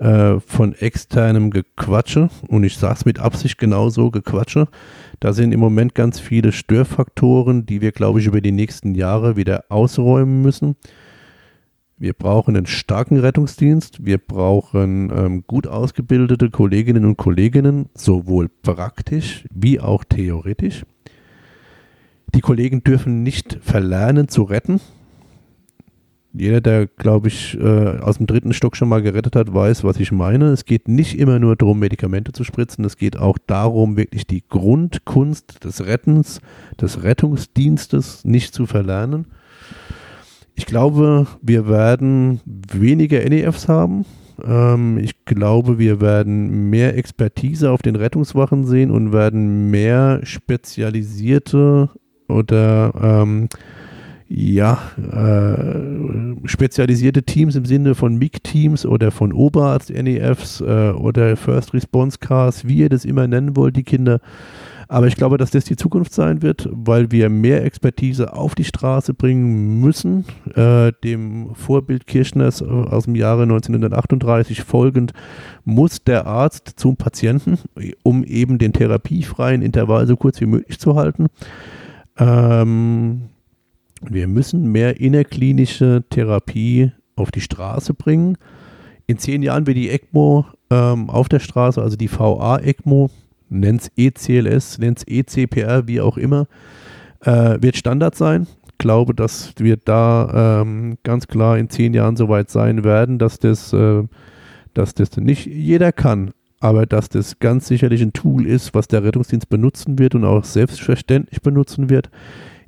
äh, 0.01 0.39
von 0.39 0.73
externem 0.73 1.51
Gequatsche. 1.51 2.29
Und 2.47 2.63
ich 2.63 2.77
sage 2.77 2.95
es 2.95 3.05
mit 3.05 3.19
Absicht 3.19 3.57
genauso, 3.57 4.11
Gequatsche 4.11 4.67
da 5.21 5.33
sind 5.33 5.51
im 5.51 5.59
Moment 5.59 5.93
ganz 5.93 6.19
viele 6.19 6.51
Störfaktoren, 6.51 7.67
die 7.67 7.79
wir, 7.79 7.91
glaube 7.91 8.19
ich, 8.19 8.25
über 8.25 8.41
die 8.41 8.51
nächsten 8.51 8.95
Jahre 8.95 9.35
wieder 9.35 9.65
ausräumen 9.69 10.41
müssen. 10.41 10.75
Wir 11.95 12.13
brauchen 12.13 12.57
einen 12.57 12.65
starken 12.65 13.19
Rettungsdienst. 13.19 14.03
Wir 14.03 14.17
brauchen 14.17 15.11
ähm, 15.15 15.43
gut 15.45 15.67
ausgebildete 15.67 16.49
Kolleginnen 16.49 17.05
und 17.05 17.17
Kollegen, 17.17 17.85
sowohl 17.93 18.49
praktisch 18.49 19.45
wie 19.53 19.79
auch 19.79 20.03
theoretisch. 20.03 20.87
Die 22.33 22.41
Kollegen 22.41 22.83
dürfen 22.83 23.21
nicht 23.21 23.59
verlernen 23.61 24.27
zu 24.27 24.41
retten. 24.41 24.81
Jeder, 26.34 26.62
der, 26.62 26.88
glaube 26.88 27.28
ich, 27.28 27.58
äh, 27.60 28.00
aus 28.00 28.17
dem 28.17 28.28
dritten 28.28 28.54
Stock 28.54 28.78
schon 28.78 28.88
mal 28.88 29.02
gerettet 29.02 29.36
hat, 29.36 29.54
weiß, 29.54 29.84
was 29.84 30.00
ich 30.00 30.12
meine. 30.12 30.48
Es 30.48 30.63
geht 30.63 30.88
nicht 30.88 31.20
immer 31.20 31.39
nur 31.39 31.58
darum, 31.58 31.80
Medikamente 31.80 32.32
zu 32.32 32.46
spritzen. 32.46 32.86
Es 32.86 32.96
geht 32.96 33.17
auch 33.17 33.38
darum, 33.48 33.98
wirklich 33.98 34.28
die 34.28 34.44
Grundkunst 34.48 35.65
des 35.65 35.86
Rettens, 35.86 36.39
des 36.80 37.04
Rettungsdienstes 37.04 38.24
nicht 38.24 38.54
zu 38.54 38.65
verlernen. 38.65 39.26
Ich 40.56 40.65
glaube, 40.65 41.27
wir 41.42 41.67
werden 41.67 42.40
weniger 42.46 43.27
NEFs 43.27 43.67
haben. 43.67 44.06
Ähm, 44.44 45.00
ich 45.00 45.25
glaube, 45.25 45.79
wir 45.79 46.00
werden 46.00 46.69
mehr 46.69 46.98
Expertise 46.98 47.71
auf 47.71 47.82
den 47.82 47.96
Rettungswachen 47.96 48.65
sehen 48.65 48.92
und 48.92 49.12
werden 49.12 49.69
mehr 49.69 50.21
spezialisierte 50.23 51.90
oder 52.27 52.94
ähm, 53.02 53.50
ja, 54.34 54.79
äh, 54.98 56.48
spezialisierte 56.48 57.23
Teams 57.23 57.56
im 57.56 57.65
Sinne 57.65 57.96
von 57.96 58.15
MIG-Teams 58.15 58.86
oder 58.86 59.12
von 59.12 59.34
Oberarzt-NEFs 59.34 60.62
äh, 60.62 60.92
oder 60.92 61.36
First 61.36 61.73
Response 61.73 62.17
Cars, 62.17 62.65
wie 62.65 62.77
ihr 62.77 62.90
das 62.90 63.04
immer 63.04 63.27
nennen 63.27 63.58
wollt, 63.58 63.75
die 63.75 63.84
Kinder. 63.84 64.21
Aber 64.88 65.08
ich 65.08 65.17
glaube, 65.17 65.38
dass 65.38 65.52
das 65.52 65.65
die 65.65 65.75
Zukunft 65.75 66.13
sein 66.13 66.42
wird, 66.42 66.69
weil 66.71 67.12
wir 67.12 67.29
mehr 67.29 67.65
Expertise 67.65 68.32
auf 68.34 68.56
die 68.56 68.63
Straße 68.63 69.13
bringen 69.13 69.82
müssen. 69.82 70.23
Äh, 70.56 70.94
dem 71.04 71.54
Vorbild 71.54 72.08
Kirchners 72.08 72.62
aus 72.62 73.06
dem 73.06 73.15
Jahre 73.15 73.44
1938 73.44 74.63
folgend 74.63 75.12
muss 75.65 76.04
der 76.06 76.25
Arzt 76.25 76.73
zum 76.77 76.96
Patienten, 76.96 77.60
um 78.04 78.23
eben 78.23 78.60
den 78.60 78.71
therapiefreien 78.71 79.62
Intervall 79.62 80.08
so 80.08 80.15
kurz 80.15 80.40
wie 80.40 80.46
möglich 80.46 80.79
zu 80.79 80.96
halten. 80.96 81.27
Ähm, 82.17 83.23
wir 84.10 84.27
müssen 84.27 84.71
mehr 84.71 84.99
innerklinische 84.99 86.04
Therapie 86.10 86.91
auf 87.15 87.31
die 87.31 87.41
Straße 87.41 87.93
bringen. 87.93 88.37
In 89.08 89.17
zehn 89.17 89.43
Jahren 89.43 89.67
wird 89.67 89.77
die 89.77 89.89
ECMO 89.89 90.45
ähm, 90.69 91.10
auf 91.10 91.29
der 91.29 91.39
Straße, 91.39 91.81
also 91.81 91.97
die 91.97 92.12
VA-ECMO, 92.12 93.10
nennt 93.49 93.81
es 93.81 93.91
ECLS, 93.95 94.79
nennt 94.79 94.99
es 94.99 95.04
ECPR, 95.08 95.87
wie 95.87 96.02
auch 96.02 96.17
immer, 96.17 96.47
äh, 97.21 97.62
wird 97.62 97.75
Standard 97.75 98.15
sein. 98.15 98.47
Ich 98.65 98.77
glaube, 98.77 99.13
dass 99.13 99.54
wir 99.58 99.77
da 99.77 100.62
ähm, 100.62 100.97
ganz 101.04 101.27
klar 101.27 101.58
in 101.58 101.69
zehn 101.69 101.93
Jahren 101.93 102.15
soweit 102.15 102.49
sein 102.49 102.83
werden, 102.83 103.19
dass 103.19 103.37
das, 103.37 103.73
äh, 103.73 104.04
dass 104.73 104.95
das 104.95 105.17
nicht 105.17 105.45
jeder 105.45 105.91
kann, 105.91 106.31
aber 106.60 106.85
dass 106.85 107.10
das 107.10 107.39
ganz 107.39 107.67
sicherlich 107.67 108.02
ein 108.02 108.13
Tool 108.13 108.47
ist, 108.47 108.73
was 108.73 108.87
der 108.87 109.04
Rettungsdienst 109.04 109.49
benutzen 109.49 109.99
wird 109.99 110.15
und 110.15 110.23
auch 110.23 110.43
selbstverständlich 110.43 111.41
benutzen 111.41 111.89
wird 111.89 112.10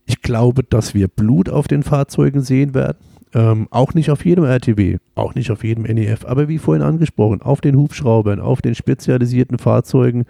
Ich 0.06 0.22
glaube, 0.22 0.64
dass 0.64 0.93
wir 0.93 1.08
Blut 1.08 1.49
auf 1.49 1.68
den 1.68 1.84
Fahrzeugen 1.84 2.41
sehen 2.41 2.74
werden. 2.74 2.97
Ähm, 3.36 3.68
auch 3.72 3.95
nicht 3.95 4.12
auf 4.12 4.26
jedem 4.26 4.43
RTW, 4.43 4.97
auch 5.16 5.34
nicht 5.34 5.49
auf 5.49 5.64
jedem 5.64 5.86
NEF, 5.86 6.24
aber 6.24 6.47
wie 6.49 6.60
vorhin 6.60 6.84
angesprochen, 6.84 7.41
auf 7.41 7.62
den 7.62 7.76
Hubschraubern, 7.76 8.39
auf 8.39 8.62
den 8.62 8.76
spezialisierten 8.76 9.58
Fahrzeugen 9.58 10.26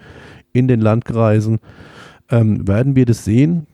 in 0.53 0.69
den 0.69 0.79
Landkreisen 0.79 1.59
ähm, 2.31 2.65
werden 2.65 2.95
wir 2.95 3.05
das 3.05 3.25
sehen 3.25 3.67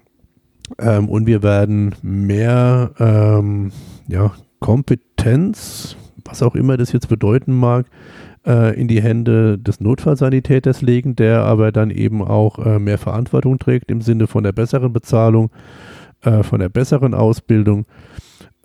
ähm, 0.79 1.09
und 1.09 1.27
wir 1.27 1.43
werden 1.43 1.93
mehr 2.01 2.91
ähm, 2.97 3.71
ja, 4.07 4.33
Kompetenz, 4.59 5.95
was 6.25 6.41
auch 6.41 6.55
immer 6.55 6.77
das 6.77 6.91
jetzt 6.91 7.07
bedeuten 7.07 7.53
mag, 7.53 7.85
in 8.43 8.87
die 8.87 9.01
Hände 9.01 9.57
des 9.57 9.81
Notfallsanitäters 9.81 10.81
legen, 10.81 11.15
der 11.15 11.43
aber 11.43 11.71
dann 11.71 11.91
eben 11.91 12.23
auch 12.23 12.59
äh, 12.65 12.79
mehr 12.79 12.97
Verantwortung 12.97 13.59
trägt 13.59 13.91
im 13.91 14.01
Sinne 14.01 14.27
von 14.27 14.43
der 14.43 14.53
besseren 14.53 14.93
Bezahlung, 14.93 15.51
äh, 16.21 16.43
von 16.43 16.59
der 16.59 16.69
besseren 16.69 17.13
Ausbildung. 17.13 17.85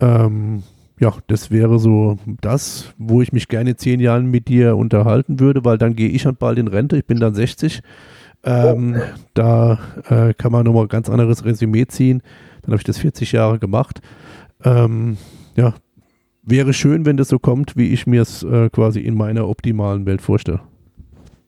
Ähm, 0.01 0.63
ja, 1.01 1.13
das 1.27 1.51
wäre 1.51 1.79
so 1.79 2.19
das, 2.41 2.95
wo 2.99 3.21
ich 3.21 3.33
mich 3.33 3.49
gerne 3.49 3.71
in 3.71 3.79
zehn 3.79 4.01
Jahren 4.01 4.27
mit 4.27 4.49
dir 4.49 4.77
unterhalten 4.77 5.41
würde, 5.41 5.65
weil 5.65 5.77
dann 5.77 5.97
gehe 5.97 6.09
ich 6.09 6.23
schon 6.23 6.37
bald 6.37 6.59
in 6.59 6.69
Rente. 6.69 6.97
Ich 6.97 7.05
bin 7.05 7.19
dann 7.19 7.35
60. 7.35 7.83
Ähm, 8.45 9.01
Da 9.33 9.79
äh, 10.09 10.35
kann 10.35 10.53
man 10.53 10.65
nochmal 10.65 10.85
ein 10.85 10.89
ganz 10.89 11.09
anderes 11.09 11.45
Resümee 11.45 11.87
ziehen. 11.87 12.23
Dann 12.63 12.73
habe 12.73 12.77
ich 12.77 12.85
das 12.85 12.99
40 12.99 13.33
Jahre 13.33 13.59
gemacht. 13.59 14.01
Ähm, 14.63 15.17
ja, 15.57 15.75
wäre 16.47 16.73
schön, 16.73 17.07
wenn 17.07 17.17
das 17.17 17.29
so 17.29 17.39
kommt, 17.39 17.77
wie 17.77 17.93
ich 17.93 18.07
mir 18.07 18.23
es 18.23 18.43
äh, 18.43 18.69
quasi 18.71 19.01
in 19.01 19.17
meiner 19.17 19.49
optimalen 19.49 20.07
Welt 20.07 20.23
vorstelle. 20.23 20.61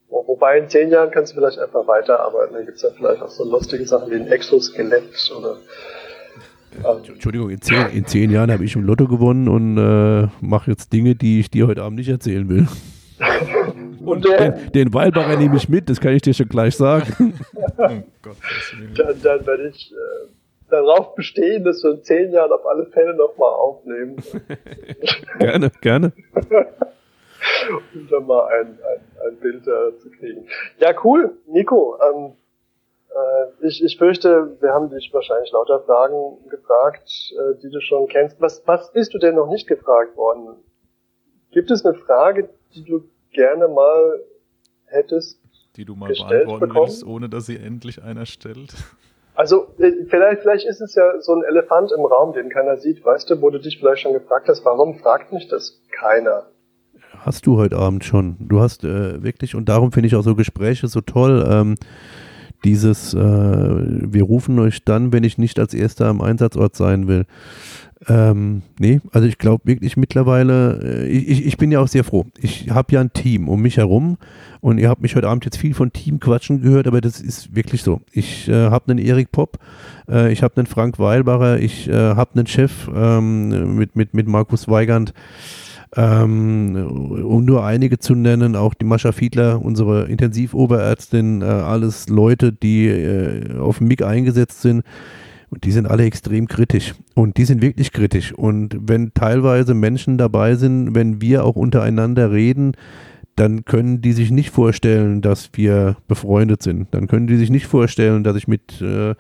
Wobei 0.09 0.59
in 0.59 0.69
zehn 0.69 0.91
Jahren 0.91 1.11
kannst 1.11 1.33
du 1.33 1.37
vielleicht 1.37 1.59
einfach 1.59 1.87
weiterarbeiten. 1.87 2.55
Dann 2.55 2.67
gibt 2.67 2.77
es 2.77 2.83
ja 2.83 2.91
vielleicht 2.97 3.23
auch 3.23 3.31
so 3.31 3.45
lustige 3.45 3.87
Sachen 3.87 4.11
wie 4.11 4.17
ein 4.17 4.29
Exoskelett 4.29 5.33
oder. 5.39 5.57
Ähm 6.85 7.03
Entschuldigung, 7.15 7.51
in 7.51 7.61
zehn, 7.61 7.87
in 7.93 8.07
zehn 8.07 8.31
Jahren 8.31 8.51
habe 8.51 8.65
ich 8.65 8.77
im 8.77 8.83
Lotto 8.83 9.07
gewonnen 9.07 9.49
und 9.49 9.79
äh, 9.79 10.29
mache 10.41 10.71
jetzt 10.71 10.93
Dinge, 10.93 11.15
die 11.15 11.41
ich 11.41 11.51
dir 11.51 11.67
heute 11.67 11.83
Abend 11.83 11.99
nicht 11.99 12.09
erzählen 12.09 12.49
will. 12.49 12.67
und 14.05 14.25
den, 14.27 14.73
den 14.75 14.95
Weilbacher 14.95 15.37
nehme 15.39 15.57
ich 15.57 15.69
mit, 15.69 15.89
das 15.89 16.01
kann 16.01 16.15
ich 16.15 16.23
dir 16.23 16.35
schon 16.35 16.49
gleich 16.49 16.77
sagen. 16.77 17.35
oh 17.79 17.89
Gott, 18.23 18.37
dann, 18.95 19.23
dann 19.23 19.47
werde 19.47 19.69
ich 19.69 19.93
äh, 19.93 20.36
darauf 20.71 21.15
bestehen, 21.15 21.65
dass 21.65 21.83
wir 21.83 21.93
in 21.93 22.03
zehn 22.03 22.33
Jahren 22.33 22.53
auf 22.53 22.67
alle 22.67 22.87
Fälle 22.87 23.15
nochmal 23.15 23.53
aufnehmen. 23.53 24.17
gerne, 25.39 25.71
gerne. 25.81 26.13
um 27.95 28.09
dann 28.11 28.27
mal 28.27 28.47
ein, 28.49 28.79
ein, 28.79 29.29
ein 29.29 29.37
Bild 29.39 29.67
äh, 29.67 29.97
zu 29.99 30.11
kriegen. 30.11 30.49
Ja, 30.79 30.95
cool. 31.05 31.37
Nico, 31.47 31.99
ähm, 32.03 32.33
äh, 33.11 33.67
ich, 33.67 33.83
ich 33.83 33.97
fürchte, 33.97 34.57
wir 34.61 34.73
haben 34.73 34.91
dich 34.91 35.11
wahrscheinlich 35.13 35.53
lauter 35.53 35.81
Fragen 35.81 36.49
gefragt, 36.49 37.33
äh, 37.33 37.61
die 37.63 37.71
du 37.71 37.81
schon 37.81 38.09
kennst. 38.09 38.41
Was, 38.41 38.63
was 38.67 38.93
bist 38.93 39.15
du 39.15 39.19
denn 39.19 39.35
noch 39.35 39.49
nicht 39.49 39.67
gefragt 39.67 40.17
worden? 40.17 40.57
Gibt 41.51 41.71
es 41.71 41.85
eine 41.85 41.95
Frage, 41.95 42.51
die 42.75 42.85
du 42.85 43.05
gerne 43.33 43.69
mal 43.69 44.21
hättest? 44.87 45.41
Die 45.77 45.85
du 45.85 45.95
mal 45.95 46.09
beantworten 46.09 46.69
bekommen? 46.69 46.89
willst, 46.89 47.05
ohne 47.05 47.29
dass 47.29 47.47
sie 47.47 47.57
endlich 47.57 48.03
einer 48.03 48.27
stellt? 48.27 48.75
Also 49.37 49.67
äh, 49.79 49.93
vielleicht, 50.09 50.41
vielleicht 50.41 50.67
ist 50.67 50.81
es 50.81 50.95
ja 50.95 51.21
so 51.21 51.35
ein 51.35 51.45
Elefant 51.45 51.93
im 51.93 52.05
Raum, 52.05 52.33
den 52.33 52.49
keiner 52.49 52.79
sieht, 52.79 53.05
weißt 53.05 53.31
du, 53.31 53.43
wo 53.43 53.51
du 53.51 53.61
dich 53.61 53.79
vielleicht 53.79 54.03
schon 54.03 54.15
gefragt 54.15 54.49
hast, 54.49 54.65
warum 54.65 54.99
fragt 54.99 55.33
mich 55.33 55.47
das 55.49 55.79
keiner? 55.93 56.47
Hast 57.21 57.47
du 57.47 57.59
heute 57.59 57.77
Abend 57.77 58.05
schon. 58.05 58.37
Du 58.41 58.61
hast 58.61 58.85
äh, 58.85 59.23
wirklich, 59.23 59.55
und 59.55 59.69
darum 59.69 59.93
finde 59.93 60.07
ich 60.07 60.17
auch 60.17 60.23
so 60.23 60.35
Gespräche 60.35 60.89
so 60.89 61.03
toll, 61.03 61.47
ähm, 61.49 61.75
dieses, 62.67 63.15
äh, 63.15 63.19
wir 63.19 64.25
rufen 64.25 64.59
euch 64.59 64.85
dann, 64.85 65.13
wenn 65.13 65.25
ich 65.25 65.39
nicht 65.39 65.59
als 65.59 65.73
Erster 65.73 66.07
am 66.09 66.21
Einsatzort 66.21 66.75
sein 66.77 67.07
will. 67.07 67.25
Ähm, 68.09 68.63
nee, 68.79 69.01
also 69.13 69.27
ich 69.27 69.39
glaube 69.39 69.65
wirklich 69.65 69.97
mittlerweile, 69.97 70.81
äh, 70.83 71.07
ich, 71.07 71.47
ich 71.47 71.57
bin 71.57 71.73
ja 71.73 71.81
auch 71.81 71.89
sehr 71.89 72.05
froh. 72.05 72.27
Ich 72.39 72.71
habe 72.71 72.93
ja 72.93 73.01
ein 73.01 73.13
Team 73.13 73.49
um 73.49 73.63
mich 73.63 73.79
herum 73.79 74.19
und 74.61 74.79
ihr 74.79 74.89
habt 74.89 75.01
mich 75.01 75.17
heute 75.17 75.29
Abend 75.29 75.45
jetzt 75.45 75.57
viel 75.57 75.73
von 75.73 75.93
Team 75.93 76.21
quatschen 76.21 76.61
gehört, 76.61 76.87
aber 76.87 77.01
das 77.01 77.21
ist 77.21 77.55
wirklich 77.55 77.83
so. 77.83 78.01
Ich 78.13 78.49
äh, 78.49 78.71
habe 78.71 78.91
einen 78.91 78.99
Erik 78.99 79.33
Popp, 79.33 79.59
äh, 80.09 80.31
ich 80.31 80.43
habe 80.43 80.57
einen 80.59 80.67
Frank 80.67 80.99
Weilbacher, 80.99 81.59
ich 81.59 81.89
äh, 81.89 81.95
habe 81.95 82.33
einen 82.35 82.47
Chef 82.47 82.91
ähm, 82.95 83.77
mit, 83.77 83.97
mit, 83.97 84.13
mit 84.13 84.27
Markus 84.27 84.69
Weigand. 84.69 85.15
Ähm, 85.95 86.75
um 87.25 87.45
nur 87.45 87.65
einige 87.65 87.99
zu 87.99 88.15
nennen, 88.15 88.57
auch 88.57 88.75
die 88.75 88.85
Mascha 88.85 89.13
Fiedler, 89.13 89.63
unsere 89.63 90.07
Intensivoberärztin, 90.07 91.43
äh, 91.43 91.45
alles 91.45 92.09
Leute, 92.09 92.53
die 92.53 92.89
äh, 92.89 93.59
auf 93.59 93.79
dem 93.79 93.89
MIG 93.89 94.03
eingesetzt 94.03 94.63
sind. 94.63 94.83
Und 95.49 95.65
die 95.65 95.71
sind 95.71 95.87
alle 95.87 96.05
extrem 96.05 96.49
kritisch. 96.49 96.95
Und 97.15 97.37
die 97.37 97.45
sind 97.45 97.63
wirklich 97.63 97.93
kritisch. 97.93 98.35
Und 98.35 98.77
wenn 98.81 99.15
teilweise 99.15 99.75
Menschen 99.75 100.19
dabei 100.19 100.57
sind, 100.57 100.95
wenn 100.95 101.21
wir 101.21 101.45
auch 101.45 101.55
untereinander 101.55 102.33
reden, 102.33 102.73
dann 103.37 103.65
können 103.65 104.01
die 104.01 104.13
sich 104.13 104.31
nicht 104.31 104.51
vorstellen, 104.51 105.21
dass 105.21 105.51
wir 105.53 105.97
befreundet 106.09 106.63
sind. 106.63 106.89
Dann 106.93 107.07
können 107.07 107.27
die 107.27 107.37
sich 107.37 107.51
nicht 107.51 107.67
vorstellen, 107.67 108.25
dass 108.25 108.37
ich 108.37 108.49
mit, 108.49 108.81
äh, 108.81 109.15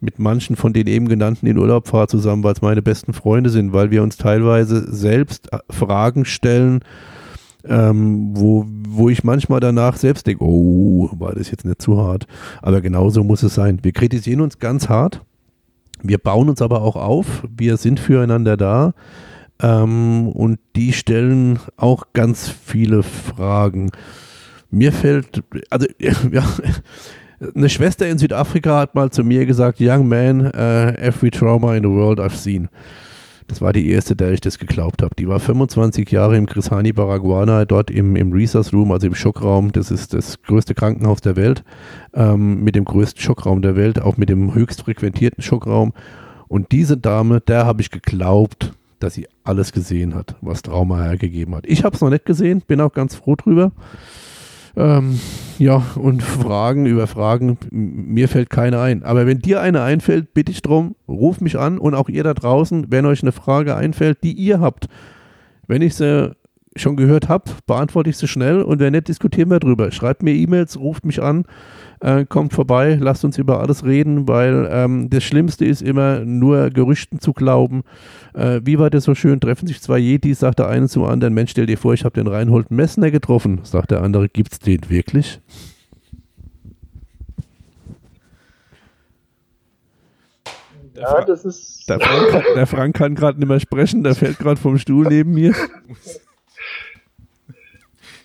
mit 0.00 0.18
manchen 0.18 0.56
von 0.56 0.72
den 0.72 0.86
eben 0.86 1.08
genannten 1.08 1.46
in 1.46 1.56
Urlaub 1.56 1.88
fahre 1.88 2.08
zusammen, 2.08 2.44
weil 2.44 2.52
es 2.52 2.62
meine 2.62 2.82
besten 2.82 3.12
Freunde 3.12 3.50
sind, 3.50 3.72
weil 3.72 3.90
wir 3.90 4.02
uns 4.02 4.16
teilweise 4.16 4.92
selbst 4.92 5.52
äh, 5.52 5.58
Fragen 5.70 6.24
stellen, 6.24 6.80
ähm, 7.64 8.30
wo, 8.36 8.66
wo 8.88 9.08
ich 9.08 9.24
manchmal 9.24 9.60
danach 9.60 9.96
selbst 9.96 10.26
denke, 10.26 10.44
oh, 10.44 11.10
war 11.18 11.34
das 11.34 11.50
jetzt 11.50 11.64
nicht 11.64 11.80
zu 11.80 11.98
hart. 11.98 12.26
Aber 12.62 12.80
genauso 12.80 13.22
muss 13.22 13.42
es 13.42 13.54
sein. 13.54 13.78
Wir 13.82 13.92
kritisieren 13.92 14.40
uns 14.40 14.58
ganz 14.58 14.88
hart 14.88 15.22
wir 16.02 16.18
bauen 16.18 16.48
uns 16.48 16.62
aber 16.62 16.82
auch 16.82 16.96
auf, 16.96 17.44
wir 17.56 17.76
sind 17.76 18.00
füreinander 18.00 18.56
da 18.56 18.94
ähm, 19.62 20.28
und 20.28 20.58
die 20.76 20.92
stellen 20.92 21.58
auch 21.76 22.04
ganz 22.12 22.48
viele 22.48 23.02
Fragen. 23.02 23.90
Mir 24.70 24.92
fällt, 24.92 25.42
also 25.70 25.86
ja, 25.98 26.44
eine 27.54 27.68
Schwester 27.68 28.06
in 28.08 28.18
Südafrika 28.18 28.78
hat 28.78 28.94
mal 28.94 29.10
zu 29.10 29.24
mir 29.24 29.46
gesagt, 29.46 29.78
Young 29.80 30.08
man, 30.08 30.46
uh, 30.46 30.92
every 30.98 31.30
trauma 31.30 31.74
in 31.74 31.82
the 31.82 31.88
world 31.88 32.20
I've 32.20 32.36
seen. 32.36 32.68
Das 33.50 33.60
war 33.60 33.72
die 33.72 33.90
erste, 33.90 34.14
der 34.14 34.30
ich 34.30 34.40
das 34.40 34.60
geglaubt 34.60 35.02
habe. 35.02 35.12
Die 35.18 35.26
war 35.26 35.40
25 35.40 36.08
Jahre 36.12 36.36
im 36.36 36.46
Grisani 36.46 36.92
Baraguana, 36.92 37.64
dort 37.64 37.90
im, 37.90 38.14
im 38.14 38.32
Resus 38.32 38.72
Room, 38.72 38.92
also 38.92 39.08
im 39.08 39.14
Schockraum. 39.16 39.72
Das 39.72 39.90
ist 39.90 40.14
das 40.14 40.40
größte 40.42 40.74
Krankenhaus 40.74 41.20
der 41.20 41.34
Welt, 41.34 41.64
ähm, 42.14 42.62
mit 42.62 42.76
dem 42.76 42.84
größten 42.84 43.20
Schockraum 43.20 43.60
der 43.60 43.74
Welt, 43.74 44.00
auch 44.00 44.16
mit 44.16 44.28
dem 44.28 44.54
höchst 44.54 44.82
frequentierten 44.82 45.42
Schockraum. 45.42 45.92
Und 46.46 46.70
diese 46.70 46.96
Dame, 46.96 47.40
der 47.40 47.66
habe 47.66 47.80
ich 47.80 47.90
geglaubt, 47.90 48.72
dass 49.00 49.14
sie 49.14 49.26
alles 49.42 49.72
gesehen 49.72 50.14
hat, 50.14 50.36
was 50.40 50.62
Trauma 50.62 51.02
hergegeben 51.02 51.54
hat. 51.54 51.66
Ich 51.66 51.84
habe 51.84 51.96
es 51.96 52.00
noch 52.00 52.10
nicht 52.10 52.24
gesehen, 52.24 52.62
bin 52.66 52.80
auch 52.80 52.92
ganz 52.92 53.16
froh 53.16 53.34
drüber. 53.34 53.72
Ähm, 54.76 55.18
ja, 55.58 55.82
und 55.96 56.22
Fragen 56.22 56.86
über 56.86 57.06
Fragen, 57.06 57.58
mir 57.70 58.28
fällt 58.28 58.50
keine 58.50 58.80
ein. 58.80 59.02
Aber 59.02 59.26
wenn 59.26 59.40
dir 59.40 59.60
eine 59.60 59.82
einfällt, 59.82 60.32
bitte 60.32 60.52
ich 60.52 60.62
drum, 60.62 60.94
ruf 61.08 61.40
mich 61.40 61.58
an 61.58 61.78
und 61.78 61.94
auch 61.94 62.08
ihr 62.08 62.22
da 62.22 62.34
draußen, 62.34 62.86
wenn 62.90 63.06
euch 63.06 63.22
eine 63.22 63.32
Frage 63.32 63.74
einfällt, 63.74 64.22
die 64.22 64.32
ihr 64.32 64.60
habt. 64.60 64.86
Wenn 65.66 65.82
ich 65.82 65.96
sie 65.96 66.36
schon 66.76 66.96
gehört 66.96 67.28
habe, 67.28 67.50
beantworte 67.66 68.10
ich 68.10 68.16
sie 68.16 68.28
schnell 68.28 68.62
und 68.62 68.78
wenn 68.78 68.92
nicht, 68.92 69.08
diskutieren 69.08 69.50
wir 69.50 69.60
drüber. 69.60 69.90
Schreibt 69.90 70.22
mir 70.22 70.32
E-Mails, 70.32 70.78
ruft 70.78 71.04
mich 71.04 71.22
an 71.22 71.44
äh, 72.00 72.24
kommt 72.24 72.52
vorbei, 72.52 72.98
lasst 73.00 73.24
uns 73.24 73.38
über 73.38 73.60
alles 73.60 73.84
reden, 73.84 74.26
weil 74.26 74.68
ähm, 74.70 75.10
das 75.10 75.22
Schlimmste 75.22 75.64
ist 75.64 75.82
immer 75.82 76.20
nur 76.20 76.70
Gerüchten 76.70 77.20
zu 77.20 77.32
glauben. 77.32 77.82
Äh, 78.34 78.60
wie 78.64 78.78
war 78.78 78.90
das 78.90 79.04
so 79.04 79.14
schön? 79.14 79.40
Treffen 79.40 79.66
sich 79.66 79.80
zwei 79.80 79.98
Yetis, 79.98 80.40
sagt 80.40 80.58
der 80.58 80.68
eine 80.68 80.88
zum 80.88 81.04
anderen, 81.04 81.34
Mensch, 81.34 81.50
stell 81.52 81.66
dir 81.66 81.78
vor, 81.78 81.94
ich 81.94 82.04
habe 82.04 82.14
den 82.14 82.26
Reinhold 82.26 82.70
Messner 82.70 83.10
getroffen. 83.10 83.60
Sagt 83.64 83.90
der 83.90 84.02
andere, 84.02 84.28
gibt's 84.28 84.58
den 84.58 84.88
wirklich? 84.88 85.40
Der, 90.96 91.02
ja, 91.02 91.24
das 91.24 91.44
ist 91.44 91.88
der 91.88 92.00
Frank, 92.00 92.44
der 92.56 92.66
Frank 92.66 92.96
kann 92.96 93.14
gerade 93.14 93.38
nicht 93.38 93.48
mehr 93.48 93.60
sprechen, 93.60 94.02
der 94.02 94.14
fällt 94.14 94.38
gerade 94.38 94.60
vom 94.60 94.76
Stuhl 94.78 95.06
neben 95.06 95.32
mir. 95.32 95.54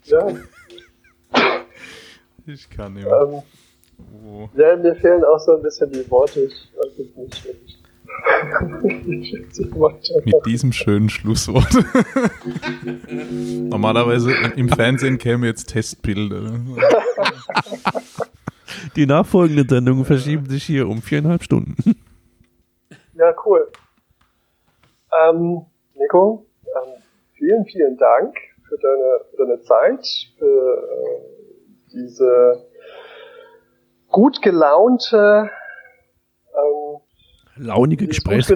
Ja. 0.05 0.27
Ich 2.47 2.69
kann 2.69 2.93
nicht 2.93 3.05
mehr. 3.05 3.21
Ähm, 3.21 3.41
Oh. 3.97 4.49
Ja, 4.55 4.75
mir 4.75 4.95
fehlen 4.95 5.23
auch 5.23 5.39
so 5.39 5.55
ein 5.55 5.61
bisschen 5.61 5.91
die 5.91 6.09
Worte. 6.09 6.41
Ich 6.41 6.69
weiß 6.77 6.97
jetzt 6.97 7.17
nicht, 7.17 7.45
wenn 7.45 7.55
ich 7.65 7.75
mit 10.25 10.45
diesem 10.45 10.71
schönen 10.71 11.09
Schlusswort. 11.09 11.67
Normalerweise 13.09 14.31
im 14.55 14.69
Fernsehen 14.69 15.17
käme 15.17 15.47
jetzt 15.47 15.65
Testbilder. 15.69 16.59
Die 18.95 19.05
nachfolgenden 19.05 19.67
Sendungen 19.67 20.05
verschieben 20.05 20.45
sich 20.49 20.63
hier 20.63 20.87
um 20.87 21.01
viereinhalb 21.01 21.43
Stunden. 21.43 21.75
Ja, 23.13 23.33
cool. 23.45 23.69
Ähm, 25.23 25.65
Nico, 25.93 26.45
ähm, 26.65 27.01
vielen, 27.33 27.65
vielen 27.65 27.97
Dank 27.97 28.35
für 28.75 28.87
deine, 28.87 29.19
für 29.29 29.37
deine 29.37 29.61
Zeit, 29.61 30.05
für 30.37 30.87
äh, 30.91 31.21
diese 31.93 32.65
gut 34.09 34.41
gelaunte, 34.41 35.49
ähm, 36.53 36.99
launige 37.57 38.07
Gespräch. 38.07 38.47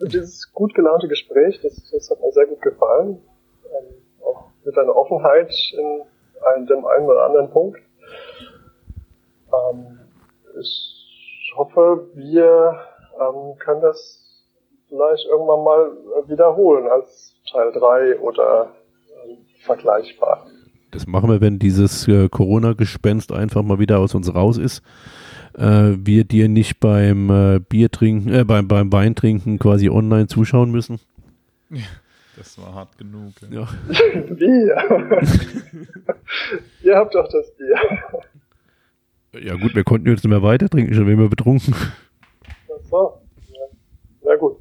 Dieses 0.00 0.52
gut 0.52 0.74
gelaunte 0.74 1.08
Gespräch, 1.08 1.60
das, 1.62 1.90
das 1.90 2.10
hat 2.10 2.20
mir 2.20 2.32
sehr 2.32 2.46
gut 2.46 2.62
gefallen. 2.62 3.22
Ähm, 3.64 4.22
auch 4.24 4.50
mit 4.64 4.76
deiner 4.76 4.96
Offenheit 4.96 5.52
in 5.72 6.02
einem, 6.44 6.66
dem 6.66 6.86
einen 6.86 7.06
oder 7.06 7.24
anderen 7.24 7.50
Punkt. 7.50 7.78
Ähm, 9.52 9.98
ich 10.60 11.52
hoffe, 11.56 12.08
wir 12.14 12.80
ähm, 13.20 13.58
können 13.58 13.82
das 13.82 14.24
vielleicht 14.88 15.26
irgendwann 15.26 15.64
mal 15.64 15.92
wiederholen 16.28 16.88
als 16.88 17.34
Teil 17.50 17.72
3 17.72 18.20
oder 18.20 18.74
vergleichbar. 19.68 20.46
Das 20.90 21.06
machen 21.06 21.28
wir, 21.28 21.40
wenn 21.40 21.58
dieses 21.58 22.08
äh, 22.08 22.28
Corona-Gespenst 22.28 23.30
einfach 23.30 23.62
mal 23.62 23.78
wieder 23.78 23.98
aus 23.98 24.14
uns 24.14 24.34
raus 24.34 24.56
ist. 24.56 24.82
Äh, 25.54 25.96
wir 25.98 26.24
dir 26.24 26.48
nicht 26.48 26.80
beim 26.80 27.30
äh, 27.30 27.60
Bier 27.60 27.90
trinken, 27.90 28.32
äh, 28.32 28.44
beim, 28.44 28.66
beim 28.68 28.90
Wein 28.90 29.14
trinken 29.14 29.58
quasi 29.58 29.90
online 29.90 30.26
zuschauen 30.28 30.70
müssen. 30.70 30.98
Das 32.36 32.56
war 32.58 32.74
hart 32.74 32.96
genug. 32.96 33.32
Ja. 33.50 33.60
ja. 33.60 34.20
Bier. 34.34 35.20
Ihr 36.82 36.96
habt 36.96 37.14
doch 37.14 37.28
das 37.28 37.54
Bier. 37.56 37.76
Ja 39.42 39.54
gut, 39.56 39.74
wir 39.74 39.84
konnten 39.84 40.08
jetzt 40.08 40.24
nicht 40.24 40.30
mehr 40.30 40.42
weiter 40.42 40.70
trinken, 40.70 40.94
schon 40.94 41.06
wären 41.06 41.18
wir 41.18 41.28
betrunken. 41.28 41.74
Ach 42.46 42.84
so. 42.90 43.20
Ja. 43.52 43.60
Na 44.24 44.36
gut. 44.36 44.56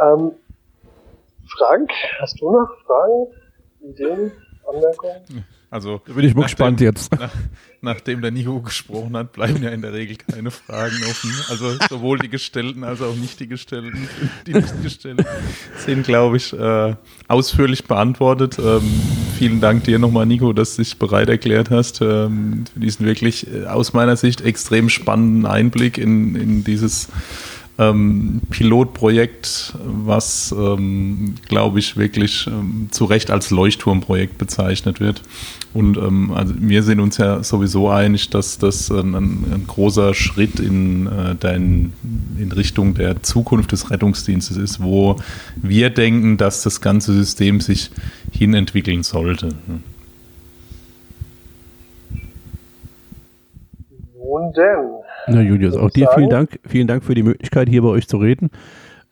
Ähm, 0.00 0.32
Frank, 1.58 1.90
hast 2.20 2.40
du 2.40 2.50
noch 2.50 2.68
Fragen, 2.86 3.26
Ideen, 3.82 4.32
Anmerkungen? 4.68 5.44
Also, 5.70 6.02
da 6.06 6.12
bin 6.12 6.26
ich 6.26 6.34
mal 6.34 6.42
gespannt 6.42 6.82
jetzt. 6.82 7.10
Nach, 7.18 7.32
nachdem 7.80 8.20
der 8.20 8.30
Nico 8.30 8.60
gesprochen 8.60 9.16
hat, 9.16 9.32
bleiben 9.32 9.62
ja 9.62 9.70
in 9.70 9.80
der 9.80 9.94
Regel 9.94 10.16
keine 10.16 10.50
Fragen 10.50 10.96
offen. 11.08 11.32
Also 11.48 11.74
sowohl 11.88 12.18
die 12.18 12.28
gestellten 12.28 12.84
als 12.84 13.00
auch 13.00 13.14
nicht 13.14 13.40
die 13.40 13.48
gestellten, 13.48 14.06
die 14.46 14.52
nicht 14.52 14.82
gestellten 14.82 15.24
sind, 15.78 16.04
glaube 16.04 16.36
ich, 16.36 16.52
äh, 16.52 16.94
ausführlich 17.26 17.84
beantwortet. 17.84 18.58
Ähm, 18.58 18.82
vielen 19.38 19.62
Dank 19.62 19.84
dir 19.84 19.98
nochmal, 19.98 20.26
Nico, 20.26 20.52
dass 20.52 20.76
du 20.76 20.82
dich 20.82 20.98
bereit 20.98 21.30
erklärt 21.30 21.70
hast 21.70 22.02
ähm, 22.02 22.64
für 22.70 22.80
diesen 22.80 23.06
wirklich 23.06 23.46
äh, 23.50 23.64
aus 23.64 23.94
meiner 23.94 24.16
Sicht 24.16 24.42
extrem 24.42 24.90
spannenden 24.90 25.46
Einblick 25.46 25.96
in, 25.96 26.36
in 26.36 26.64
dieses 26.64 27.08
ähm, 27.90 28.40
Pilotprojekt, 28.50 29.74
was, 29.84 30.54
ähm, 30.56 31.34
glaube 31.48 31.78
ich, 31.78 31.96
wirklich 31.96 32.46
ähm, 32.46 32.88
zu 32.90 33.04
Recht 33.04 33.30
als 33.30 33.50
Leuchtturmprojekt 33.50 34.38
bezeichnet 34.38 35.00
wird. 35.00 35.22
Und 35.74 35.96
ähm, 35.96 36.32
also 36.32 36.54
wir 36.58 36.82
sind 36.82 37.00
uns 37.00 37.16
ja 37.18 37.42
sowieso 37.42 37.88
einig, 37.88 38.30
dass 38.30 38.58
das 38.58 38.90
ein, 38.90 39.14
ein 39.14 39.64
großer 39.66 40.14
Schritt 40.14 40.60
in, 40.60 41.06
äh, 41.06 41.34
der 41.34 41.54
in, 41.54 41.92
in, 42.38 42.52
Richtung 42.52 42.94
der 42.94 43.22
Zukunft 43.22 43.72
des 43.72 43.90
Rettungsdienstes 43.90 44.56
ist, 44.56 44.82
wo 44.82 45.16
wir 45.56 45.90
denken, 45.90 46.36
dass 46.36 46.62
das 46.62 46.80
ganze 46.80 47.12
System 47.12 47.60
sich 47.60 47.90
hinentwickeln 48.30 49.02
sollte. 49.02 49.50
Nun 54.16 54.52
denn. 54.52 55.01
Na 55.28 55.40
Julius, 55.40 55.76
auch 55.76 55.90
dir 55.90 56.08
vielen 56.14 56.30
Dank, 56.30 56.58
vielen 56.66 56.86
Dank 56.86 57.04
für 57.04 57.14
die 57.14 57.22
Möglichkeit, 57.22 57.68
hier 57.68 57.82
bei 57.82 57.88
euch 57.88 58.08
zu 58.08 58.16
reden. 58.16 58.50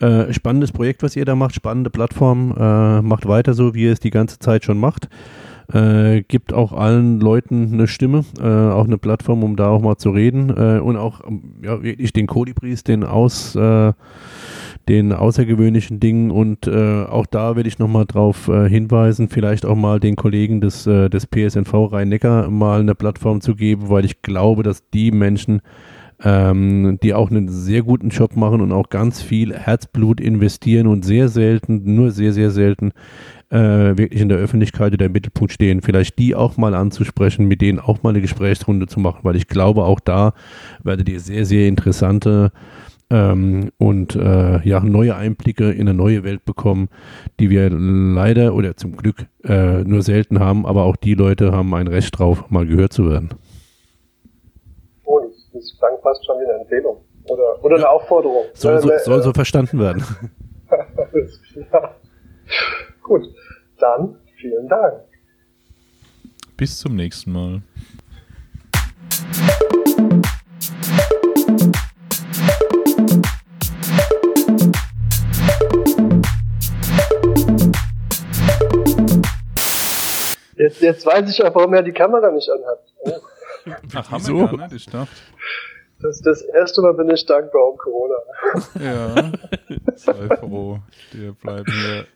Äh, 0.00 0.32
spannendes 0.32 0.72
Projekt, 0.72 1.02
was 1.02 1.14
ihr 1.14 1.24
da 1.24 1.36
macht, 1.36 1.54
spannende 1.54 1.90
Plattform. 1.90 2.54
Äh, 2.58 3.02
macht 3.02 3.28
weiter 3.28 3.54
so, 3.54 3.74
wie 3.74 3.84
ihr 3.84 3.92
es 3.92 4.00
die 4.00 4.10
ganze 4.10 4.38
Zeit 4.38 4.64
schon 4.64 4.78
macht. 4.78 5.08
Äh, 5.72 6.22
gibt 6.22 6.52
auch 6.52 6.72
allen 6.72 7.20
Leuten 7.20 7.70
eine 7.72 7.86
Stimme, 7.86 8.24
äh, 8.40 8.44
auch 8.44 8.86
eine 8.86 8.98
Plattform, 8.98 9.44
um 9.44 9.54
da 9.54 9.68
auch 9.68 9.80
mal 9.80 9.96
zu 9.98 10.10
reden 10.10 10.50
äh, 10.50 10.80
und 10.80 10.96
auch 10.96 11.20
ja, 11.62 11.82
wirklich 11.82 12.12
den 12.12 12.26
Kolibris, 12.26 12.82
den 12.82 13.04
aus 13.04 13.54
äh, 13.54 13.92
den 14.88 15.12
außergewöhnlichen 15.12 16.00
Dingen 16.00 16.32
und 16.32 16.66
auch 16.66 17.26
da 17.26 17.54
will 17.54 17.66
ich 17.66 17.78
nochmal 17.78 18.06
drauf 18.06 18.46
hinweisen, 18.46 19.28
vielleicht 19.28 19.64
auch 19.64 19.76
mal 19.76 20.00
den 20.00 20.16
Kollegen 20.16 20.60
des, 20.60 20.82
des 20.84 21.26
PSNV 21.28 21.92
Rhein-Neckar 21.92 22.50
mal 22.50 22.80
eine 22.80 22.96
Plattform 22.96 23.40
zu 23.40 23.54
geben, 23.54 23.88
weil 23.88 24.04
ich 24.04 24.22
glaube, 24.22 24.64
dass 24.64 24.88
die 24.90 25.12
Menschen, 25.12 25.60
ähm, 26.22 26.98
die 27.02 27.14
auch 27.14 27.30
einen 27.30 27.48
sehr 27.48 27.82
guten 27.82 28.10
Job 28.10 28.36
machen 28.36 28.60
und 28.60 28.72
auch 28.72 28.90
ganz 28.90 29.22
viel 29.22 29.54
Herzblut 29.54 30.20
investieren 30.20 30.86
und 30.86 31.04
sehr 31.04 31.28
selten, 31.28 31.94
nur 31.94 32.10
sehr, 32.10 32.32
sehr 32.32 32.50
selten 32.50 32.92
äh, 33.50 33.58
wirklich 33.96 34.20
in 34.20 34.28
der 34.28 34.38
Öffentlichkeit 34.38 34.92
oder 34.92 35.06
im 35.06 35.12
Mittelpunkt 35.12 35.52
stehen, 35.52 35.82
vielleicht 35.82 36.18
die 36.18 36.34
auch 36.34 36.56
mal 36.56 36.74
anzusprechen, 36.74 37.46
mit 37.46 37.60
denen 37.60 37.80
auch 37.80 38.02
mal 38.02 38.10
eine 38.10 38.20
Gesprächsrunde 38.20 38.86
zu 38.86 39.00
machen, 39.00 39.20
weil 39.22 39.36
ich 39.36 39.48
glaube, 39.48 39.84
auch 39.84 40.00
da 40.00 40.34
werdet 40.82 41.08
ihr 41.08 41.20
sehr, 41.20 41.44
sehr 41.44 41.66
interessante 41.66 42.52
ähm, 43.10 43.70
und 43.78 44.14
äh, 44.14 44.66
ja, 44.66 44.80
neue 44.80 45.16
Einblicke 45.16 45.70
in 45.70 45.88
eine 45.88 45.94
neue 45.94 46.22
Welt 46.22 46.44
bekommen, 46.44 46.88
die 47.40 47.50
wir 47.50 47.70
leider 47.70 48.54
oder 48.54 48.76
zum 48.76 48.96
Glück 48.96 49.26
äh, 49.44 49.82
nur 49.82 50.02
selten 50.02 50.38
haben, 50.38 50.64
aber 50.64 50.84
auch 50.84 50.96
die 50.96 51.14
Leute 51.14 51.52
haben 51.52 51.74
ein 51.74 51.88
Recht 51.88 52.18
drauf, 52.18 52.50
mal 52.50 52.66
gehört 52.66 52.92
zu 52.92 53.10
werden. 53.10 53.30
Das 55.52 55.76
klang 55.78 55.98
fast 56.02 56.24
schon 56.24 56.38
wie 56.40 56.44
eine 56.44 56.60
Empfehlung 56.60 57.04
oder, 57.28 57.64
oder 57.64 57.76
ja. 57.76 57.82
eine 57.82 57.90
Aufforderung. 57.90 58.44
Soll 58.54 58.80
so, 58.80 58.90
soll 59.04 59.22
so 59.22 59.32
verstanden 59.32 59.80
werden. 59.80 60.04
ja. 61.72 61.94
Gut, 63.02 63.22
dann 63.78 64.16
vielen 64.36 64.68
Dank. 64.68 65.02
Bis 66.56 66.78
zum 66.78 66.94
nächsten 66.94 67.32
Mal. 67.32 67.62
Jetzt, 80.56 80.82
jetzt 80.82 81.06
weiß 81.06 81.30
ich 81.30 81.42
auch, 81.42 81.54
warum 81.54 81.72
er 81.72 81.82
die 81.82 81.92
Kamera 81.92 82.30
nicht 82.30 82.48
anhat. 82.50 83.24
Ach, 83.94 84.10
haben 84.10 84.26
wir 84.26 84.46
gar 84.46 84.56
nicht, 84.56 84.72
ich 84.72 84.86
dachte. 84.86 85.10
Das, 86.00 86.20
das 86.22 86.42
erste 86.42 86.80
Mal 86.80 86.94
bin 86.94 87.10
ich 87.10 87.26
dankbar 87.26 87.62
um 87.68 87.76
Corona. 87.76 88.14
Ja, 88.80 89.32
sei 89.96 90.36
froh. 90.36 90.78
Dir 91.12 91.32
bleiben 91.34 91.70
hier. 91.70 92.06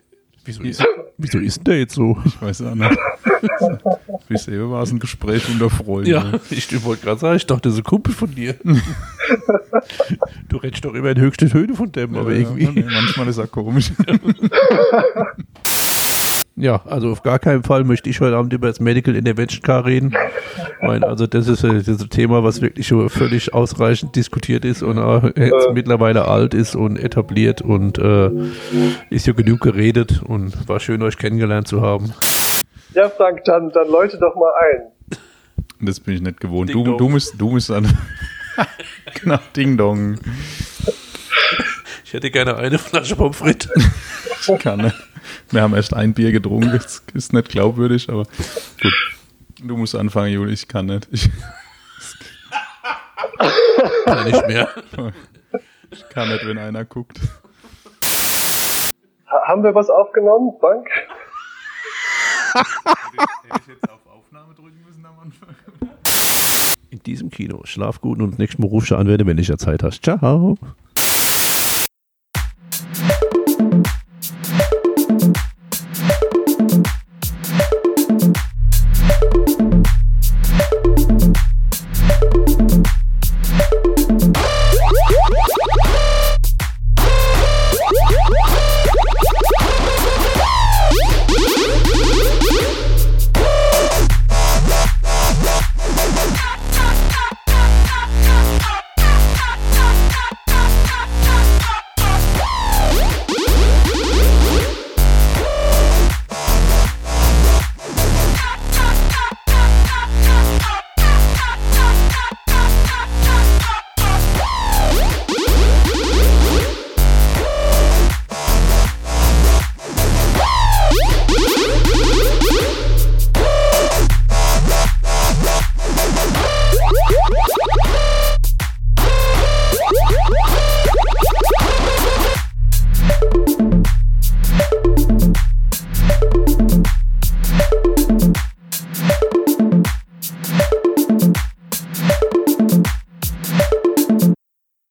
Wieso 0.47 0.63
ist, 0.63 0.85
wieso 1.17 1.39
ist 1.39 1.57
denn 1.59 1.65
der 1.65 1.79
jetzt 1.79 1.95
so? 1.95 2.19
Ich 2.27 2.41
weiß 2.41 2.63
auch 2.63 2.75
nicht. 2.75 2.99
Bis 4.29 4.47
eben 4.47 4.71
war 4.71 4.83
es 4.83 4.93
ein 4.93 4.99
Gespräch 4.99 5.49
unter 5.49 5.71
Freunden. 5.71 6.11
Ja, 6.11 6.33
ich 6.51 6.85
wollte 6.85 7.03
gerade 7.03 7.19
sagen, 7.21 7.37
ich 7.37 7.47
dachte, 7.47 7.63
das 7.63 7.75
ist 7.75 7.81
ein 7.81 7.85
Kumpel 7.85 8.13
von 8.13 8.35
dir. 8.35 8.55
du 10.49 10.57
rennst 10.59 10.85
doch 10.85 10.93
immer 10.93 11.11
in 11.11 11.21
höchste 11.21 11.49
Töne 11.49 11.75
von 11.75 11.91
dem, 11.93 12.15
aber 12.17 12.33
ja, 12.33 12.41
irgendwie. 12.41 12.69
Nee, 12.69 12.85
manchmal 12.91 13.29
ist 13.29 13.39
er 13.39 13.47
komisch. 13.47 13.93
Ja, 16.57 16.83
also 16.87 17.11
auf 17.11 17.23
gar 17.23 17.41
keinen 17.41 17.65
Fall 17.65 17.83
möchte 17.83 18.09
ich 18.09 18.21
heute 18.21 18.37
Abend 18.37 18.53
über 18.53 18.69
das 18.69 18.79
Medical 18.79 19.17
Intervention 19.17 19.63
Car 19.63 19.85
reden. 19.85 20.15
Also 20.81 21.27
das 21.27 21.49
ist 21.49 21.65
äh, 21.65 21.83
dieses 21.83 22.09
Thema, 22.09 22.45
was 22.45 22.61
wirklich 22.61 22.87
schon 22.87 23.09
völlig 23.09 23.53
ausreichend 23.53 24.15
diskutiert 24.15 24.65
ist 24.65 24.83
und 24.83 24.99
äh, 24.99 25.47
jetzt 25.47 25.71
mittlerweile 25.73 26.29
alt 26.29 26.55
ist 26.55 26.77
und 26.77 26.97
etabliert 26.97 27.61
und 27.61 27.99
äh, 27.99 28.31
ist 29.11 29.27
ja 29.27 29.33
genug 29.33 29.61
geredet 29.63 30.23
und 30.23 30.69
war 30.69 30.79
schön, 30.79 31.03
euch 31.03 31.19
kennengelernt 31.19 31.67
zu 31.67 31.83
haben. 31.83 32.15
Ja, 32.95 33.09
Frank, 33.09 33.43
dann, 33.45 33.71
dann 33.71 33.89
läute 33.89 34.19
doch 34.19 34.37
mal 34.37 34.53
ein. 34.61 35.19
Das 35.81 35.99
bin 35.99 36.15
ich 36.15 36.21
nicht 36.21 36.41
gewohnt. 36.41 36.73
du, 36.73 36.97
du 36.97 37.09
musst, 37.09 37.35
du 37.37 37.51
musst 37.51 37.71
an. 37.73 37.89
genau, 39.21 39.39
Ding 39.57 39.77
Dong. 39.77 40.19
Ich 42.05 42.13
hätte 42.13 42.31
gerne 42.31 42.57
eine 42.57 42.79
Flasche 42.79 43.17
Pommes 43.17 43.37
frites. 43.37 43.69
Kann, 44.61 44.79
ne? 44.79 44.95
Wir 45.51 45.63
haben 45.63 45.75
erst 45.75 45.95
ein 45.95 46.15
Bier 46.15 46.33
getrunken, 46.33 46.73
das 46.73 47.03
ist 47.15 47.33
nicht 47.33 47.49
glaubwürdig, 47.49 48.09
aber 48.09 48.25
gut. 48.83 48.95
Du 49.61 49.77
musst 49.77 49.95
anfangen, 49.95 50.33
Juli, 50.33 50.53
ich 50.53 50.69
kann 50.69 50.87
nicht. 50.87 51.09
Ich 51.13 51.31
kann 54.05 54.25
nicht 54.25 54.47
mehr. 54.47 54.69
Ich 55.91 56.09
kann 56.11 56.29
nicht, 56.29 56.47
wenn 56.47 56.59
einer 56.59 56.85
guckt. 56.85 57.19
Haben 59.27 59.63
wir 59.63 59.75
was 59.75 59.91
aufgenommen, 59.91 60.53
Frank? 60.61 60.89
Hätte 62.55 63.61
ich 63.61 63.67
jetzt 63.69 63.91
auf 63.91 64.01
Aufnahme 64.07 64.55
drücken 64.55 64.85
müssen 64.87 65.05
am 65.07 65.19
Anfang? 65.19 65.49
In 66.91 67.03
diesem 67.03 67.31
Kino. 67.31 67.63
Schlaf 67.65 68.01
gut 68.01 68.21
und 68.21 68.39
nächstes 68.39 68.59
Mal 68.59 68.69
rufst 68.69 68.91
du 68.91 68.97
an, 68.97 69.07
wenn 69.07 69.37
du 69.37 69.43
ja 69.43 69.57
Zeit 69.57 69.83
hast. 69.83 70.03
Ciao. 70.05 70.57